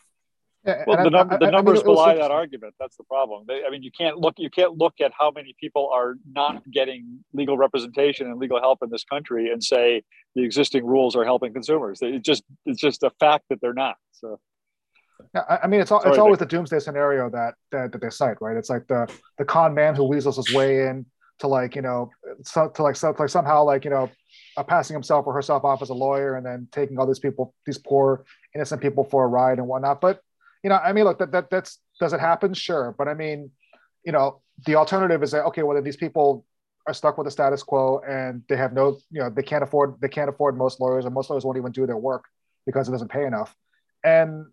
yeah, 0.66 0.84
well, 0.88 1.04
the, 1.04 1.10
num- 1.12 1.30
I, 1.30 1.38
the 1.38 1.52
numbers 1.52 1.82
I 1.82 1.84
mean, 1.84 1.94
belie 1.94 2.16
that 2.16 2.32
argument. 2.32 2.74
That's 2.80 2.98
the 2.98 3.04
problem. 3.04 3.46
They, 3.48 3.62
I 3.66 3.70
mean, 3.70 3.84
you 3.84 3.92
can't 3.96 4.18
look 4.18 4.34
you 4.38 4.50
can't 4.50 4.76
look 4.78 4.96
at 5.00 5.12
how 5.18 5.30
many 5.30 5.56
people 5.60 5.92
are 5.94 6.16
not 6.32 6.64
getting 6.72 7.24
legal 7.34 7.56
representation 7.56 8.28
and 8.28 8.40
legal 8.40 8.60
help 8.60 8.80
in 8.82 8.90
this 8.90 9.04
country 9.04 9.52
and 9.52 9.64
say 9.64 10.02
the 10.34 10.44
existing 10.44 10.84
rules 10.84 11.16
are 11.16 11.24
helping 11.24 11.54
consumers. 11.54 12.00
It 12.02 12.24
just 12.24 12.44
it's 12.66 12.82
just 12.82 13.04
a 13.04 13.12
fact 13.20 13.46
that 13.50 13.62
they're 13.62 13.76
not. 13.76 13.98
So. 14.12 14.40
Yeah, 15.34 15.60
I 15.64 15.68
mean, 15.68 15.80
it's 15.80 15.92
all, 15.92 16.02
Sorry, 16.02 16.12
it's 16.12 16.20
always 16.20 16.40
the 16.40 16.46
doomsday 16.46 16.80
scenario 16.80 17.30
that, 17.30 17.54
that 17.72 17.92
that 17.92 18.02
they 18.02 18.10
cite, 18.10 18.38
right? 18.42 18.58
It's 18.58 18.70
like 18.70 18.88
the 18.88 19.08
the 19.38 19.46
con 19.46 19.74
man 19.74 19.96
who 19.96 20.04
weasels 20.04 20.38
his 20.38 20.54
way 20.54 20.88
in 20.88 21.06
to 21.40 21.48
like 21.48 21.76
you 21.76 21.82
know 21.84 22.10
so, 22.42 22.70
to 22.70 22.84
like 22.84 22.96
so, 22.96 23.14
to 23.14 23.22
like 23.22 23.30
somehow 23.30 23.64
like 23.64 23.86
you 23.86 23.92
know 23.92 24.10
uh, 24.58 24.64
passing 24.64 24.94
himself 24.94 25.28
or 25.28 25.34
herself 25.34 25.64
off 25.64 25.82
as 25.82 25.90
a 25.90 25.94
lawyer 25.94 26.36
and 26.36 26.46
then 26.46 26.68
taking 26.72 26.98
all 26.98 27.06
these 27.06 27.20
people 27.20 27.54
these 27.66 27.78
poor 27.78 28.26
innocent 28.54 28.82
people 28.82 29.04
for 29.04 29.26
a 29.26 29.28
ride 29.28 29.58
and 29.58 29.68
whatnot. 29.68 30.02
But 30.02 30.22
you 30.64 30.70
know, 30.70 30.78
I 30.78 30.94
mean, 30.94 31.04
look, 31.04 31.20
that, 31.20 31.32
that 31.32 31.50
that's 31.50 31.80
does 32.00 32.14
it 32.14 32.20
happen? 32.20 32.54
Sure, 32.54 32.96
but 32.98 33.08
I 33.08 33.14
mean, 33.14 33.52
you 34.04 34.12
know, 34.12 34.42
the 34.66 34.76
alternative 34.76 35.24
is 35.24 35.32
that 35.32 35.46
okay, 35.46 35.64
well, 35.64 35.76
then 35.76 35.84
these 35.84 35.98
people 35.98 36.46
are 36.88 36.94
stuck 36.94 37.18
with 37.18 37.26
the 37.26 37.32
status 37.32 37.64
quo 37.64 38.00
and 38.08 38.44
they 38.48 38.56
have 38.56 38.74
no, 38.74 39.00
you 39.10 39.22
know, 39.22 39.30
they 39.30 39.44
can't 39.44 39.64
afford 39.64 39.96
they 40.02 40.08
can't 40.08 40.30
afford 40.30 40.58
most 40.58 40.80
lawyers, 40.80 41.06
and 41.06 41.14
most 41.14 41.30
lawyers 41.30 41.46
won't 41.46 41.58
even 41.58 41.72
do 41.72 41.86
their 41.86 41.98
work 41.98 42.26
because 42.66 42.88
it 42.88 42.92
doesn't 42.92 43.12
pay 43.12 43.26
enough. 43.26 43.56
And 44.04 44.46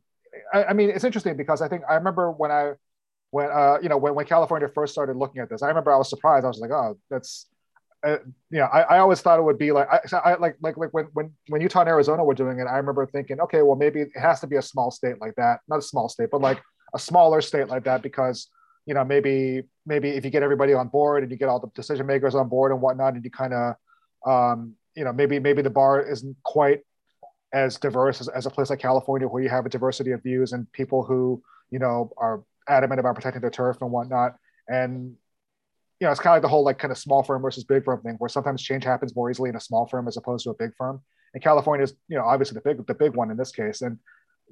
I, 0.53 0.65
I 0.65 0.73
mean, 0.73 0.91
it's 0.91 1.05
interesting 1.05 1.37
because 1.37 1.63
I 1.63 1.69
think 1.69 1.83
I 1.89 1.95
remember 1.95 2.31
when 2.31 2.51
I 2.51 2.73
when 3.31 3.51
uh, 3.51 3.79
you 3.83 3.89
know 3.89 3.97
when, 3.97 4.15
when 4.15 4.27
California 4.27 4.69
first 4.69 4.93
started 4.93 5.17
looking 5.17 5.43
at 5.43 5.49
this, 5.49 5.63
I 5.63 5.69
remember 5.69 5.93
I 5.93 5.97
was 5.97 6.09
surprised. 6.09 6.45
I 6.45 6.49
was 6.49 6.59
like, 6.59 6.71
oh, 6.71 6.99
that's 7.11 7.47
uh, 8.05 8.19
you 8.51 8.59
know, 8.59 8.65
I, 8.65 8.81
I 8.81 8.99
always 8.99 9.21
thought 9.21 9.39
it 9.39 9.43
would 9.43 9.59
be 9.59 9.73
like, 9.73 9.89
I, 9.89 10.17
I, 10.17 10.35
like, 10.35 10.57
like, 10.61 10.77
like 10.77 10.93
when, 10.93 11.07
when, 11.13 11.33
when 11.49 11.61
Utah 11.61 11.81
and 11.81 11.89
Arizona 11.89 12.25
were 12.25 12.35
doing 12.35 12.59
it, 12.59 12.65
I 12.65 12.77
remember 12.77 13.07
thinking, 13.07 13.41
okay, 13.41 13.63
well, 13.63 13.77
maybe 13.77 14.01
it 14.01 14.11
has 14.17 14.41
to 14.41 14.47
be 14.47 14.57
a 14.57 14.63
small 14.63 14.91
state 14.91 15.21
like 15.21 15.35
that, 15.37 15.61
not 15.69 15.79
a 15.79 15.83
small 15.83 16.09
state, 16.09 16.29
but 16.31 16.41
like 16.41 16.61
a 16.95 16.99
smaller 16.99 17.41
state 17.41 17.69
like 17.69 17.85
that, 17.85 18.03
because, 18.03 18.49
you 18.87 18.95
know, 18.95 19.05
maybe, 19.05 19.63
maybe 19.87 20.11
if 20.11 20.25
you 20.25 20.31
get 20.31 20.43
everybody 20.43 20.75
on 20.75 20.89
board 20.89 21.23
and 21.23 21.31
you 21.31 21.39
get 21.39 21.49
all 21.49 21.61
the 21.61 21.71
decision 21.75 22.07
makers 22.07 22.35
on 22.35 22.49
board 22.49 22.73
and 22.73 22.81
whatnot, 22.81 23.15
and 23.15 23.25
you 23.25 23.31
kind 23.31 23.55
of, 23.55 23.75
um, 24.27 24.75
you 24.97 25.05
know, 25.05 25.13
maybe, 25.13 25.39
maybe 25.39 25.63
the 25.63 25.71
bar 25.71 26.01
isn't 26.01 26.37
quite 26.43 26.81
as 27.53 27.79
diverse 27.79 28.21
as, 28.21 28.29
as 28.29 28.47
a 28.47 28.51
place 28.51 28.71
like 28.71 28.79
California, 28.79 29.29
where 29.29 29.43
you 29.43 29.49
have 29.49 29.67
a 29.67 29.69
diversity 29.69 30.11
of 30.11 30.23
views 30.23 30.53
and 30.53 30.71
people 30.73 31.05
who, 31.05 31.43
you 31.71 31.79
know, 31.79 32.11
are 32.17 32.43
adamant 32.69 32.99
about 32.99 33.15
protecting 33.15 33.41
their 33.41 33.51
turf 33.51 33.77
and 33.81 33.91
whatnot. 33.91 34.35
And 34.69 35.17
you 36.03 36.07
know, 36.07 36.11
it's 36.11 36.19
kind 36.19 36.33
of 36.33 36.35
like 36.35 36.43
the 36.43 36.49
whole 36.49 36.65
like 36.65 36.81
kind 36.81 36.91
of 36.91 36.99
small 36.99 37.23
firm 37.23 37.41
versus 37.43 37.63
big 37.63 37.85
firm 37.85 38.03
thing, 38.03 38.17
where 38.19 38.29
sometimes 38.29 38.61
change 38.61 38.83
happens 38.83 39.15
more 39.15 39.31
easily 39.31 39.51
in 39.51 39.55
a 39.55 39.61
small 39.61 39.87
firm 39.87 40.09
as 40.09 40.17
opposed 40.17 40.43
to 40.43 40.51
a 40.51 40.55
big 40.55 40.73
firm. 40.77 41.01
And 41.33 41.41
California 41.41 41.85
is, 41.85 41.95
you 42.09 42.19
know, 42.19 42.25
obviously 42.25 42.57
the 42.57 42.61
big 42.61 42.85
the 42.89 42.95
big 42.95 43.15
one 43.15 43.31
in 43.31 43.37
this 43.37 43.53
case. 43.53 43.83
And 43.83 44.01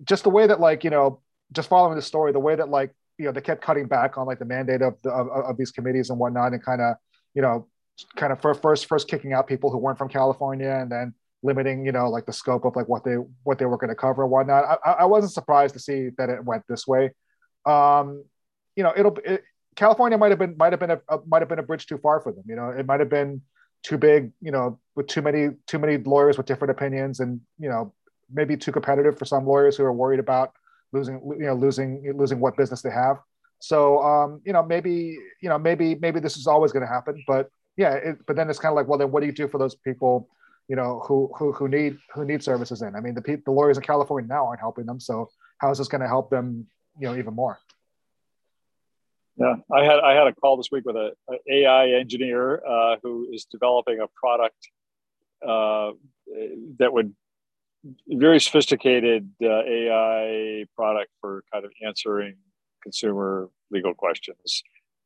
just 0.04 0.22
the 0.22 0.30
way 0.30 0.46
that 0.46 0.60
like, 0.60 0.84
you 0.84 0.90
know, 0.90 1.22
just 1.50 1.68
following 1.68 1.96
the 1.96 2.02
story, 2.02 2.30
the 2.30 2.38
way 2.38 2.54
that 2.54 2.68
like, 2.68 2.94
you 3.18 3.24
know, 3.24 3.32
they 3.32 3.40
kept 3.40 3.62
cutting 3.62 3.88
back 3.88 4.16
on 4.16 4.28
like 4.28 4.38
the 4.38 4.44
mandate 4.44 4.80
of 4.80 4.94
the, 5.02 5.10
of, 5.10 5.26
of 5.26 5.56
these 5.56 5.72
committees 5.72 6.10
and 6.10 6.20
whatnot, 6.20 6.52
and 6.52 6.64
kind 6.64 6.80
of, 6.80 6.94
you 7.34 7.42
know, 7.42 7.66
kind 8.14 8.32
of 8.32 8.40
first 8.40 8.86
first 8.86 9.08
kicking 9.08 9.32
out 9.32 9.48
people 9.48 9.72
who 9.72 9.78
weren't 9.78 9.98
from 9.98 10.08
California, 10.08 10.70
and 10.70 10.88
then 10.88 11.12
limiting, 11.42 11.84
you 11.84 11.90
know, 11.90 12.08
like 12.08 12.26
the 12.26 12.32
scope 12.32 12.64
of 12.64 12.76
like 12.76 12.88
what 12.88 13.02
they 13.02 13.16
what 13.42 13.58
they 13.58 13.66
were 13.66 13.76
going 13.76 13.88
to 13.88 13.96
cover 13.96 14.22
and 14.22 14.30
whatnot. 14.30 14.78
I, 14.86 14.92
I 15.00 15.04
wasn't 15.06 15.32
surprised 15.32 15.74
to 15.74 15.80
see 15.80 16.10
that 16.16 16.30
it 16.30 16.44
went 16.44 16.62
this 16.68 16.86
way. 16.86 17.10
Um, 17.66 18.22
you 18.76 18.84
know, 18.84 18.92
it'll 18.96 19.18
it, 19.24 19.42
California 19.76 20.18
might 20.18 20.30
have 20.30 20.38
been 20.38 20.56
might 20.56 20.72
have 20.72 20.80
been 20.80 20.90
a, 20.90 21.00
a 21.08 21.18
might 21.26 21.42
have 21.42 21.48
been 21.48 21.58
a 21.58 21.64
bridge 21.64 21.86
too 21.86 21.98
far 21.98 22.20
for 22.20 22.32
them. 22.32 22.44
You 22.46 22.56
know, 22.56 22.70
it 22.70 22.86
might 22.86 23.00
have 23.00 23.08
been 23.08 23.42
too 23.82 23.98
big. 23.98 24.32
You 24.40 24.50
know, 24.50 24.78
with 24.94 25.06
too 25.06 25.22
many 25.22 25.50
too 25.66 25.78
many 25.78 25.96
lawyers 25.98 26.36
with 26.36 26.46
different 26.46 26.70
opinions, 26.70 27.20
and 27.20 27.40
you 27.58 27.68
know, 27.68 27.94
maybe 28.32 28.56
too 28.56 28.72
competitive 28.72 29.18
for 29.18 29.24
some 29.24 29.46
lawyers 29.46 29.76
who 29.76 29.84
are 29.84 29.92
worried 29.92 30.20
about 30.20 30.52
losing 30.92 31.20
you 31.38 31.46
know 31.46 31.54
losing 31.54 32.12
losing 32.16 32.40
what 32.40 32.56
business 32.56 32.82
they 32.82 32.90
have. 32.90 33.18
So 33.60 34.02
um, 34.02 34.40
you 34.44 34.52
know, 34.52 34.62
maybe 34.62 35.18
you 35.40 35.48
know 35.48 35.58
maybe 35.58 35.94
maybe 35.94 36.20
this 36.20 36.36
is 36.36 36.46
always 36.46 36.72
going 36.72 36.86
to 36.86 36.92
happen, 36.92 37.22
but 37.26 37.50
yeah, 37.76 37.94
it, 37.94 38.26
but 38.26 38.36
then 38.36 38.50
it's 38.50 38.58
kind 38.58 38.72
of 38.72 38.76
like, 38.76 38.88
well, 38.88 38.98
then 38.98 39.10
what 39.10 39.20
do 39.20 39.26
you 39.26 39.32
do 39.32 39.48
for 39.48 39.58
those 39.58 39.74
people? 39.74 40.28
You 40.68 40.76
know, 40.76 41.02
who 41.06 41.30
who 41.36 41.52
who 41.52 41.68
need 41.68 41.98
who 42.14 42.24
need 42.24 42.42
services 42.42 42.82
in? 42.82 42.94
I 42.94 43.00
mean, 43.00 43.14
the 43.14 43.22
pe- 43.22 43.42
the 43.44 43.50
lawyers 43.50 43.76
in 43.76 43.82
California 43.82 44.28
now 44.28 44.46
aren't 44.46 44.60
helping 44.60 44.86
them. 44.86 45.00
So 45.00 45.30
how 45.58 45.70
is 45.70 45.78
this 45.78 45.88
going 45.88 46.02
to 46.02 46.08
help 46.08 46.30
them? 46.30 46.66
You 46.98 47.08
know, 47.08 47.16
even 47.16 47.34
more. 47.34 47.58
Yeah, 49.36 49.54
I 49.72 49.84
had 49.84 50.00
I 50.00 50.14
had 50.14 50.26
a 50.26 50.34
call 50.34 50.56
this 50.56 50.68
week 50.70 50.84
with 50.84 50.96
a, 50.96 51.12
a 51.28 51.52
AI 51.62 51.88
engineer 51.98 52.62
uh, 52.64 52.96
who 53.02 53.28
is 53.32 53.46
developing 53.46 53.98
a 54.00 54.06
product 54.08 54.68
uh, 55.46 55.92
that 56.78 56.92
would 56.92 57.14
very 58.08 58.40
sophisticated 58.40 59.30
uh, 59.42 59.62
AI 59.62 60.66
product 60.76 61.10
for 61.20 61.42
kind 61.52 61.64
of 61.64 61.72
answering 61.84 62.36
consumer 62.82 63.48
legal 63.70 63.94
questions. 63.94 64.62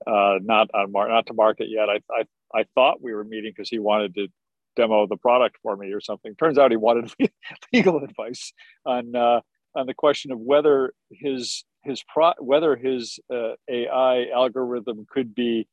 Uh, 0.06 0.38
not 0.42 0.68
on 0.74 0.92
mar- 0.92 1.08
not 1.08 1.26
to 1.26 1.34
market 1.34 1.68
yet. 1.70 1.88
I 1.88 2.00
I, 2.10 2.24
I 2.54 2.64
thought 2.74 3.02
we 3.02 3.14
were 3.14 3.24
meeting 3.24 3.52
because 3.56 3.70
he 3.70 3.78
wanted 3.78 4.14
to 4.16 4.28
demo 4.76 5.06
the 5.06 5.16
product 5.16 5.56
for 5.62 5.76
me 5.76 5.92
or 5.92 6.00
something. 6.00 6.34
Turns 6.34 6.58
out 6.58 6.70
he 6.72 6.76
wanted 6.76 7.12
legal 7.72 8.02
advice 8.02 8.52
on 8.84 9.14
uh, 9.14 9.40
on 9.76 9.86
the 9.86 9.94
question 9.94 10.32
of 10.32 10.40
whether 10.40 10.92
his 11.10 11.64
his 11.84 12.02
pro 12.08 12.32
whether 12.38 12.76
his 12.76 13.18
uh, 13.32 13.52
AI 13.68 14.26
algorithm 14.34 15.06
could 15.10 15.34
be 15.34 15.66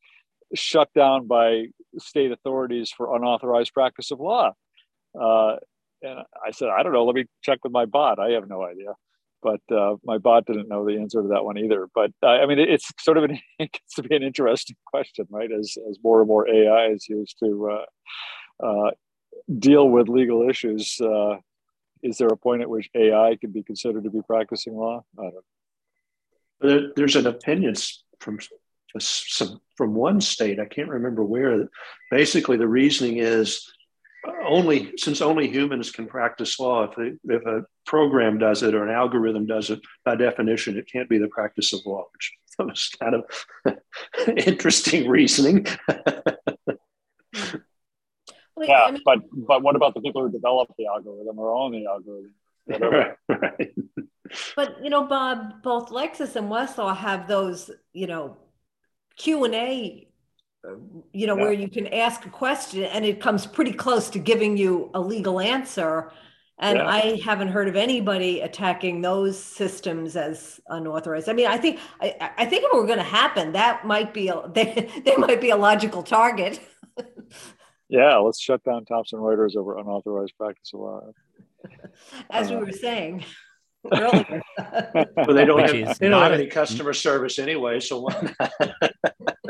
shut 0.53 0.89
down 0.93 1.27
by 1.27 1.65
state 1.97 2.31
authorities 2.31 2.91
for 2.95 3.15
unauthorized 3.15 3.73
practice 3.73 4.11
of 4.11 4.19
law. 4.19 4.51
Uh, 5.19 5.55
and 6.01 6.19
I 6.45 6.51
said, 6.51 6.69
I 6.69 6.83
don't 6.83 6.93
know. 6.93 7.05
Let 7.05 7.15
me 7.15 7.25
check 7.43 7.59
with 7.63 7.71
my 7.71 7.85
bot. 7.85 8.19
I 8.19 8.31
have 8.31 8.47
no 8.47 8.63
idea. 8.63 8.93
But 9.43 9.61
uh, 9.75 9.95
my 10.03 10.17
bot 10.17 10.45
didn't 10.45 10.69
know 10.69 10.85
the 10.85 10.99
answer 10.99 11.21
to 11.21 11.29
that 11.29 11.43
one 11.43 11.57
either. 11.57 11.87
But 11.95 12.11
uh, 12.21 12.27
I 12.27 12.45
mean, 12.45 12.59
it's 12.59 12.91
sort 12.99 13.17
of 13.17 13.23
an 13.23 13.39
it 13.59 13.71
gets 13.71 13.95
to 13.95 14.03
be 14.03 14.15
an 14.15 14.23
interesting 14.23 14.75
question, 14.85 15.25
right? 15.29 15.49
As 15.51 15.75
as 15.89 15.97
more 16.03 16.19
and 16.19 16.27
more 16.27 16.47
AI 16.47 16.87
is 16.87 17.07
used 17.09 17.37
to 17.39 17.71
uh, 18.61 18.65
uh, 18.65 18.91
deal 19.57 19.89
with 19.89 20.09
legal 20.09 20.47
issues, 20.47 20.99
is 22.03 22.17
there 22.17 22.27
a 22.27 22.37
point 22.37 22.61
at 22.61 22.69
which 22.69 22.89
AI 22.95 23.37
can 23.39 23.51
be 23.51 23.63
considered 23.63 24.03
to 24.03 24.09
be 24.09 24.21
practicing 24.21 24.75
law? 24.75 25.03
I 25.17 25.23
don't 25.23 25.33
know. 25.33 25.41
There, 26.61 26.91
there's 26.95 27.15
an 27.15 27.27
opinion 27.27 27.75
from 28.19 28.39
some, 28.99 29.61
from 29.77 29.95
one 29.95 30.21
state, 30.21 30.59
I 30.59 30.65
can't 30.65 30.89
remember 30.89 31.23
where. 31.23 31.67
Basically, 32.09 32.57
the 32.57 32.67
reasoning 32.67 33.17
is 33.17 33.67
uh, 34.27 34.31
only 34.45 34.93
since 34.97 35.21
only 35.21 35.49
humans 35.49 35.91
can 35.91 36.07
practice 36.07 36.59
law. 36.59 36.83
If 36.83 36.97
a, 36.97 37.33
if 37.33 37.45
a 37.45 37.65
program 37.85 38.37
does 38.37 38.63
it 38.63 38.75
or 38.75 38.85
an 38.85 38.93
algorithm 38.93 39.45
does 39.45 39.69
it, 39.69 39.79
by 40.05 40.15
definition, 40.15 40.77
it 40.77 40.89
can't 40.91 41.09
be 41.09 41.17
the 41.17 41.29
practice 41.29 41.73
of 41.73 41.81
law. 41.85 42.05
Which 42.11 42.33
was 42.59 42.89
kind 42.99 43.15
of 43.15 43.77
interesting 44.45 45.09
reasoning. 45.09 45.65
yeah, 48.57 48.83
I 48.83 48.91
mean, 48.91 49.01
but 49.05 49.19
but 49.33 49.63
what 49.63 49.75
about 49.75 49.93
the 49.93 50.01
people 50.01 50.21
who 50.21 50.31
develop 50.31 50.69
the 50.77 50.87
algorithm 50.87 51.39
or 51.39 51.53
own 51.55 51.71
the 51.71 51.85
algorithm? 51.87 52.33
Whatever. 52.65 53.17
Right, 53.29 53.41
right. 53.57 53.71
but 54.55 54.83
you 54.83 54.89
know, 54.89 55.05
Bob, 55.05 55.61
both 55.63 55.89
Lexis 55.89 56.35
and 56.35 56.49
Westlaw 56.49 56.95
have 56.95 57.27
those, 57.27 57.69
you 57.93 58.07
know, 58.07 58.37
Q 59.17 59.43
and 59.45 59.53
A, 59.55 60.07
you 61.13 61.27
know, 61.27 61.35
Yeah. 61.37 61.41
where 61.43 61.51
you 61.53 61.67
can 61.69 61.87
ask 61.87 62.25
a 62.25 62.29
question 62.29 62.83
and 62.83 63.03
it 63.05 63.19
comes 63.19 63.45
pretty 63.45 63.73
close 63.73 64.09
to 64.11 64.19
giving 64.19 64.57
you 64.57 64.89
a 64.93 65.01
legal 65.01 65.39
answer. 65.39 66.11
And 66.59 66.77
Yeah. 66.77 66.87
I 66.87 67.19
haven't 67.25 67.47
heard 67.49 67.67
of 67.67 67.75
anybody 67.75 68.41
attacking 68.41 69.01
those 69.01 69.37
systems 69.39 70.15
as 70.15 70.59
unauthorized. 70.67 71.27
I 71.27 71.33
mean, 71.33 71.47
I 71.47 71.57
think 71.57 71.79
I, 71.99 72.15
I- 72.21 72.31
I 72.39 72.45
think 72.45 72.63
if 72.63 72.71
it 72.71 72.75
were 72.75 72.85
going 72.85 72.99
to 72.99 73.03
happen, 73.03 73.51
that 73.53 73.85
might 73.85 74.13
be 74.13 74.27
a, 74.29 74.47
they, 74.53 74.87
they 75.03 75.15
might 75.17 75.41
be 75.41 75.49
a 75.49 75.57
logical 75.57 76.03
target. 76.03 76.59
Yeah, 77.89 78.15
let's 78.19 78.39
shut 78.39 78.63
down 78.63 78.85
Thomson 78.85 79.19
Reuters 79.19 79.57
over 79.57 79.77
unauthorized 79.77 80.31
practice 80.37 80.71
of 80.73 80.79
law. 80.79 81.01
as 82.31 82.49
we 82.49 82.55
Uh, 82.55 82.59
were 82.59 82.71
saying 82.71 83.23
earlier. 83.91 84.41
But 84.57 85.33
they 85.33 85.45
don't 85.45 85.61
Which 85.61 85.71
have, 85.71 85.89
is 85.91 85.97
they 85.97 86.07
don't 86.09 86.19
not 86.19 86.31
have 86.31 86.39
a- 86.39 86.43
any 86.43 86.47
customer 86.47 86.93
service 86.93 87.39
anyway, 87.39 87.79
so 87.79 88.01
why 88.01 88.33
not? 88.39 88.71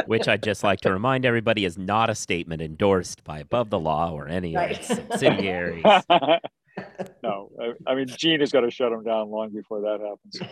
Which 0.07 0.27
I'd 0.27 0.43
just 0.43 0.63
like 0.63 0.81
to 0.81 0.91
remind 0.91 1.25
everybody 1.25 1.63
is 1.65 1.77
not 1.77 2.09
a 2.09 2.15
statement 2.15 2.61
endorsed 2.61 3.23
by 3.23 3.39
Above 3.39 3.69
the 3.69 3.79
Law 3.79 4.11
or 4.11 4.27
any 4.27 4.55
of 4.55 4.61
Right. 4.61 4.71
its 4.77 4.87
subsidiaries. 4.87 5.83
no, 7.23 7.49
I, 7.61 7.73
I 7.85 7.95
mean 7.95 8.07
Jean 8.07 8.39
has 8.39 8.51
got 8.51 8.61
to 8.61 8.71
shut 8.71 8.91
them 8.91 9.03
down 9.03 9.29
long 9.29 9.49
before 9.49 9.81
that 9.81 9.99
happens. 9.99 10.51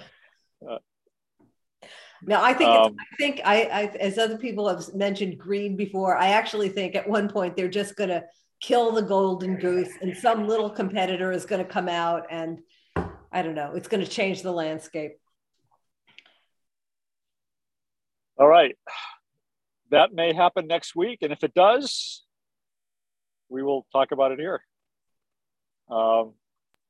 No, 2.22 2.42
I 2.44 2.54
think 2.54 2.70
Um, 2.70 2.92
it's, 2.92 2.96
I 3.00 3.16
think 3.18 3.42
I, 3.46 3.62
I 3.64 3.84
as 3.98 4.18
other 4.18 4.38
people 4.38 4.68
have 4.68 4.94
mentioned 4.94 5.38
greed 5.38 5.78
before. 5.78 6.18
I 6.18 6.30
actually 6.30 6.68
think 6.68 6.96
at 6.96 7.08
one 7.08 7.30
point 7.30 7.56
they're 7.56 7.70
just 7.70 7.96
going 7.96 8.10
to 8.10 8.26
kill 8.62 8.92
the 8.92 9.02
golden 9.02 9.58
goose, 9.58 9.90
and 10.02 10.16
some 10.16 10.48
little 10.48 10.70
competitor 10.70 11.32
is 11.32 11.46
going 11.46 11.64
to 11.64 11.70
come 11.70 11.88
out, 11.88 12.26
and 12.30 12.60
I 13.32 13.42
don't 13.42 13.56
know. 13.56 13.74
It's 13.76 13.88
going 13.88 14.04
to 14.04 14.10
change 14.10 14.42
the 14.42 14.52
landscape. 14.52 15.14
All 18.38 18.48
right, 18.48 18.76
that 19.92 20.14
may 20.14 20.34
happen 20.34 20.68
next 20.68 20.96
week, 20.96 21.20
and 21.22 21.32
if 21.34 21.44
it 21.44 21.54
does, 21.54 22.24
we 23.50 23.64
will 23.64 23.86
talk 23.92 24.12
about 24.12 24.32
it 24.32 24.40
here. 24.40 24.62
Um, 25.90 26.34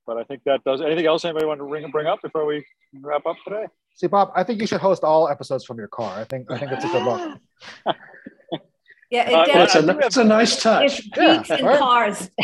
but 0.06 0.18
I 0.18 0.24
think 0.24 0.44
that 0.46 0.64
does. 0.64 0.82
Anything 0.82 1.06
else 1.06 1.24
anybody 1.24 1.46
want 1.46 1.60
to 1.60 1.66
bring 1.66 1.90
bring 1.92 2.08
up 2.08 2.22
before 2.22 2.46
we 2.46 2.66
wrap 3.02 3.26
up 3.26 3.38
today? 3.44 3.66
See, 3.96 4.08
Bob, 4.08 4.32
I 4.36 4.44
think 4.44 4.60
you 4.62 4.68
should 4.68 4.82
host 4.82 5.04
all 5.04 5.30
episodes 5.30 5.66
from 5.66 5.78
your 5.78 5.88
car. 5.88 6.20
I 6.20 6.24
think 6.24 6.52
I 6.52 6.58
think 6.58 6.72
it's 6.72 6.86
a 6.86 6.88
good 6.88 7.04
look. 7.04 7.40
Yeah, 9.10 9.22
Uh, 9.24 9.24
it 9.24 9.32
Well, 9.54 9.64
it's 9.64 9.74
does. 9.74 9.88
a, 9.88 9.98
it's 10.00 10.18
a 10.18 10.24
nice 10.24 10.62
touch. 10.62 11.00
It's 11.00 11.10
Yeah, 11.18 11.38
geeks 11.38 11.50
in 11.50 11.66
right. 11.66 11.80
cars. 11.80 12.30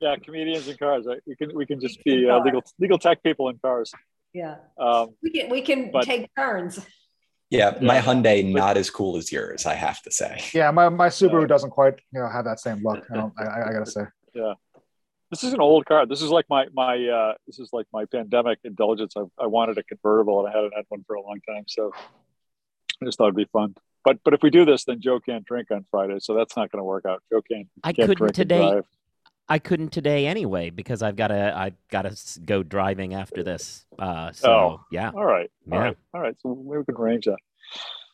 Yeah, 0.00 0.14
comedians 0.22 0.68
and 0.68 0.78
cars. 0.78 1.06
Right? 1.06 1.20
We 1.26 1.34
can 1.34 1.54
we 1.56 1.66
can 1.66 1.80
just 1.80 2.02
be 2.04 2.28
uh, 2.30 2.38
legal 2.44 2.62
legal 2.78 2.98
tech 2.98 3.20
people 3.22 3.48
in 3.48 3.58
cars. 3.58 3.92
Yeah, 4.32 4.56
Um, 4.78 5.14
we 5.22 5.30
can 5.30 5.50
we 5.50 5.60
can 5.62 5.90
But- 5.90 6.04
take 6.04 6.32
turns. 6.36 6.78
Yeah, 7.50 7.78
my 7.80 7.94
Yeah. 7.96 8.02
Hyundai 8.02 8.44
not 8.52 8.76
as 8.76 8.90
cool 8.90 9.16
as 9.16 9.32
yours, 9.32 9.64
I 9.66 9.74
have 9.74 10.00
to 10.02 10.10
say. 10.12 10.38
Yeah, 10.52 10.70
my, 10.70 10.88
my 10.90 11.08
Subaru 11.08 11.48
doesn't 11.48 11.70
quite 11.70 11.94
you 12.12 12.20
know 12.20 12.28
have 12.28 12.44
that 12.44 12.60
same 12.60 12.82
look. 12.84 13.04
I, 13.10 13.14
don't, 13.16 13.32
I, 13.40 13.44
I 13.44 13.68
I 13.68 13.72
gotta 13.72 13.90
say. 13.90 14.02
Yeah, 14.34 14.54
this 15.30 15.42
is 15.42 15.52
an 15.54 15.60
old 15.60 15.84
car. 15.86 16.04
This 16.06 16.22
is 16.22 16.30
like 16.30 16.44
my 16.48 16.66
my 16.74 16.94
uh, 17.18 17.34
this 17.46 17.58
is 17.58 17.70
like 17.72 17.86
my 17.92 18.04
pandemic 18.04 18.58
indulgence. 18.64 19.14
I, 19.16 19.22
I 19.44 19.46
wanted 19.46 19.78
a 19.78 19.82
convertible 19.82 20.36
and 20.40 20.48
I 20.48 20.56
hadn't 20.56 20.74
had 20.76 20.84
one 20.90 21.02
for 21.06 21.14
a 21.16 21.22
long 21.22 21.40
time, 21.48 21.64
so 21.66 21.90
I 23.00 23.04
just 23.06 23.16
thought 23.18 23.24
it'd 23.28 23.36
be 23.36 23.46
fun. 23.52 23.74
But 24.08 24.20
but 24.24 24.32
if 24.32 24.42
we 24.42 24.48
do 24.48 24.64
this, 24.64 24.84
then 24.84 25.02
Joe 25.02 25.20
can't 25.20 25.44
drink 25.44 25.70
on 25.70 25.84
Friday, 25.90 26.16
so 26.18 26.32
that's 26.34 26.56
not 26.56 26.72
going 26.72 26.80
to 26.80 26.84
work 26.84 27.04
out. 27.06 27.22
Joe 27.30 27.42
can't. 27.42 27.68
I 27.84 27.92
can't 27.92 28.08
couldn't 28.08 28.16
drink 28.16 28.28
and 28.38 28.48
today. 28.48 28.70
drive. 28.70 28.84
I 29.50 29.58
couldn't 29.58 29.90
today 29.90 30.26
anyway 30.26 30.70
because 30.70 31.02
I've 31.02 31.16
got 31.16 31.28
to 31.28 31.52
I've 31.54 31.74
got 31.90 32.02
to 32.02 32.40
go 32.40 32.62
driving 32.62 33.12
after 33.12 33.42
this. 33.42 33.84
Uh, 33.98 34.32
so 34.32 34.50
Oh. 34.50 34.80
yeah, 34.90 35.10
All 35.14 35.26
right, 35.26 35.50
all 35.70 35.78
Yeah. 35.78 35.84
right, 35.84 35.96
all 36.14 36.20
right. 36.22 36.34
So 36.40 36.54
maybe 36.54 36.78
we 36.78 36.84
can 36.86 36.94
arrange 36.96 37.26
that. 37.26 37.36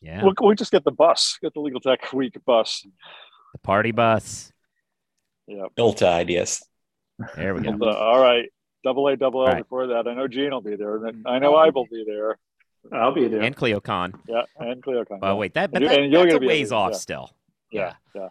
yeah. 0.03 0.23
We'll, 0.25 0.33
we'll 0.41 0.55
just 0.57 0.73
get 0.73 0.83
the 0.83 0.91
bus, 0.93 1.39
get 1.41 1.55
the 1.55 1.61
Legal 1.61 1.81
Tech 1.81 2.13
Week 2.13 2.37
bus. 2.45 2.85
the 3.53 3.59
party 3.59 3.93
bus. 3.93 4.51
Yeah. 5.47 5.67
ILTA 5.79 6.09
ideas. 6.09 6.61
There 7.37 7.55
we 7.55 7.61
go. 7.63 7.89
All 7.89 8.21
right. 8.21 8.47
Double 8.83 9.07
A, 9.09 9.17
double 9.17 9.43
L 9.43 9.47
All 9.47 9.53
right. 9.55 9.63
before 9.63 9.87
that. 9.89 10.09
I 10.09 10.15
know 10.15 10.27
Jean 10.27 10.51
will 10.51 10.61
be 10.61 10.75
there, 10.77 11.05
and 11.07 11.25
I 11.27 11.39
know 11.39 11.55
I 11.55 11.69
will 11.71 11.87
be 11.87 12.05
there. 12.07 12.39
I'll 12.93 13.15
be 13.15 13.29
there. 13.29 13.43
And 13.43 13.57
ClioCon. 13.57 14.15
Yeah, 14.29 14.43
and 14.59 14.83
ClioCon. 14.83 15.19
Oh 15.23 15.37
wait, 15.37 15.55
that, 15.55 15.73
but 15.73 15.83
And 15.83 15.91
that, 15.91 16.01
and 16.01 16.13
you're 16.13 16.23
that's 16.23 16.35
a 16.35 16.39
gonna 16.39 16.41
be 16.41 16.47
ways 16.47 16.73
off 16.73 16.93
yeah. 16.93 16.99
still. 16.99 17.31
yeah, 17.71 17.95
yeah. 18.15 18.29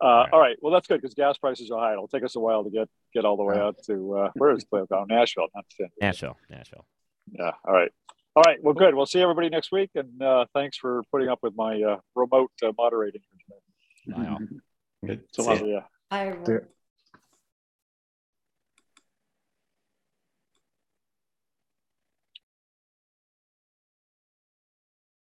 Uh, 0.00 0.06
right. 0.06 0.28
all 0.32 0.40
right. 0.40 0.56
Well, 0.62 0.72
that's 0.72 0.86
good 0.86 1.00
because 1.00 1.14
gas 1.14 1.38
prices 1.38 1.70
are 1.70 1.80
high. 1.80 1.92
It'll 1.92 2.08
take 2.08 2.24
us 2.24 2.36
a 2.36 2.40
while 2.40 2.64
to 2.64 2.70
get 2.70 2.88
get 3.12 3.24
all 3.24 3.36
the 3.36 3.42
way 3.42 3.58
out 3.58 3.76
to 3.86 4.14
uh, 4.14 4.30
where 4.34 4.52
is 4.52 4.64
ClioCon? 4.64 5.08
Nashville, 5.08 5.48
not 5.54 5.64
San 5.70 5.88
Diego. 5.88 6.06
Nashville, 6.06 6.36
Nashville. 6.48 6.86
Yeah. 7.32 7.52
All 7.64 7.74
right. 7.74 7.90
All 8.36 8.42
right. 8.46 8.62
Well, 8.62 8.74
good. 8.74 8.94
We'll 8.94 9.06
see 9.06 9.20
everybody 9.20 9.48
next 9.48 9.72
week, 9.72 9.90
and 9.96 10.22
uh, 10.22 10.46
thanks 10.54 10.76
for 10.76 11.02
putting 11.10 11.28
up 11.28 11.40
with 11.42 11.56
my 11.56 11.82
uh, 11.82 11.96
remote 12.14 12.52
uh, 12.62 12.72
moderating. 12.78 13.22
Wow. 14.06 14.38
Good. 15.04 15.24
So 15.32 15.42
See 15.42 15.48
ya. 15.48 15.66
Yeah. 15.66 15.82
I 16.10 16.30
Dude. 16.30 16.66